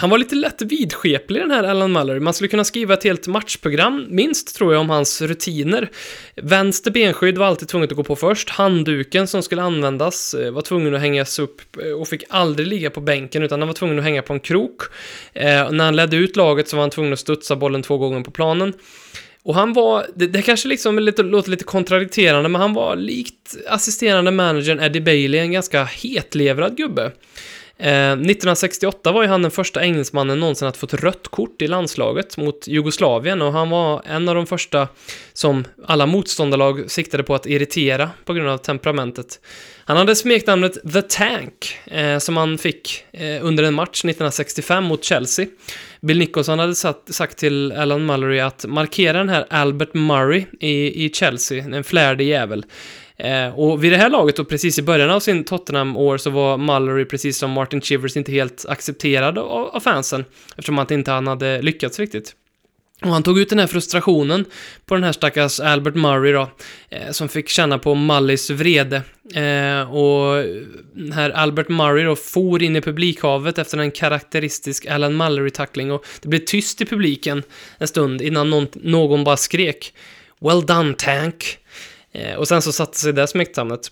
Han 0.00 0.10
var 0.10 0.18
lite 0.18 0.34
lätt 0.34 0.62
vidskeplig 0.62 1.42
den 1.42 1.50
här 1.50 1.64
Alan 1.64 1.92
Muller. 1.92 2.20
Man 2.20 2.34
skulle 2.34 2.48
kunna 2.48 2.64
skriva 2.64 2.94
ett 2.94 3.04
helt 3.04 3.26
matchprogram, 3.26 4.06
minst 4.10 4.56
tror 4.56 4.72
jag, 4.72 4.80
om 4.80 4.90
hans 4.90 5.22
rutiner. 5.22 5.90
Vänster 6.36 6.90
benskydd 6.90 7.38
var 7.38 7.46
alltid 7.46 7.68
tvunget 7.68 7.90
att 7.90 7.96
gå 7.96 8.04
på 8.04 8.16
först. 8.16 8.50
Handduken 8.50 9.26
som 9.26 9.42
skulle 9.42 9.62
användas 9.62 10.34
eh, 10.34 10.50
var 10.50 10.62
tvungen 10.62 10.94
att 10.94 11.00
hängas 11.00 11.38
upp 11.38 11.60
eh, 11.82 11.90
och 11.90 12.08
fick 12.08 12.24
aldrig 12.28 12.68
ligga 12.68 12.90
på 12.90 13.00
bänken 13.00 13.42
utan 13.42 13.60
den 13.60 13.68
var 13.68 13.74
tvungen 13.74 13.98
att 13.98 14.04
hänga 14.04 14.22
på 14.22 14.32
en 14.32 14.40
krok. 14.40 14.82
Eh, 15.32 15.70
när 15.70 15.84
han 15.84 15.96
ledde 15.96 16.16
ut 16.16 16.36
laget 16.36 16.68
så 16.68 16.76
var 16.76 16.82
han 16.82 16.90
tvungen 16.90 17.12
att 17.12 17.18
studsa 17.18 17.56
bollen 17.56 17.82
två 17.82 17.98
gånger 17.98 18.20
på 18.20 18.30
planen. 18.30 18.72
Och 19.42 19.54
han 19.54 19.72
var, 19.72 20.06
det, 20.14 20.26
det 20.26 20.42
kanske 20.42 20.68
liksom 20.68 20.98
lite, 20.98 21.22
låter 21.22 21.50
lite 21.50 21.64
kontradikterande, 21.64 22.48
men 22.48 22.60
han 22.60 22.74
var 22.74 22.96
likt 22.96 23.56
assisterande 23.68 24.30
managern 24.30 24.80
Eddie 24.80 25.00
Bailey 25.00 25.40
en 25.40 25.52
ganska 25.52 25.84
hetlevrad 25.84 26.76
gubbe. 26.76 27.12
Eh, 27.78 28.12
1968 28.12 29.12
var 29.12 29.22
ju 29.22 29.28
han 29.28 29.42
den 29.42 29.50
första 29.50 29.82
engelsmannen 29.82 30.40
någonsin 30.40 30.68
att 30.68 30.76
få 30.76 30.86
ett 30.86 30.94
rött 30.94 31.28
kort 31.28 31.62
i 31.62 31.68
landslaget 31.68 32.36
mot 32.36 32.68
Jugoslavien 32.68 33.42
och 33.42 33.52
han 33.52 33.70
var 33.70 34.02
en 34.06 34.28
av 34.28 34.34
de 34.34 34.46
första 34.46 34.88
som 35.32 35.64
alla 35.86 36.06
motståndarlag 36.06 36.90
siktade 36.90 37.22
på 37.22 37.34
att 37.34 37.46
irritera 37.46 38.10
på 38.24 38.32
grund 38.32 38.48
av 38.48 38.58
temperamentet. 38.58 39.40
Han 39.84 39.96
hade 39.96 40.16
smeknamnet 40.16 40.92
The 40.92 41.02
Tank, 41.02 41.78
eh, 41.86 42.18
som 42.18 42.36
han 42.36 42.58
fick 42.58 43.04
eh, 43.12 43.46
under 43.46 43.64
en 43.64 43.74
match 43.74 43.98
1965 43.98 44.84
mot 44.84 45.04
Chelsea. 45.04 45.46
Bill 46.00 46.18
Nicholson 46.18 46.58
hade 46.58 46.74
satt, 46.74 47.14
sagt 47.14 47.38
till 47.38 47.72
Alan 47.72 48.06
Mullery 48.06 48.40
att 48.40 48.64
markera 48.68 49.18
den 49.18 49.28
här 49.28 49.46
Albert 49.50 49.94
Murray 49.94 50.44
i, 50.60 51.04
i 51.04 51.10
Chelsea, 51.10 51.64
en 51.64 51.84
flärdig 51.84 52.28
jävel. 52.28 52.64
Eh, 53.18 53.58
och 53.58 53.84
vid 53.84 53.92
det 53.92 53.98
här 53.98 54.10
laget 54.10 54.38
och 54.38 54.48
precis 54.48 54.78
i 54.78 54.82
början 54.82 55.10
av 55.10 55.20
sin 55.20 55.44
Tottenham-år 55.44 56.18
så 56.18 56.30
var 56.30 56.56
Mallory 56.56 57.04
precis 57.04 57.38
som 57.38 57.50
Martin 57.50 57.80
Chivers 57.80 58.16
inte 58.16 58.32
helt 58.32 58.66
accepterad 58.68 59.38
av, 59.38 59.66
av 59.66 59.80
fansen 59.80 60.24
eftersom 60.50 60.78
att 60.78 60.90
inte 60.90 61.10
han 61.10 61.26
hade 61.26 61.62
lyckats 61.62 61.98
riktigt. 61.98 62.34
Och 63.02 63.08
han 63.08 63.22
tog 63.22 63.38
ut 63.38 63.48
den 63.48 63.58
här 63.58 63.66
frustrationen 63.66 64.44
på 64.86 64.94
den 64.94 65.04
här 65.04 65.12
stackars 65.12 65.60
Albert 65.60 65.94
Murray 65.94 66.32
då, 66.32 66.50
eh, 66.88 67.10
som 67.10 67.28
fick 67.28 67.48
känna 67.48 67.78
på 67.78 67.94
Mullys 67.94 68.50
vrede. 68.50 68.96
Eh, 69.34 69.94
och 69.94 70.44
den 70.94 71.12
här 71.12 71.30
Albert 71.30 71.68
Murray 71.68 72.04
då 72.04 72.16
for 72.16 72.62
in 72.62 72.76
i 72.76 72.80
publikhavet 72.80 73.58
efter 73.58 73.78
en 73.78 73.90
karaktäristisk 73.90 74.86
Alan 74.86 75.16
Mullery-tackling 75.16 75.92
och 75.92 76.06
det 76.22 76.28
blev 76.28 76.38
tyst 76.38 76.80
i 76.80 76.84
publiken 76.84 77.42
en 77.78 77.88
stund 77.88 78.22
innan 78.22 78.50
någon, 78.50 78.66
någon 78.72 79.24
bara 79.24 79.36
skrek 79.36 79.94
“Well 80.40 80.66
done, 80.66 80.94
Tank!” 80.98 81.58
Eh, 82.12 82.34
och 82.34 82.48
sen 82.48 82.62
så 82.62 82.72
satte 82.72 82.98
sig 82.98 83.12
det 83.12 83.26
smeknamnet. 83.26 83.90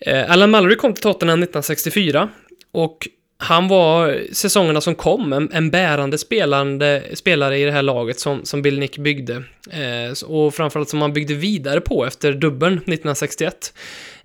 Eh, 0.00 0.30
Alan 0.30 0.50
Mallory 0.50 0.76
kom 0.76 0.94
till 0.94 1.02
Tottenham 1.02 1.42
1964 1.42 2.28
och 2.72 3.08
han 3.42 3.68
var 3.68 4.20
säsongerna 4.32 4.80
som 4.80 4.94
kom 4.94 5.32
en, 5.32 5.52
en 5.52 5.70
bärande 5.70 6.18
spelande, 6.18 7.02
spelare 7.14 7.58
i 7.58 7.64
det 7.64 7.72
här 7.72 7.82
laget 7.82 8.20
som, 8.20 8.44
som 8.44 8.62
Bill 8.62 8.78
Nick 8.78 8.98
byggde. 8.98 9.42
Eh, 9.70 10.24
och 10.26 10.54
framförallt 10.54 10.88
som 10.88 11.02
han 11.02 11.12
byggde 11.12 11.34
vidare 11.34 11.80
på 11.80 12.06
efter 12.06 12.32
dubbeln 12.32 12.72
1961. 12.74 13.74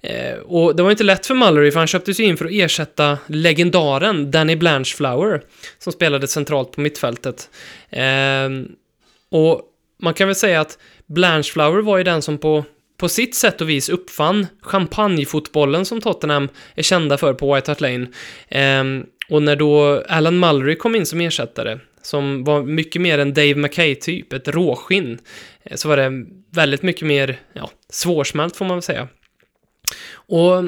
Eh, 0.01 0.37
och 0.37 0.75
det 0.75 0.83
var 0.83 0.91
inte 0.91 1.03
lätt 1.03 1.25
för 1.25 1.33
Mallory 1.33 1.71
för 1.71 1.79
han 1.79 1.87
köptes 1.87 2.19
ju 2.19 2.23
in 2.23 2.37
för 2.37 2.45
att 2.45 2.51
ersätta 2.51 3.17
legendaren 3.27 4.31
Danny 4.31 4.55
Blanchflower 4.55 5.41
som 5.79 5.93
spelade 5.93 6.27
centralt 6.27 6.71
på 6.71 6.81
mittfältet. 6.81 7.49
Eh, 7.89 8.49
och 9.31 9.61
man 10.01 10.13
kan 10.13 10.27
väl 10.27 10.35
säga 10.35 10.61
att 10.61 10.77
Blanchflower 11.05 11.81
var 11.81 11.97
ju 11.97 12.03
den 12.03 12.21
som 12.21 12.37
på 12.37 12.65
på 12.97 13.09
sitt 13.09 13.35
sätt 13.35 13.61
och 13.61 13.69
vis 13.69 13.89
uppfann 13.89 14.47
champagnefotbollen 14.61 15.85
som 15.85 16.01
Tottenham 16.01 16.49
är 16.75 16.83
kända 16.83 17.17
för 17.17 17.33
på 17.33 17.55
White 17.55 17.71
Hart 17.71 17.81
Lane. 17.81 18.07
Ehm, 18.49 19.05
och 19.29 19.43
när 19.43 19.55
då 19.55 20.03
Alan 20.07 20.39
Mullery 20.39 20.75
kom 20.75 20.95
in 20.95 21.05
som 21.05 21.21
ersättare, 21.21 21.79
som 22.01 22.43
var 22.43 22.63
mycket 22.63 23.01
mer 23.01 23.19
en 23.19 23.33
Dave 23.33 23.55
McKay-typ, 23.55 24.33
ett 24.33 24.47
råskinn, 24.47 25.19
eh, 25.63 25.75
så 25.75 25.87
var 25.87 25.97
det 25.97 26.25
väldigt 26.51 26.81
mycket 26.81 27.07
mer 27.07 27.39
ja, 27.53 27.69
svårsmält 27.89 28.55
får 28.55 28.65
man 28.65 28.77
väl 28.77 28.81
säga. 28.81 29.07
Och 30.13 30.63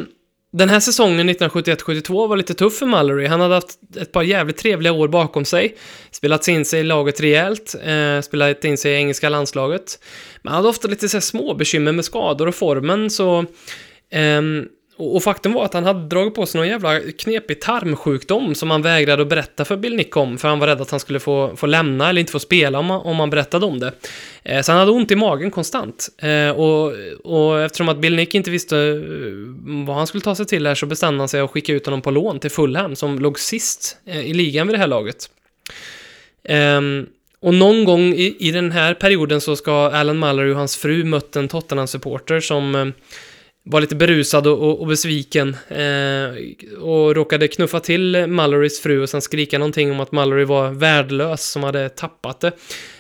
den 0.54 0.70
här 0.70 0.80
säsongen 0.80 1.30
1971-72 1.30 2.28
var 2.28 2.38
lite 2.38 2.54
tuff 2.54 2.78
för 2.78 2.86
Mallory. 2.86 3.28
Han 3.28 3.42
hade 3.42 3.54
haft 3.54 3.80
ett 3.98 4.12
par 4.12 4.24
jävligt 4.24 4.58
trevliga 4.58 4.94
år 4.94 5.08
bakom 5.08 5.46
sig. 5.46 5.76
Spelat 6.12 6.48
in 6.48 6.66
sig 6.66 6.80
i 6.80 6.84
laget 6.84 7.22
rejält, 7.22 7.76
eh, 7.84 8.22
spelat 8.22 8.66
in 8.66 8.78
sig 8.78 8.92
i 8.92 8.96
engelska 8.96 9.30
landslaget. 9.30 10.00
Men 10.42 10.54
han 10.54 10.58
hade 10.58 10.70
ofta 10.70 10.88
lite 10.88 11.10
så 11.10 11.22
små 11.22 11.54
bekymmer 11.54 11.92
med 11.92 12.06
skador 12.06 12.48
och 12.48 12.56
formen, 12.56 13.10
så... 13.10 13.40
Eh, 14.12 14.42
och 14.98 15.24
faktum 15.24 15.54
var 15.54 15.66
att 15.66 15.74
han 15.74 15.86
hade 15.86 16.08
dragit 16.08 16.36
på 16.36 16.46
sig 16.46 16.60
någon 16.60 16.68
jävla 16.68 17.00
knepig 17.00 17.62
tarmsjukdom 17.62 18.56
som 18.56 18.72
han 18.72 18.82
vägrade 18.82 19.22
att 19.22 19.28
berätta 19.28 19.66
för 19.66 19.78
Bill 19.78 19.96
Nick 19.96 20.18
om, 20.18 20.38
för 20.38 20.48
han 20.48 20.60
var 20.60 20.68
rädd 20.68 20.82
att 20.82 20.92
han 20.92 21.00
skulle 21.00 21.20
få, 21.20 21.56
få 21.56 21.66
lämna 21.66 22.10
eller 22.10 22.20
inte 22.20 22.32
få 22.32 22.40
spela 22.40 22.80
om, 22.80 22.92
om 22.92 23.20
han 23.20 23.30
berättade 23.30 23.66
om 23.66 23.80
det. 23.80 23.92
Eh, 24.44 24.62
så 24.62 24.72
han 24.72 24.80
hade 24.80 24.92
ont 24.92 25.12
i 25.12 25.16
magen 25.16 25.52
konstant. 25.52 26.10
Eh, 26.18 26.50
och, 26.50 26.94
och 27.24 27.62
eftersom 27.62 27.90
att 27.90 27.98
Bill 27.98 28.16
Nick 28.16 28.36
inte 28.36 28.52
visste 28.52 28.78
eh, 28.78 29.84
vad 29.86 29.96
han 29.96 30.08
skulle 30.08 30.22
ta 30.22 30.36
sig 30.36 30.46
till 30.46 30.68
här 30.68 30.76
så 30.76 30.86
bestämde 30.86 31.22
han 31.22 31.30
sig 31.30 31.42
att 31.42 31.52
skicka 31.52 31.74
ut 31.74 31.86
honom 31.86 32.02
på 32.02 32.12
lån 32.12 32.40
till 32.40 32.52
Fulham, 32.52 32.96
som 32.96 33.20
låg 33.20 33.40
sist 33.40 33.98
eh, 34.06 34.22
i 34.22 34.34
ligan 34.34 34.68
vid 34.68 34.74
det 34.74 34.80
här 34.80 34.88
laget. 34.88 35.30
Um, 36.50 37.08
och 37.40 37.54
någon 37.54 37.86
gång 37.86 38.14
i, 38.14 38.36
i 38.40 38.52
den 38.52 38.72
här 38.72 38.94
perioden 38.94 39.42
så 39.42 39.56
ska 39.56 39.90
Alan 39.90 40.18
Mallory 40.18 40.52
och 40.52 40.58
hans 40.58 40.78
fru 40.78 41.04
mött 41.04 41.36
en 41.36 41.48
Tottenham-supporter 41.48 42.40
som 42.40 42.76
eh, 42.76 42.88
var 43.70 43.82
lite 43.82 43.96
berusad 43.96 44.48
och, 44.48 44.60
och, 44.60 44.82
och 44.82 44.88
besviken 44.88 45.58
eh, 45.68 46.82
och 46.82 47.16
råkade 47.16 47.48
knuffa 47.48 47.80
till 47.80 48.28
Mallorys 48.28 48.82
fru 48.82 49.02
och 49.02 49.10
sen 49.10 49.22
skrika 49.22 49.58
någonting 49.58 49.92
om 49.92 50.00
att 50.00 50.12
Mallory 50.12 50.44
var 50.44 50.70
värdelös 50.70 51.44
som 51.52 51.64
hade 51.64 51.90
tappat 51.90 52.40
det. 52.40 52.52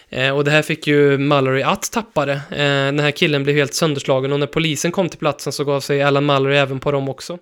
Eh, 0.09 0.35
och 0.37 0.43
det 0.43 0.51
här 0.51 0.61
fick 0.61 0.87
ju 0.87 1.17
Mallory 1.17 1.61
att 1.61 1.91
tappa 1.91 2.25
det. 2.25 2.41
Eh, 2.51 2.85
den 2.85 2.99
här 2.99 3.11
killen 3.11 3.43
blev 3.43 3.55
helt 3.55 3.73
sönderslagen 3.73 4.33
och 4.33 4.39
när 4.39 4.47
polisen 4.47 4.91
kom 4.91 5.09
till 5.09 5.19
platsen 5.19 5.53
så 5.53 5.63
gav 5.63 5.79
sig 5.79 6.01
Alan 6.01 6.25
Mallory 6.25 6.55
även 6.55 6.79
på 6.79 6.91
dem 6.91 7.09
också. 7.09 7.37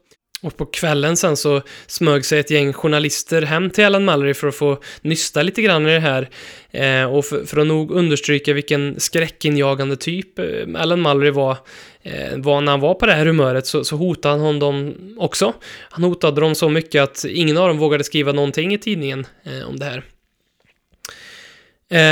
Och 0.46 0.58
på 0.58 0.66
kvällen 0.66 1.18
sen 1.18 1.38
så 1.38 1.62
smög 1.88 2.26
sig 2.26 2.40
ett 2.40 2.50
gäng 2.50 2.74
journalister 2.74 3.42
hem 3.42 3.70
till 3.70 3.86
Alan 3.86 4.06
Mallory 4.06 4.34
för 4.34 4.48
att 4.48 4.56
få 4.56 4.78
nysta 5.02 5.42
lite 5.42 5.62
grann 5.62 5.88
i 5.88 5.94
det 5.94 6.00
här. 6.00 6.30
Eh, 6.72 7.14
och 7.14 7.26
för, 7.26 7.46
för, 7.46 7.58
att 7.58 7.68
nog 7.68 7.92
understryka 7.92 8.54
vilken 8.54 9.00
skräckinjagande 9.00 9.96
typ 9.96 10.40
eh, 10.40 10.46
Alan 10.76 11.02
Mallory 11.02 11.30
var, 11.30 11.58
eh, 12.04 12.38
var 12.38 12.62
när 12.62 12.72
han 12.72 12.80
var 12.80 12.94
på 12.94 13.06
det 13.06 13.14
här 13.14 13.26
humöret 13.26 13.68
så, 13.68 13.84
så 13.84 13.96
hotade 13.96 14.44
han 14.44 14.60
dem 14.60 14.96
också. 15.18 15.54
Han 15.90 16.04
hotade 16.04 16.42
dem 16.42 16.56
så 16.56 16.70
mycket 16.70 17.04
att 17.04 17.26
ingen 17.26 17.58
av 17.58 17.68
dem 17.68 17.78
vågade 17.78 18.04
skriva 18.04 18.32
någonting 18.32 18.74
i 18.74 18.78
tidningen 18.78 19.28
eh, 19.44 19.70
om 19.70 19.80
det 19.80 19.86
här. 19.86 20.04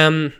Um, 0.08 0.32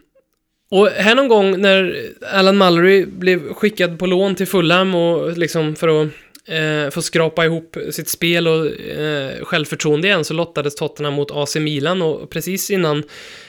och 0.72 0.88
här 0.88 1.16
någon 1.16 1.28
gång 1.28 1.62
när 1.62 2.10
Alan 2.34 2.58
Mallory 2.58 3.06
blev 3.06 3.54
skickad 3.54 4.00
på 4.00 4.06
lån 4.06 4.36
till 4.36 4.48
Fulham 4.48 4.96
och 4.96 5.38
liksom 5.38 5.76
för 5.76 6.02
att 6.02 6.10
eh, 6.48 6.90
få 6.90 7.02
skrapa 7.02 7.46
ihop 7.46 7.78
sitt 7.92 8.10
spel 8.10 8.48
och 8.48 8.82
eh, 8.82 9.44
självförtroende 9.44 10.08
igen 10.08 10.26
så 10.26 10.34
lottades 10.34 10.76
Tottenham 10.76 11.14
mot 11.14 11.32
AC 11.32 11.56
Milan 11.56 12.02
och 12.02 12.30
precis 12.30 12.72
innan 12.72 13.04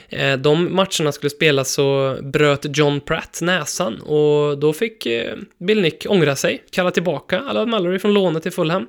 eh, 0.09 0.37
de 0.37 0.75
matcherna 0.75 1.11
skulle 1.11 1.29
spelas 1.29 1.71
så 1.71 2.17
bröt 2.21 2.77
John 2.77 3.01
Pratt 3.01 3.39
näsan 3.41 4.01
och 4.01 4.57
då 4.57 4.73
fick 4.73 5.05
eh, 5.05 5.35
Bill 5.59 5.81
Nick 5.81 6.05
ångra 6.09 6.35
sig, 6.35 6.63
kalla 6.71 6.91
tillbaka 6.91 7.39
Alan 7.39 7.69
Mallory 7.69 7.99
från 7.99 8.13
lånet 8.13 8.43
till 8.43 8.51
Fulham. 8.51 8.87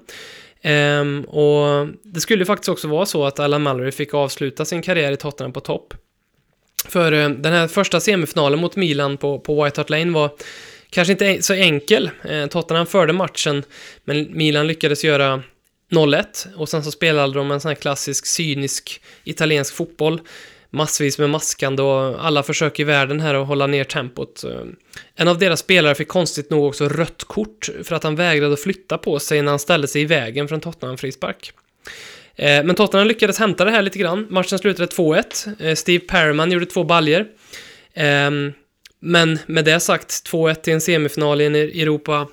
Ehm, 0.62 1.24
och 1.24 1.88
det 2.02 2.20
skulle 2.20 2.44
faktiskt 2.44 2.68
också 2.68 2.88
vara 2.88 3.06
så 3.06 3.24
att 3.24 3.40
Alan 3.40 3.62
Mallory 3.62 3.92
fick 3.92 4.14
avsluta 4.14 4.64
sin 4.64 4.82
karriär 4.82 5.12
i 5.12 5.16
Tottenham 5.16 5.52
på 5.52 5.60
topp. 5.60 5.94
För 6.88 7.12
eh, 7.12 7.28
den 7.28 7.52
här 7.52 7.68
första 7.68 8.00
semifinalen 8.00 8.58
mot 8.58 8.76
Milan 8.76 9.16
på, 9.16 9.38
på 9.38 9.64
White 9.64 9.80
Hart 9.80 9.90
Lane 9.90 10.12
var 10.12 10.30
kanske 10.96 11.12
inte 11.12 11.42
så 11.42 11.54
enkel. 11.54 12.10
Eh, 12.24 12.46
Tottenham 12.46 12.86
förde 12.86 13.12
matchen, 13.12 13.62
men 14.04 14.36
Milan 14.36 14.66
lyckades 14.66 15.04
göra 15.04 15.42
0-1 15.90 16.54
och 16.56 16.68
sen 16.68 16.84
så 16.84 16.90
spelade 16.90 17.34
de 17.34 17.50
en 17.50 17.60
sån 17.60 17.68
här 17.68 17.74
klassisk 17.74 18.26
cynisk 18.26 19.00
italiensk 19.24 19.74
fotboll. 19.74 20.20
Massvis 20.70 21.18
med 21.18 21.30
maskande 21.30 21.82
och 21.82 22.24
alla 22.26 22.42
försök 22.42 22.80
i 22.80 22.84
världen 22.84 23.20
här 23.20 23.34
att 23.34 23.46
hålla 23.46 23.66
ner 23.66 23.84
tempot. 23.84 24.44
Eh, 24.44 24.60
en 25.16 25.28
av 25.28 25.38
deras 25.38 25.60
spelare 25.60 25.94
fick 25.94 26.08
konstigt 26.08 26.50
nog 26.50 26.64
också 26.64 26.88
rött 26.88 27.24
kort 27.24 27.68
för 27.84 27.94
att 27.94 28.02
han 28.02 28.16
vägrade 28.16 28.52
att 28.52 28.60
flytta 28.60 28.98
på 28.98 29.18
sig 29.18 29.42
när 29.42 29.50
han 29.52 29.58
ställde 29.58 29.88
sig 29.88 30.02
i 30.02 30.04
vägen 30.04 30.48
för 30.48 30.54
en 30.54 30.60
Tottenham-frispark. 30.60 31.52
Eh, 32.36 32.64
men 32.64 32.74
Tottenham 32.74 33.08
lyckades 33.08 33.38
hämta 33.38 33.64
det 33.64 33.70
här 33.70 33.82
lite 33.82 33.98
grann. 33.98 34.26
Matchen 34.30 34.58
slutade 34.58 34.88
2-1. 34.88 35.74
Steve 35.74 36.04
Perryman 36.04 36.52
gjorde 36.52 36.66
två 36.66 36.84
baljer. 36.84 37.26
Ehm, 37.94 38.52
men 39.00 39.38
med 39.46 39.64
det 39.64 39.80
sagt, 39.80 40.10
2-1 40.32 40.68
i 40.68 40.72
en 40.72 40.80
semifinal 40.80 41.40
i 41.40 41.44
en 41.44 41.56
e- 41.56 41.58
Europa 41.82 42.28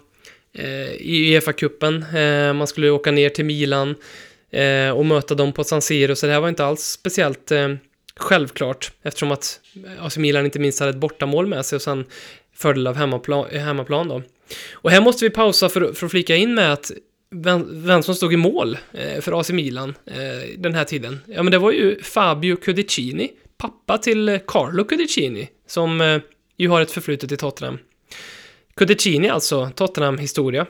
eh, 0.57 0.91
i 0.93 1.33
Uefa-cupen. 1.39 2.05
Eh, 2.17 2.53
Man 2.53 2.67
skulle 2.67 2.89
åka 2.89 3.11
ner 3.11 3.29
till 3.29 3.45
Milan 3.45 3.95
eh, 4.51 4.89
och 4.89 5.05
möta 5.05 5.35
dem 5.35 5.53
på 5.53 5.63
San 5.63 5.81
Siro, 5.81 6.15
så 6.15 6.25
det 6.25 6.33
här 6.33 6.39
var 6.41 6.49
inte 6.49 6.65
alls 6.65 6.81
speciellt 6.81 7.51
eh, 7.51 7.69
självklart 8.15 8.91
eftersom 9.03 9.31
att 9.31 9.59
eh, 9.85 10.05
AC 10.05 10.17
Milan 10.17 10.45
inte 10.45 10.59
minst 10.59 10.79
hade 10.79 10.89
ett 10.89 10.95
bortamål 10.97 11.47
med 11.47 11.65
sig 11.65 11.75
och 11.75 11.81
sen 11.81 12.05
fördel 12.55 12.87
av 12.87 12.95
hemmaplan, 12.95 13.45
hemmaplan 13.51 14.07
då. 14.07 14.21
Och 14.73 14.91
här 14.91 15.01
måste 15.01 15.25
vi 15.25 15.29
pausa 15.29 15.69
för, 15.69 15.93
för 15.93 16.05
att 16.05 16.11
flika 16.11 16.35
in 16.35 16.55
med 16.55 16.73
att 16.73 16.91
vem, 17.35 17.85
vem 17.85 18.03
som 18.03 18.15
stod 18.15 18.33
i 18.33 18.37
mål 18.37 18.77
eh, 18.93 19.21
för 19.21 19.39
AC 19.39 19.49
Milan 19.49 19.95
eh, 20.05 20.49
den 20.57 20.75
här 20.75 20.83
tiden? 20.83 21.19
Ja, 21.27 21.43
men 21.43 21.51
det 21.51 21.57
var 21.57 21.71
ju 21.71 22.01
Fabio 22.01 22.55
Cudicini, 22.55 23.31
pappa 23.57 23.97
till 23.97 24.39
Carlo 24.47 24.83
Cudicini, 24.83 25.49
som 25.67 26.01
ju 26.57 26.69
har 26.69 26.81
ett 26.81 26.91
förflutet 26.91 27.31
i 27.31 27.37
Tottenham. 27.37 27.77
Cudicini 28.75 29.29
alltså, 29.29 29.69
Tottenham-historia. 29.75 30.65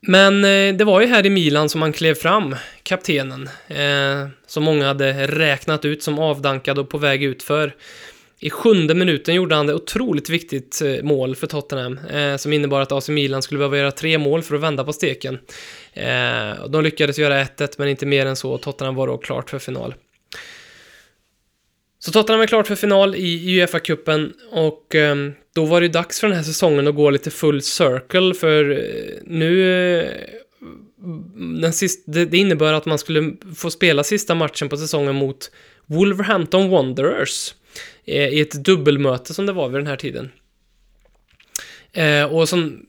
Men 0.00 0.44
eh, 0.44 0.74
det 0.74 0.84
var 0.84 1.00
ju 1.00 1.06
här 1.06 1.26
i 1.26 1.30
Milan 1.30 1.68
som 1.68 1.82
han 1.82 1.92
klev 1.92 2.14
fram, 2.14 2.56
kaptenen, 2.82 3.48
eh, 3.68 4.28
som 4.46 4.62
många 4.64 4.86
hade 4.86 5.26
räknat 5.26 5.84
ut 5.84 6.02
som 6.02 6.18
avdankad 6.18 6.78
och 6.78 6.88
på 6.88 6.98
väg 6.98 7.22
utför. 7.22 7.74
I 8.40 8.50
sjunde 8.50 8.94
minuten 8.94 9.34
gjorde 9.34 9.54
han 9.54 9.66
det 9.66 9.74
otroligt 9.74 10.30
viktigt 10.30 10.82
eh, 10.82 11.02
mål 11.02 11.36
för 11.36 11.46
Tottenham, 11.46 11.98
eh, 11.98 12.36
som 12.36 12.52
innebar 12.52 12.80
att 12.80 12.92
AC 12.92 13.08
Milan 13.08 13.42
skulle 13.42 13.58
behöva 13.58 13.78
göra 13.78 13.90
tre 13.90 14.18
mål 14.18 14.42
för 14.42 14.54
att 14.54 14.60
vända 14.60 14.84
på 14.84 14.92
steken. 14.92 15.38
Eh, 15.92 16.66
de 16.68 16.84
lyckades 16.84 17.18
göra 17.18 17.44
1-1, 17.44 17.74
men 17.78 17.88
inte 17.88 18.06
mer 18.06 18.26
än 18.26 18.36
så. 18.36 18.58
Tottenham 18.58 18.94
var 18.94 19.06
då 19.06 19.18
klart 19.18 19.50
för 19.50 19.58
final. 19.58 19.94
Så 21.98 22.12
Tottenham 22.12 22.40
är 22.40 22.46
klart 22.46 22.66
för 22.66 22.74
final 22.74 23.14
i 23.14 23.60
Uefa-cupen 23.60 24.32
och 24.50 24.94
ehm, 24.94 25.32
då 25.54 25.64
var 25.64 25.80
det 25.80 25.86
ju 25.86 25.92
dags 25.92 26.20
för 26.20 26.26
den 26.26 26.36
här 26.36 26.44
säsongen 26.44 26.88
att 26.88 26.94
gå 26.94 27.10
lite 27.10 27.30
full 27.30 27.62
circle 27.62 28.34
för 28.34 28.70
eh, 28.70 29.22
nu... 29.24 29.72
Eh, 30.00 30.10
den 31.60 31.72
sist, 31.72 32.04
det, 32.06 32.24
det 32.24 32.38
innebär 32.38 32.72
att 32.72 32.86
man 32.86 32.98
skulle 32.98 33.32
få 33.56 33.70
spela 33.70 34.04
sista 34.04 34.34
matchen 34.34 34.68
på 34.68 34.76
säsongen 34.76 35.14
mot 35.14 35.50
Wolverhampton 35.86 36.70
Wanderers 36.70 37.54
eh, 38.04 38.28
i 38.28 38.40
ett 38.40 38.64
dubbelmöte 38.64 39.34
som 39.34 39.46
det 39.46 39.52
var 39.52 39.68
vid 39.68 39.80
den 39.80 39.86
här 39.86 39.96
tiden. 39.96 40.30
Eh, 41.92 42.24
och 42.24 42.48
som 42.48 42.86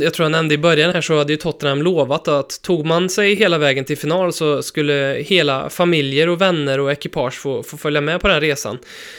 jag 0.00 0.14
tror 0.14 0.24
jag 0.24 0.32
nämnde 0.32 0.54
i 0.54 0.58
början 0.58 0.92
här 0.92 1.00
så 1.00 1.18
hade 1.18 1.32
ju 1.32 1.36
Tottenham 1.36 1.82
lovat 1.82 2.28
att 2.28 2.62
tog 2.62 2.86
man 2.86 3.08
sig 3.08 3.34
hela 3.34 3.58
vägen 3.58 3.84
till 3.84 3.98
final 3.98 4.32
så 4.32 4.62
skulle 4.62 5.22
hela 5.26 5.70
familjer 5.70 6.28
och 6.28 6.40
vänner 6.40 6.80
och 6.80 6.92
ekipage 6.92 7.34
få, 7.34 7.62
få 7.62 7.76
följa 7.76 8.00
med 8.00 8.20
på 8.20 8.28
den 8.28 8.40
resan. 8.40 8.78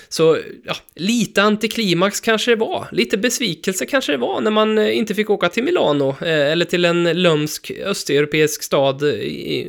Så 0.10 0.38
ja, 0.64 0.76
lite 0.96 1.42
antiklimax 1.42 2.20
kanske 2.20 2.52
det 2.52 2.56
var, 2.56 2.88
lite 2.92 3.18
besvikelse 3.18 3.86
kanske 3.86 4.12
det 4.12 4.18
var 4.18 4.42
när 4.42 4.52
man 4.52 4.78
eh, 4.78 4.98
inte 4.98 5.16
fick 5.16 5.30
åka 5.30 5.50
till 5.50 5.64
Milano 5.64 6.10
eh, 6.10 6.52
eller 6.52 6.66
till 6.66 6.86
en 6.86 7.22
lömsk 7.22 7.72
östeuropeisk 7.86 8.64
stad 8.64 9.04
i, 9.04 9.68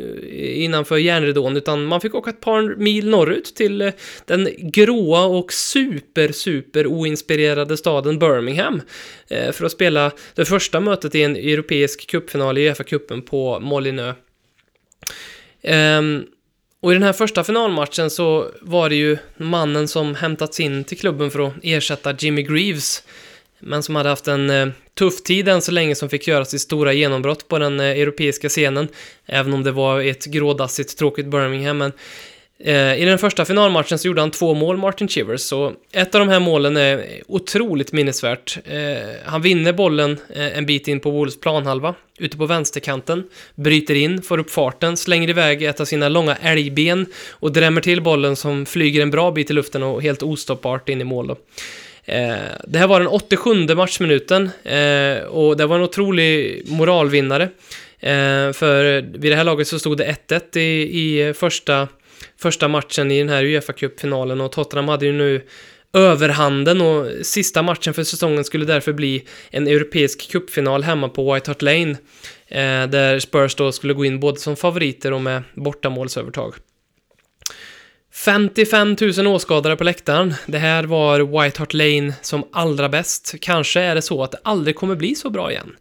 innanför 0.64 0.97
järnridån 0.97 1.57
utan 1.57 1.85
man 1.85 2.01
fick 2.01 2.14
åka 2.14 2.31
ett 2.31 2.41
par 2.41 2.77
mil 2.77 3.09
norrut 3.09 3.55
till 3.55 3.83
eh, 3.83 3.91
den 4.25 4.49
gråa 4.59 5.25
och 5.25 5.53
super, 5.53 6.33
super 6.33 6.87
oinspirerade 6.87 7.77
staden 7.77 8.19
Birmingham 8.19 8.83
eh, 9.29 9.53
för 9.53 9.64
att 9.64 9.73
spela 9.73 10.12
det 10.35 10.45
första 10.45 10.58
Första 10.59 10.81
mötet 10.81 11.15
i 11.15 11.23
en 11.23 11.37
europeisk 11.37 12.07
cupfinal 12.07 12.59
i 12.59 12.69
Uefa-cupen 12.69 13.23
på 13.23 13.61
Molinö. 13.61 14.15
Ehm, 15.63 16.25
och 16.83 16.91
i 16.91 16.95
den 16.95 17.03
här 17.03 17.13
första 17.13 17.45
finalmatchen 17.45 18.11
så 18.11 18.51
var 18.61 18.89
det 18.89 18.97
ju 18.97 19.19
mannen 19.37 19.89
som 19.89 20.15
hämtats 20.15 20.61
in 20.61 20.85
till 20.85 20.99
klubben 20.99 21.31
för 21.31 21.47
att 21.47 21.53
ersätta 21.63 22.15
Jimmy 22.19 22.43
Greaves, 22.43 23.03
men 23.59 23.83
som 23.83 23.97
hade 23.97 24.09
haft 24.09 24.29
en 24.29 24.51
eh, 24.51 24.69
tuff 24.95 25.23
tid 25.23 25.49
än 25.49 25.63
så 25.63 25.73
länge 25.73 25.95
som 25.95 26.09
fick 26.09 26.29
göra 26.29 26.45
sitt 26.45 26.61
stora 26.61 26.93
genombrott 26.93 27.49
på 27.49 27.59
den 27.59 27.81
eh, 27.81 27.87
europeiska 27.87 28.49
scenen, 28.49 28.89
även 29.27 29.55
om 29.55 29.65
det 29.65 29.73
var 29.73 30.01
ett 30.01 30.25
grådassigt, 30.25 30.99
tråkigt 30.99 31.27
Birmingham. 31.27 31.79
Men 31.79 31.93
Eh, 32.65 33.03
I 33.03 33.05
den 33.05 33.19
första 33.19 33.45
finalmatchen 33.45 33.99
så 33.99 34.07
gjorde 34.07 34.21
han 34.21 34.31
två 34.31 34.55
mål, 34.55 34.77
Martin 34.77 35.09
Chivers, 35.09 35.41
så 35.41 35.73
ett 35.93 36.15
av 36.15 36.19
de 36.19 36.29
här 36.29 36.41
målen 36.41 36.77
är 36.77 37.23
otroligt 37.27 37.93
minnesvärt. 37.93 38.59
Eh, 38.65 39.09
han 39.25 39.43
vinner 39.43 39.73
bollen 39.73 40.19
eh, 40.35 40.59
en 40.59 40.67
bit 40.67 40.89
in 40.89 41.01
på 41.01 41.11
Wolves 41.11 41.41
planhalva, 41.41 41.95
ute 42.19 42.37
på 42.37 42.47
vänsterkanten, 42.47 43.25
bryter 43.55 43.95
in, 43.95 44.23
får 44.23 44.39
upp 44.39 44.51
farten, 44.51 44.97
slänger 44.97 45.29
iväg 45.29 45.63
ett 45.63 45.81
av 45.81 45.85
sina 45.85 46.09
långa 46.09 46.37
älgben 46.37 47.07
och 47.31 47.53
drämmer 47.53 47.81
till 47.81 48.03
bollen 48.03 48.37
som 48.37 48.67
flyger 48.67 49.03
en 49.03 49.11
bra 49.11 49.31
bit 49.31 49.51
i 49.51 49.53
luften 49.53 49.83
och 49.83 50.03
helt 50.03 50.23
ostoppbart 50.23 50.89
in 50.89 51.01
i 51.01 51.05
mål. 51.05 51.27
Då. 51.27 51.37
Det 52.65 52.79
här 52.79 52.87
var 52.87 53.01
den 53.01 53.09
87 53.09 53.75
matchminuten 53.75 54.51
och 55.29 55.57
det 55.57 55.67
var 55.67 55.77
en 55.77 55.83
otrolig 55.83 56.63
moralvinnare. 56.69 57.49
För 58.53 59.01
vid 59.19 59.33
det 59.33 59.37
här 59.37 59.45
laget 59.45 59.69
så 59.69 59.79
stod 59.79 59.99
det 59.99 60.17
1-1 60.29 60.59
i, 60.59 61.29
i 61.29 61.35
första 61.35 61.89
första 62.41 62.68
matchen 62.68 63.11
i 63.11 63.18
den 63.18 63.28
här 63.28 63.45
uefa 63.45 63.72
Cup-finalen 63.72 64.41
och 64.41 64.53
Tottenham 64.53 64.89
hade 64.89 65.07
ju 65.07 65.12
nu 65.12 65.47
överhanden 65.93 66.80
och 66.80 67.26
sista 67.26 67.62
matchen 67.62 67.95
för 67.95 68.05
säsongen 68.05 68.45
skulle 68.45 68.64
därför 68.64 68.93
bli 68.93 69.24
en 69.51 69.66
europeisk 69.66 70.30
cupfinal 70.30 70.82
hemma 70.82 71.09
på 71.09 71.34
White 71.34 71.51
Hart 71.51 71.62
Lane 71.62 71.91
eh, 72.49 72.86
där 72.89 73.18
Spurs 73.18 73.55
då 73.55 73.72
skulle 73.72 73.95
gå 73.95 74.05
in 74.05 74.20
både 74.20 74.41
som 74.41 74.57
favoriter 74.57 75.12
och 75.12 75.20
med 75.22 75.43
bortamålsövertag. 75.55 76.55
55 78.12 78.97
000 79.16 79.26
åskådare 79.26 79.76
på 79.76 79.84
läktaren. 79.84 80.34
Det 80.47 80.59
här 80.59 80.84
var 80.84 81.43
White 81.45 81.59
Hart 81.59 81.74
Lane 81.74 82.14
som 82.22 82.49
allra 82.53 82.89
bäst. 82.89 83.34
Kanske 83.41 83.80
är 83.80 83.95
det 83.95 84.03
så 84.03 84.22
att 84.22 84.32
det 84.32 84.39
aldrig 84.45 84.76
kommer 84.76 84.97
bli 84.97 85.14
så 85.14 85.30
bra 85.30 85.51
igen. 85.51 85.76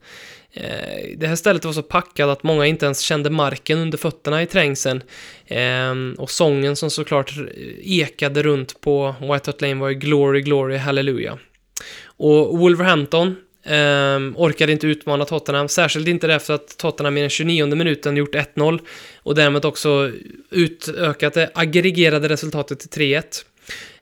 Eh, 0.59 1.17
det 1.17 1.27
här 1.27 1.35
stället 1.35 1.65
var 1.65 1.73
så 1.73 1.81
packat 1.81 2.29
att 2.29 2.43
många 2.43 2.65
inte 2.65 2.85
ens 2.85 2.99
kände 2.99 3.29
marken 3.29 3.79
under 3.79 3.97
fötterna 3.97 4.41
i 4.41 4.45
trängseln. 4.45 5.03
Ehm, 5.47 6.15
och 6.17 6.31
sången 6.31 6.75
som 6.75 6.89
såklart 6.89 7.33
ekade 7.81 8.43
runt 8.43 8.81
på 8.81 9.15
White 9.21 9.49
Hart 9.51 9.61
Lane 9.61 9.75
var 9.75 9.89
ju 9.89 9.95
Glory, 9.95 10.41
Glory, 10.41 10.77
Hallelujah. 10.77 11.37
Och 12.05 12.57
Wolverhampton 12.59 13.35
ehm, 13.65 14.33
orkade 14.37 14.71
inte 14.71 14.87
utmana 14.87 15.25
Tottenham, 15.25 15.67
särskilt 15.67 16.07
inte 16.07 16.33
efter 16.33 16.53
att 16.53 16.77
Tottenham 16.77 17.17
i 17.17 17.21
den 17.21 17.29
29 17.29 17.75
minuten 17.75 18.17
gjort 18.17 18.35
1-0 18.35 18.79
och 19.23 19.35
därmed 19.35 19.65
också 19.65 20.11
utökat 20.51 21.33
det 21.33 21.49
aggregerade 21.53 22.29
resultatet 22.29 22.79
till 22.79 23.01
3-1. 23.01 23.23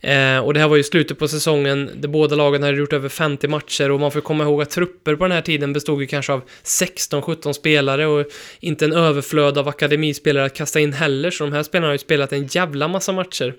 Eh, 0.05 0.39
och 0.39 0.53
det 0.53 0.59
här 0.59 0.67
var 0.67 0.75
ju 0.75 0.83
slutet 0.83 1.19
på 1.19 1.27
säsongen 1.27 1.89
där 1.95 2.07
båda 2.07 2.35
lagen 2.35 2.63
hade 2.63 2.77
gjort 2.77 2.93
över 2.93 3.09
50 3.09 3.47
matcher 3.47 3.91
och 3.91 3.99
man 3.99 4.11
får 4.11 4.21
komma 4.21 4.43
ihåg 4.43 4.61
att 4.61 4.69
trupper 4.69 5.15
på 5.15 5.23
den 5.23 5.31
här 5.31 5.41
tiden 5.41 5.73
bestod 5.73 6.01
ju 6.01 6.07
kanske 6.07 6.33
av 6.33 6.41
16-17 6.63 7.53
spelare 7.53 8.07
och 8.07 8.25
inte 8.59 8.85
en 8.85 8.93
överflöd 8.93 9.57
av 9.57 9.67
akademispelare 9.67 10.45
att 10.45 10.53
kasta 10.53 10.79
in 10.79 10.93
heller, 10.93 11.31
så 11.31 11.43
de 11.43 11.53
här 11.53 11.63
spelarna 11.63 11.87
har 11.87 11.93
ju 11.93 11.97
spelat 11.97 12.33
en 12.33 12.47
jävla 12.47 12.87
massa 12.87 13.11
matcher. 13.11 13.55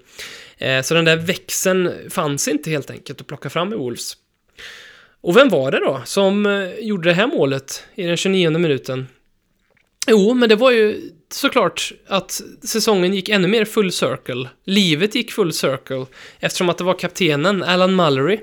Eh, 0.58 0.82
så 0.82 0.94
den 0.94 1.04
där 1.04 1.16
växeln 1.16 1.92
fanns 2.10 2.48
inte 2.48 2.70
helt 2.70 2.90
enkelt 2.90 3.20
att 3.20 3.26
plocka 3.26 3.50
fram 3.50 3.72
i 3.72 3.76
Wolves. 3.76 4.12
Och 5.20 5.36
vem 5.36 5.48
var 5.48 5.70
det 5.70 5.80
då 5.80 6.02
som 6.04 6.46
eh, 6.46 6.70
gjorde 6.80 7.08
det 7.08 7.14
här 7.14 7.26
målet 7.26 7.84
i 7.94 8.02
den 8.02 8.16
29 8.16 8.50
minuten? 8.50 9.06
Jo, 10.08 10.34
men 10.34 10.48
det 10.48 10.56
var 10.56 10.70
ju 10.70 11.10
såklart 11.30 11.92
att 12.06 12.40
säsongen 12.62 13.14
gick 13.14 13.28
ännu 13.28 13.48
mer 13.48 13.64
full 13.64 13.92
circle. 13.92 14.48
Livet 14.64 15.14
gick 15.14 15.32
full 15.32 15.52
circle 15.52 16.06
eftersom 16.40 16.68
att 16.68 16.78
det 16.78 16.84
var 16.84 16.98
kaptenen 16.98 17.62
Alan 17.62 17.94
Mallory 17.94 18.38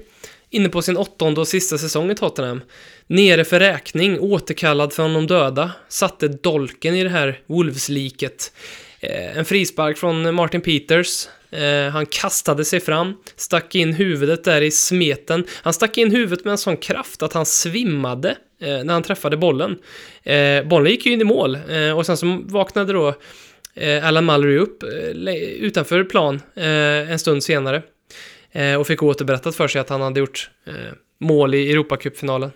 inne 0.49 0.69
på 0.69 0.81
sin 0.81 0.97
åttonde 0.97 1.41
och 1.41 1.47
sista 1.47 1.77
säsong 1.77 2.11
i 2.11 2.15
Tottenham. 2.15 2.61
Nere 3.07 3.45
för 3.45 3.59
räkning, 3.59 4.19
återkallad 4.19 4.93
från 4.93 5.13
de 5.13 5.27
döda, 5.27 5.71
satte 5.87 6.27
dolken 6.27 6.95
i 6.95 7.03
det 7.03 7.09
här 7.09 7.39
Wolves-liket. 7.45 8.53
Eh, 8.99 9.37
en 9.37 9.45
frispark 9.45 9.97
från 9.97 10.35
Martin 10.35 10.61
Peters. 10.61 11.27
Eh, 11.53 11.91
han 11.91 12.05
kastade 12.05 12.65
sig 12.65 12.79
fram, 12.79 13.13
stack 13.35 13.75
in 13.75 13.93
huvudet 13.93 14.43
där 14.43 14.61
i 14.61 14.71
smeten. 14.71 15.45
Han 15.63 15.73
stack 15.73 15.97
in 15.97 16.11
huvudet 16.11 16.45
med 16.45 16.51
en 16.51 16.57
sån 16.57 16.77
kraft 16.77 17.23
att 17.23 17.33
han 17.33 17.45
svimmade 17.45 18.29
eh, 18.61 18.83
när 18.83 18.93
han 18.93 19.03
träffade 19.03 19.37
bollen. 19.37 19.77
Eh, 20.23 20.63
bollen 20.63 20.91
gick 20.91 21.05
ju 21.05 21.13
in 21.13 21.21
i 21.21 21.23
mål 21.23 21.57
eh, 21.69 21.97
och 21.97 22.05
sen 22.05 22.17
så 22.17 22.41
vaknade 22.45 22.93
då 22.93 23.15
eh, 23.75 24.07
Alan 24.07 24.25
Mallory 24.25 24.57
upp 24.57 24.83
eh, 24.83 25.33
utanför 25.59 26.03
plan 26.03 26.41
eh, 26.55 27.11
en 27.11 27.19
stund 27.19 27.43
senare 27.43 27.81
eh, 28.51 28.75
och 28.75 28.87
fick 28.87 29.03
återberättat 29.03 29.55
för 29.55 29.67
sig 29.67 29.81
att 29.81 29.89
han 29.89 30.01
hade 30.01 30.19
gjort 30.19 30.49
eh, 30.67 30.73
mål 31.19 31.55
i 31.55 31.71
Europacupfinalen. 31.71 32.51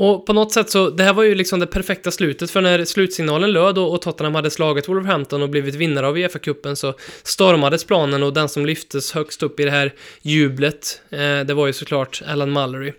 Och 0.00 0.26
på 0.26 0.32
något 0.32 0.52
sätt 0.52 0.70
så, 0.70 0.90
det 0.90 1.02
här 1.02 1.12
var 1.12 1.22
ju 1.22 1.34
liksom 1.34 1.60
det 1.60 1.66
perfekta 1.66 2.10
slutet 2.10 2.50
för 2.50 2.60
när 2.60 2.84
slutsignalen 2.84 3.52
löd 3.52 3.78
och, 3.78 3.92
och 3.94 4.02
Tottenham 4.02 4.34
hade 4.34 4.50
slagit 4.50 4.88
Wolverhampton 4.88 5.42
och 5.42 5.50
blivit 5.50 5.74
vinnare 5.74 6.06
av 6.06 6.16
Uefa-cupen 6.16 6.74
så 6.74 6.94
stormades 7.22 7.84
planen 7.84 8.22
och 8.22 8.32
den 8.32 8.48
som 8.48 8.66
lyftes 8.66 9.12
högst 9.12 9.42
upp 9.42 9.60
i 9.60 9.64
det 9.64 9.70
här 9.70 9.94
jublet, 10.22 11.02
eh, 11.10 11.40
det 11.40 11.54
var 11.54 11.66
ju 11.66 11.72
såklart 11.72 12.22
Alan 12.26 12.50
Mallory. 12.50 12.92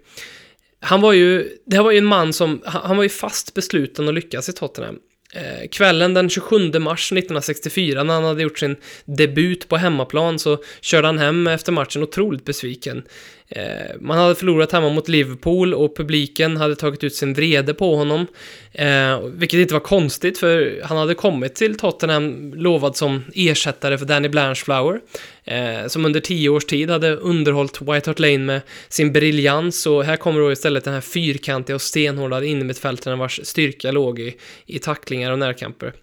Han 0.82 1.02
var 1.02 1.14
ju, 1.14 1.50
det 1.66 1.76
här 1.76 1.84
var 1.84 1.92
ju 1.92 1.98
en 1.98 2.06
man 2.06 2.34
som, 2.34 2.62
han, 2.66 2.82
han 2.86 2.98
var 2.98 3.04
ju 3.04 3.10
fast 3.10 3.54
besluten 3.54 4.08
att 4.08 4.14
lyckas 4.14 4.50
i 4.50 4.54
Tottenham. 4.54 5.00
Eh, 5.34 5.68
kvällen 5.72 6.14
den 6.14 6.30
27 6.30 6.80
mars 6.80 7.12
1964 7.12 8.04
när 8.04 8.14
han 8.14 8.24
hade 8.24 8.44
gjort 8.44 8.60
sin 8.60 8.76
debut 9.06 9.68
på 9.68 9.78
hemmaplan 9.78 10.40
så 10.40 10.58
körde 10.82 11.08
han 11.08 11.20
hem 11.20 11.48
efter 11.48 11.72
matchen 11.72 12.04
otroligt 12.04 12.46
besviken. 12.46 13.04
Eh, 13.52 13.96
man 14.00 14.18
hade 14.18 14.36
förlorat 14.36 14.72
hemma 14.72 14.90
mot 14.90 15.08
Liverpool 15.08 15.74
och 15.74 15.98
publiken 15.98 16.58
hade 16.58 16.76
tagit 16.76 17.04
ut 17.04 17.16
sin 17.16 17.34
vrede 17.34 17.74
på 17.74 17.96
honom. 17.96 18.28
Eh, 18.72 19.20
vilket 19.22 19.60
inte 19.60 19.74
var 19.74 19.82
konstigt 19.82 20.38
för 20.38 20.82
han 20.84 20.98
hade 20.98 21.16
kommit 21.16 21.56
till 21.56 21.78
Tottenham 21.78 22.54
lovad 22.54 22.96
som 22.96 23.24
ersättare 23.36 23.98
för 23.98 24.06
Danny 24.06 24.30
Blanchflower. 24.30 25.00
Eh, 25.44 25.88
som 25.88 26.06
under 26.06 26.20
tio 26.20 26.50
års 26.50 26.66
tid 26.66 26.90
hade 26.90 27.16
underhållit 27.16 27.82
White 27.82 28.10
Hart 28.10 28.20
Lane 28.20 28.38
med 28.38 28.62
sin 28.90 29.14
briljans 29.14 29.86
och 29.86 30.04
här 30.04 30.16
kommer 30.16 30.40
då 30.40 30.52
istället 30.52 30.84
den 30.84 30.94
här 30.94 31.02
fyrkantiga 31.02 31.76
och 31.76 31.82
stenhårda 31.82 32.44
innermittfältaren 32.44 33.20
vars 33.20 33.40
styrka 33.44 33.92
låg 33.92 34.20
i, 34.20 34.36
i 34.66 34.80
tacklingar 34.80 35.32
och 35.32 35.40
närkamper. 35.40 35.94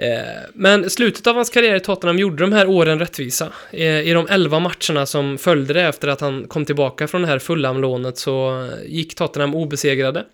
Eh, 0.00 0.42
men 0.54 0.90
slutet 0.90 1.26
av 1.26 1.34
hans 1.34 1.50
karriär 1.50 1.74
i 1.74 1.80
Tottenham 1.80 2.18
gjorde 2.18 2.42
de 2.44 2.52
här 2.52 2.66
åren 2.66 2.98
rättvisa. 2.98 3.52
Eh, 3.70 4.00
I 4.00 4.12
de 4.12 4.26
elva 4.28 4.60
matcherna 4.60 5.06
som 5.06 5.38
följde 5.38 5.74
det 5.74 5.82
efter 5.82 6.08
att 6.08 6.20
han 6.20 6.48
kom 6.48 6.64
tillbaka 6.64 7.08
från 7.08 7.22
det 7.22 7.28
här 7.28 7.38
Fulham-lånet 7.38 8.18
så 8.18 8.68
gick 8.86 9.14
Tottenham 9.14 9.54
obesegrade. 9.54 10.24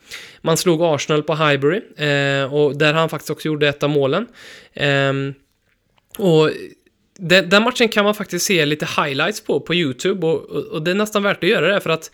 Man 0.41 0.57
slog 0.57 0.83
Arsenal 0.83 1.23
på 1.23 1.35
Highbury 1.35 1.81
eh, 1.97 2.55
och 2.55 2.77
där 2.77 2.93
han 2.93 3.09
faktiskt 3.09 3.31
också 3.31 3.49
gjorde 3.49 3.69
ett 3.69 3.83
av 3.83 3.91
målen. 3.91 4.27
Ehm, 4.75 5.35
och 6.19 6.51
den, 7.19 7.63
matchen 7.63 7.89
kan 7.89 8.05
man 8.05 8.15
faktiskt 8.15 8.47
se 8.47 8.67
lite 8.67 8.89
highlights 9.03 9.41
på 9.41 9.61
på 9.61 9.75
YouTube 9.75 10.27
och, 10.27 10.45
och, 10.51 10.83
det 10.83 10.91
är 10.91 10.95
nästan 10.95 11.23
värt 11.23 11.45
att 11.45 11.51
göra 11.51 11.75
det 11.75 11.81
för 11.81 11.91
att 11.91 12.11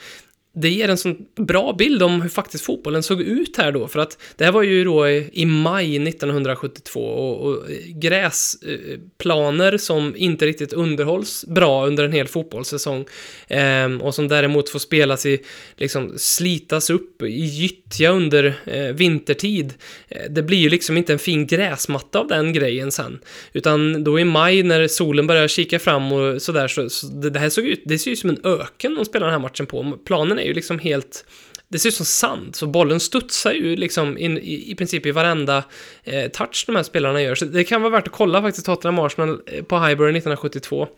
det 0.54 0.68
ger 0.68 0.88
en 0.88 0.96
sån 0.96 1.16
bra 1.36 1.72
bild 1.72 2.02
om 2.02 2.22
hur 2.22 2.28
faktiskt 2.28 2.64
fotbollen 2.64 3.02
såg 3.02 3.20
ut 3.20 3.56
här 3.56 3.72
då, 3.72 3.88
för 3.88 3.98
att 3.98 4.18
det 4.36 4.44
här 4.44 4.52
var 4.52 4.62
ju 4.62 4.84
då 4.84 5.08
i, 5.08 5.30
i 5.32 5.46
maj 5.46 6.08
1972 6.08 7.00
och, 7.00 7.46
och 7.46 7.70
eh, 7.70 7.76
gräsplaner 7.94 9.78
som 9.78 10.16
inte 10.16 10.46
riktigt 10.46 10.72
underhålls 10.72 11.44
bra 11.48 11.86
under 11.86 12.04
en 12.04 12.12
hel 12.12 12.28
fotbollssäsong 12.28 13.04
eh, 13.48 13.92
och 14.00 14.14
som 14.14 14.28
däremot 14.28 14.68
får 14.68 14.78
spelas 14.78 15.26
i, 15.26 15.38
liksom 15.76 16.12
slitas 16.16 16.90
upp 16.90 17.22
i 17.22 17.44
gyttja 17.44 18.10
under 18.10 18.54
eh, 18.64 18.94
vintertid. 18.94 19.74
Eh, 20.08 20.30
det 20.30 20.42
blir 20.42 20.58
ju 20.58 20.68
liksom 20.68 20.96
inte 20.96 21.12
en 21.12 21.18
fin 21.18 21.46
gräsmatta 21.46 22.18
av 22.18 22.28
den 22.28 22.52
grejen 22.52 22.92
sen, 22.92 23.18
utan 23.52 24.04
då 24.04 24.20
i 24.20 24.24
maj 24.24 24.62
när 24.62 24.88
solen 24.88 25.26
börjar 25.26 25.48
kika 25.48 25.78
fram 25.78 26.12
och 26.12 26.42
sådär 26.42 26.68
så, 26.68 26.90
så 26.90 27.06
det, 27.06 27.30
det 27.30 27.38
här 27.38 27.48
såg 27.48 27.64
ut, 27.64 27.82
det 27.84 27.98
ser 27.98 28.10
ut 28.10 28.18
som 28.18 28.30
en 28.30 28.40
öken 28.44 28.94
de 28.94 29.04
spelar 29.04 29.26
den 29.26 29.34
här 29.34 29.40
matchen 29.40 29.66
på. 29.66 29.98
Planen 30.04 30.38
är 30.42 30.46
ju 30.46 30.54
liksom 30.54 30.78
helt 30.78 31.24
det 31.72 31.78
ser 31.78 31.88
ut 31.88 31.94
som 31.94 32.06
sand, 32.06 32.56
så 32.56 32.66
bollen 32.66 33.00
studsar 33.00 33.52
ju 33.52 33.76
liksom 33.76 34.18
in, 34.18 34.38
i, 34.38 34.70
i 34.70 34.74
princip 34.74 35.06
i 35.06 35.10
varenda 35.10 35.64
eh, 36.04 36.30
touch 36.30 36.64
de 36.66 36.76
här 36.76 36.82
spelarna 36.82 37.22
gör. 37.22 37.34
Så 37.34 37.44
det 37.44 37.64
kan 37.64 37.82
vara 37.82 37.92
värt 37.92 38.06
att 38.06 38.12
kolla 38.12 38.42
faktiskt 38.42 38.66
Tottenham 38.66 38.98
Arsenal 38.98 39.40
eh, 39.46 39.64
på 39.64 39.76
Highbury 39.76 40.10
1972. 40.10 40.82
Um, 40.82 40.88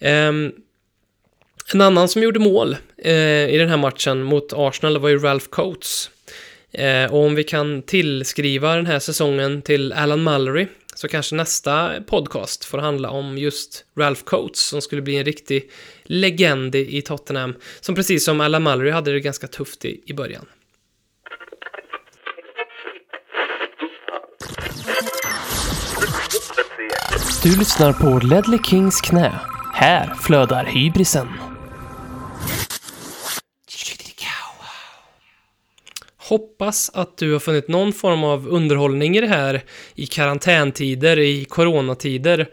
ehm, 0.00 0.52
en 1.74 1.80
annan 1.80 2.08
som 2.08 2.22
gjorde 2.22 2.38
mål 2.38 2.76
eh, 2.98 3.50
i 3.54 3.58
den 3.58 3.68
här 3.68 3.76
matchen 3.76 4.22
mot 4.22 4.52
Arsenal 4.52 4.98
var 4.98 5.08
ju 5.08 5.18
Ralph 5.18 5.46
Coates. 5.46 6.10
Eh, 6.72 7.12
och 7.12 7.24
om 7.24 7.34
vi 7.34 7.44
kan 7.44 7.82
tillskriva 7.82 8.76
den 8.76 8.86
här 8.86 8.98
säsongen 8.98 9.62
till 9.62 9.92
Alan 9.92 10.22
Mallory 10.22 10.66
så 11.02 11.08
kanske 11.08 11.36
nästa 11.36 12.00
podcast 12.06 12.64
får 12.64 12.78
handla 12.78 13.10
om 13.10 13.38
just 13.38 13.84
Ralph 13.98 14.22
Coates 14.24 14.60
som 14.60 14.80
skulle 14.80 15.02
bli 15.02 15.16
en 15.16 15.24
riktig 15.24 15.70
legend 16.04 16.74
i 16.74 17.02
Tottenham. 17.02 17.54
Som 17.80 17.94
precis 17.94 18.24
som 18.24 18.40
Alan 18.40 18.62
Mallory 18.62 18.90
hade 18.90 19.12
det 19.12 19.20
ganska 19.20 19.46
tufft 19.46 19.84
i, 19.84 20.00
i 20.06 20.12
början. 20.12 20.46
Du 27.42 27.58
lyssnar 27.58 27.92
på 27.92 28.26
Ledley 28.26 28.58
Kings 28.64 29.00
knä. 29.00 29.40
Här 29.74 30.14
flödar 30.14 30.64
hybrisen. 30.64 31.51
Hoppas 36.28 36.90
att 36.94 37.16
du 37.16 37.32
har 37.32 37.40
funnit 37.40 37.68
någon 37.68 37.92
form 37.92 38.24
av 38.24 38.48
underhållning 38.48 39.16
i 39.16 39.20
det 39.20 39.26
här 39.26 39.62
i 39.94 40.06
karantäntider, 40.06 41.18
i 41.18 41.44
coronatider. 41.44 42.48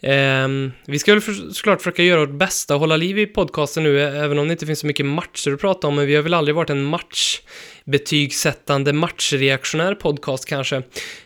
Eh, 0.00 0.48
vi 0.86 0.98
ska 0.98 1.12
väl 1.12 1.20
för, 1.20 1.52
såklart 1.52 1.82
försöka 1.82 2.02
göra 2.02 2.20
vårt 2.20 2.38
bästa 2.38 2.74
och 2.74 2.80
hålla 2.80 2.96
liv 2.96 3.18
i 3.18 3.26
podcasten 3.26 3.82
nu, 3.82 4.00
även 4.00 4.38
om 4.38 4.48
det 4.48 4.52
inte 4.52 4.66
finns 4.66 4.78
så 4.78 4.86
mycket 4.86 5.06
matcher 5.06 5.52
att 5.52 5.60
prata 5.60 5.86
om, 5.86 5.94
men 5.94 6.06
vi 6.06 6.14
har 6.14 6.22
väl 6.22 6.34
aldrig 6.34 6.54
varit 6.54 6.70
en 6.70 6.84
matchbetygsättande, 6.84 8.92
matchreaktionär 8.92 9.94
podcast 9.94 10.44
kanske. 10.44 10.82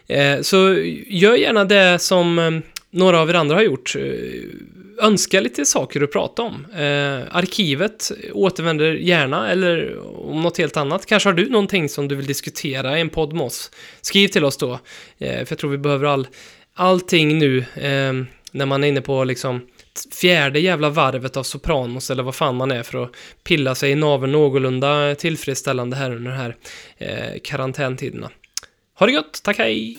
Eh, 0.06 0.40
så 0.40 0.56
gör 1.06 1.34
gärna 1.34 1.64
det 1.64 1.98
som 1.98 2.38
eh, 2.38 2.50
några 2.90 3.20
av 3.20 3.30
er 3.30 3.34
andra 3.34 3.56
har 3.56 3.62
gjort. 3.62 3.96
Önska 5.00 5.40
lite 5.40 5.64
saker 5.64 6.00
att 6.00 6.12
prata 6.12 6.42
om. 6.42 6.66
Eh, 6.72 7.36
arkivet 7.36 8.12
återvänder 8.32 8.92
gärna, 8.92 9.50
eller 9.50 9.98
om 10.30 10.42
något 10.42 10.58
helt 10.58 10.76
annat. 10.76 11.06
Kanske 11.06 11.28
har 11.28 11.34
du 11.34 11.48
någonting 11.50 11.88
som 11.88 12.08
du 12.08 12.14
vill 12.14 12.26
diskutera 12.26 12.98
i 12.98 13.00
en 13.00 13.08
podd 13.08 13.32
med 13.32 13.42
oss? 13.42 13.70
Skriv 14.00 14.28
till 14.28 14.44
oss 14.44 14.56
då, 14.56 14.72
eh, 15.18 15.44
för 15.44 15.46
jag 15.48 15.58
tror 15.58 15.70
vi 15.70 15.78
behöver 15.78 16.06
all, 16.06 16.28
allting 16.74 17.38
nu 17.38 17.58
eh, 17.58 18.12
när 18.52 18.66
man 18.66 18.84
är 18.84 18.88
inne 18.88 19.00
på 19.00 19.24
liksom 19.24 19.60
fjärde 20.20 20.60
jävla 20.60 20.90
varvet 20.90 21.36
av 21.36 21.42
Sopranos 21.42 22.10
eller 22.10 22.22
vad 22.22 22.34
fan 22.34 22.56
man 22.56 22.70
är 22.70 22.82
för 22.82 23.04
att 23.04 23.10
pilla 23.44 23.74
sig 23.74 23.90
i 23.90 23.94
naveln 23.94 24.32
någorlunda 24.32 25.14
tillfredsställande 25.14 25.96
här 25.96 26.10
under 26.10 26.30
de 26.30 26.36
här 26.36 26.56
eh, 26.98 27.40
karantäntiderna. 27.44 28.30
Ha 28.98 29.06
det 29.06 29.12
gött, 29.12 29.40
tack 29.42 29.58
hej! 29.58 29.98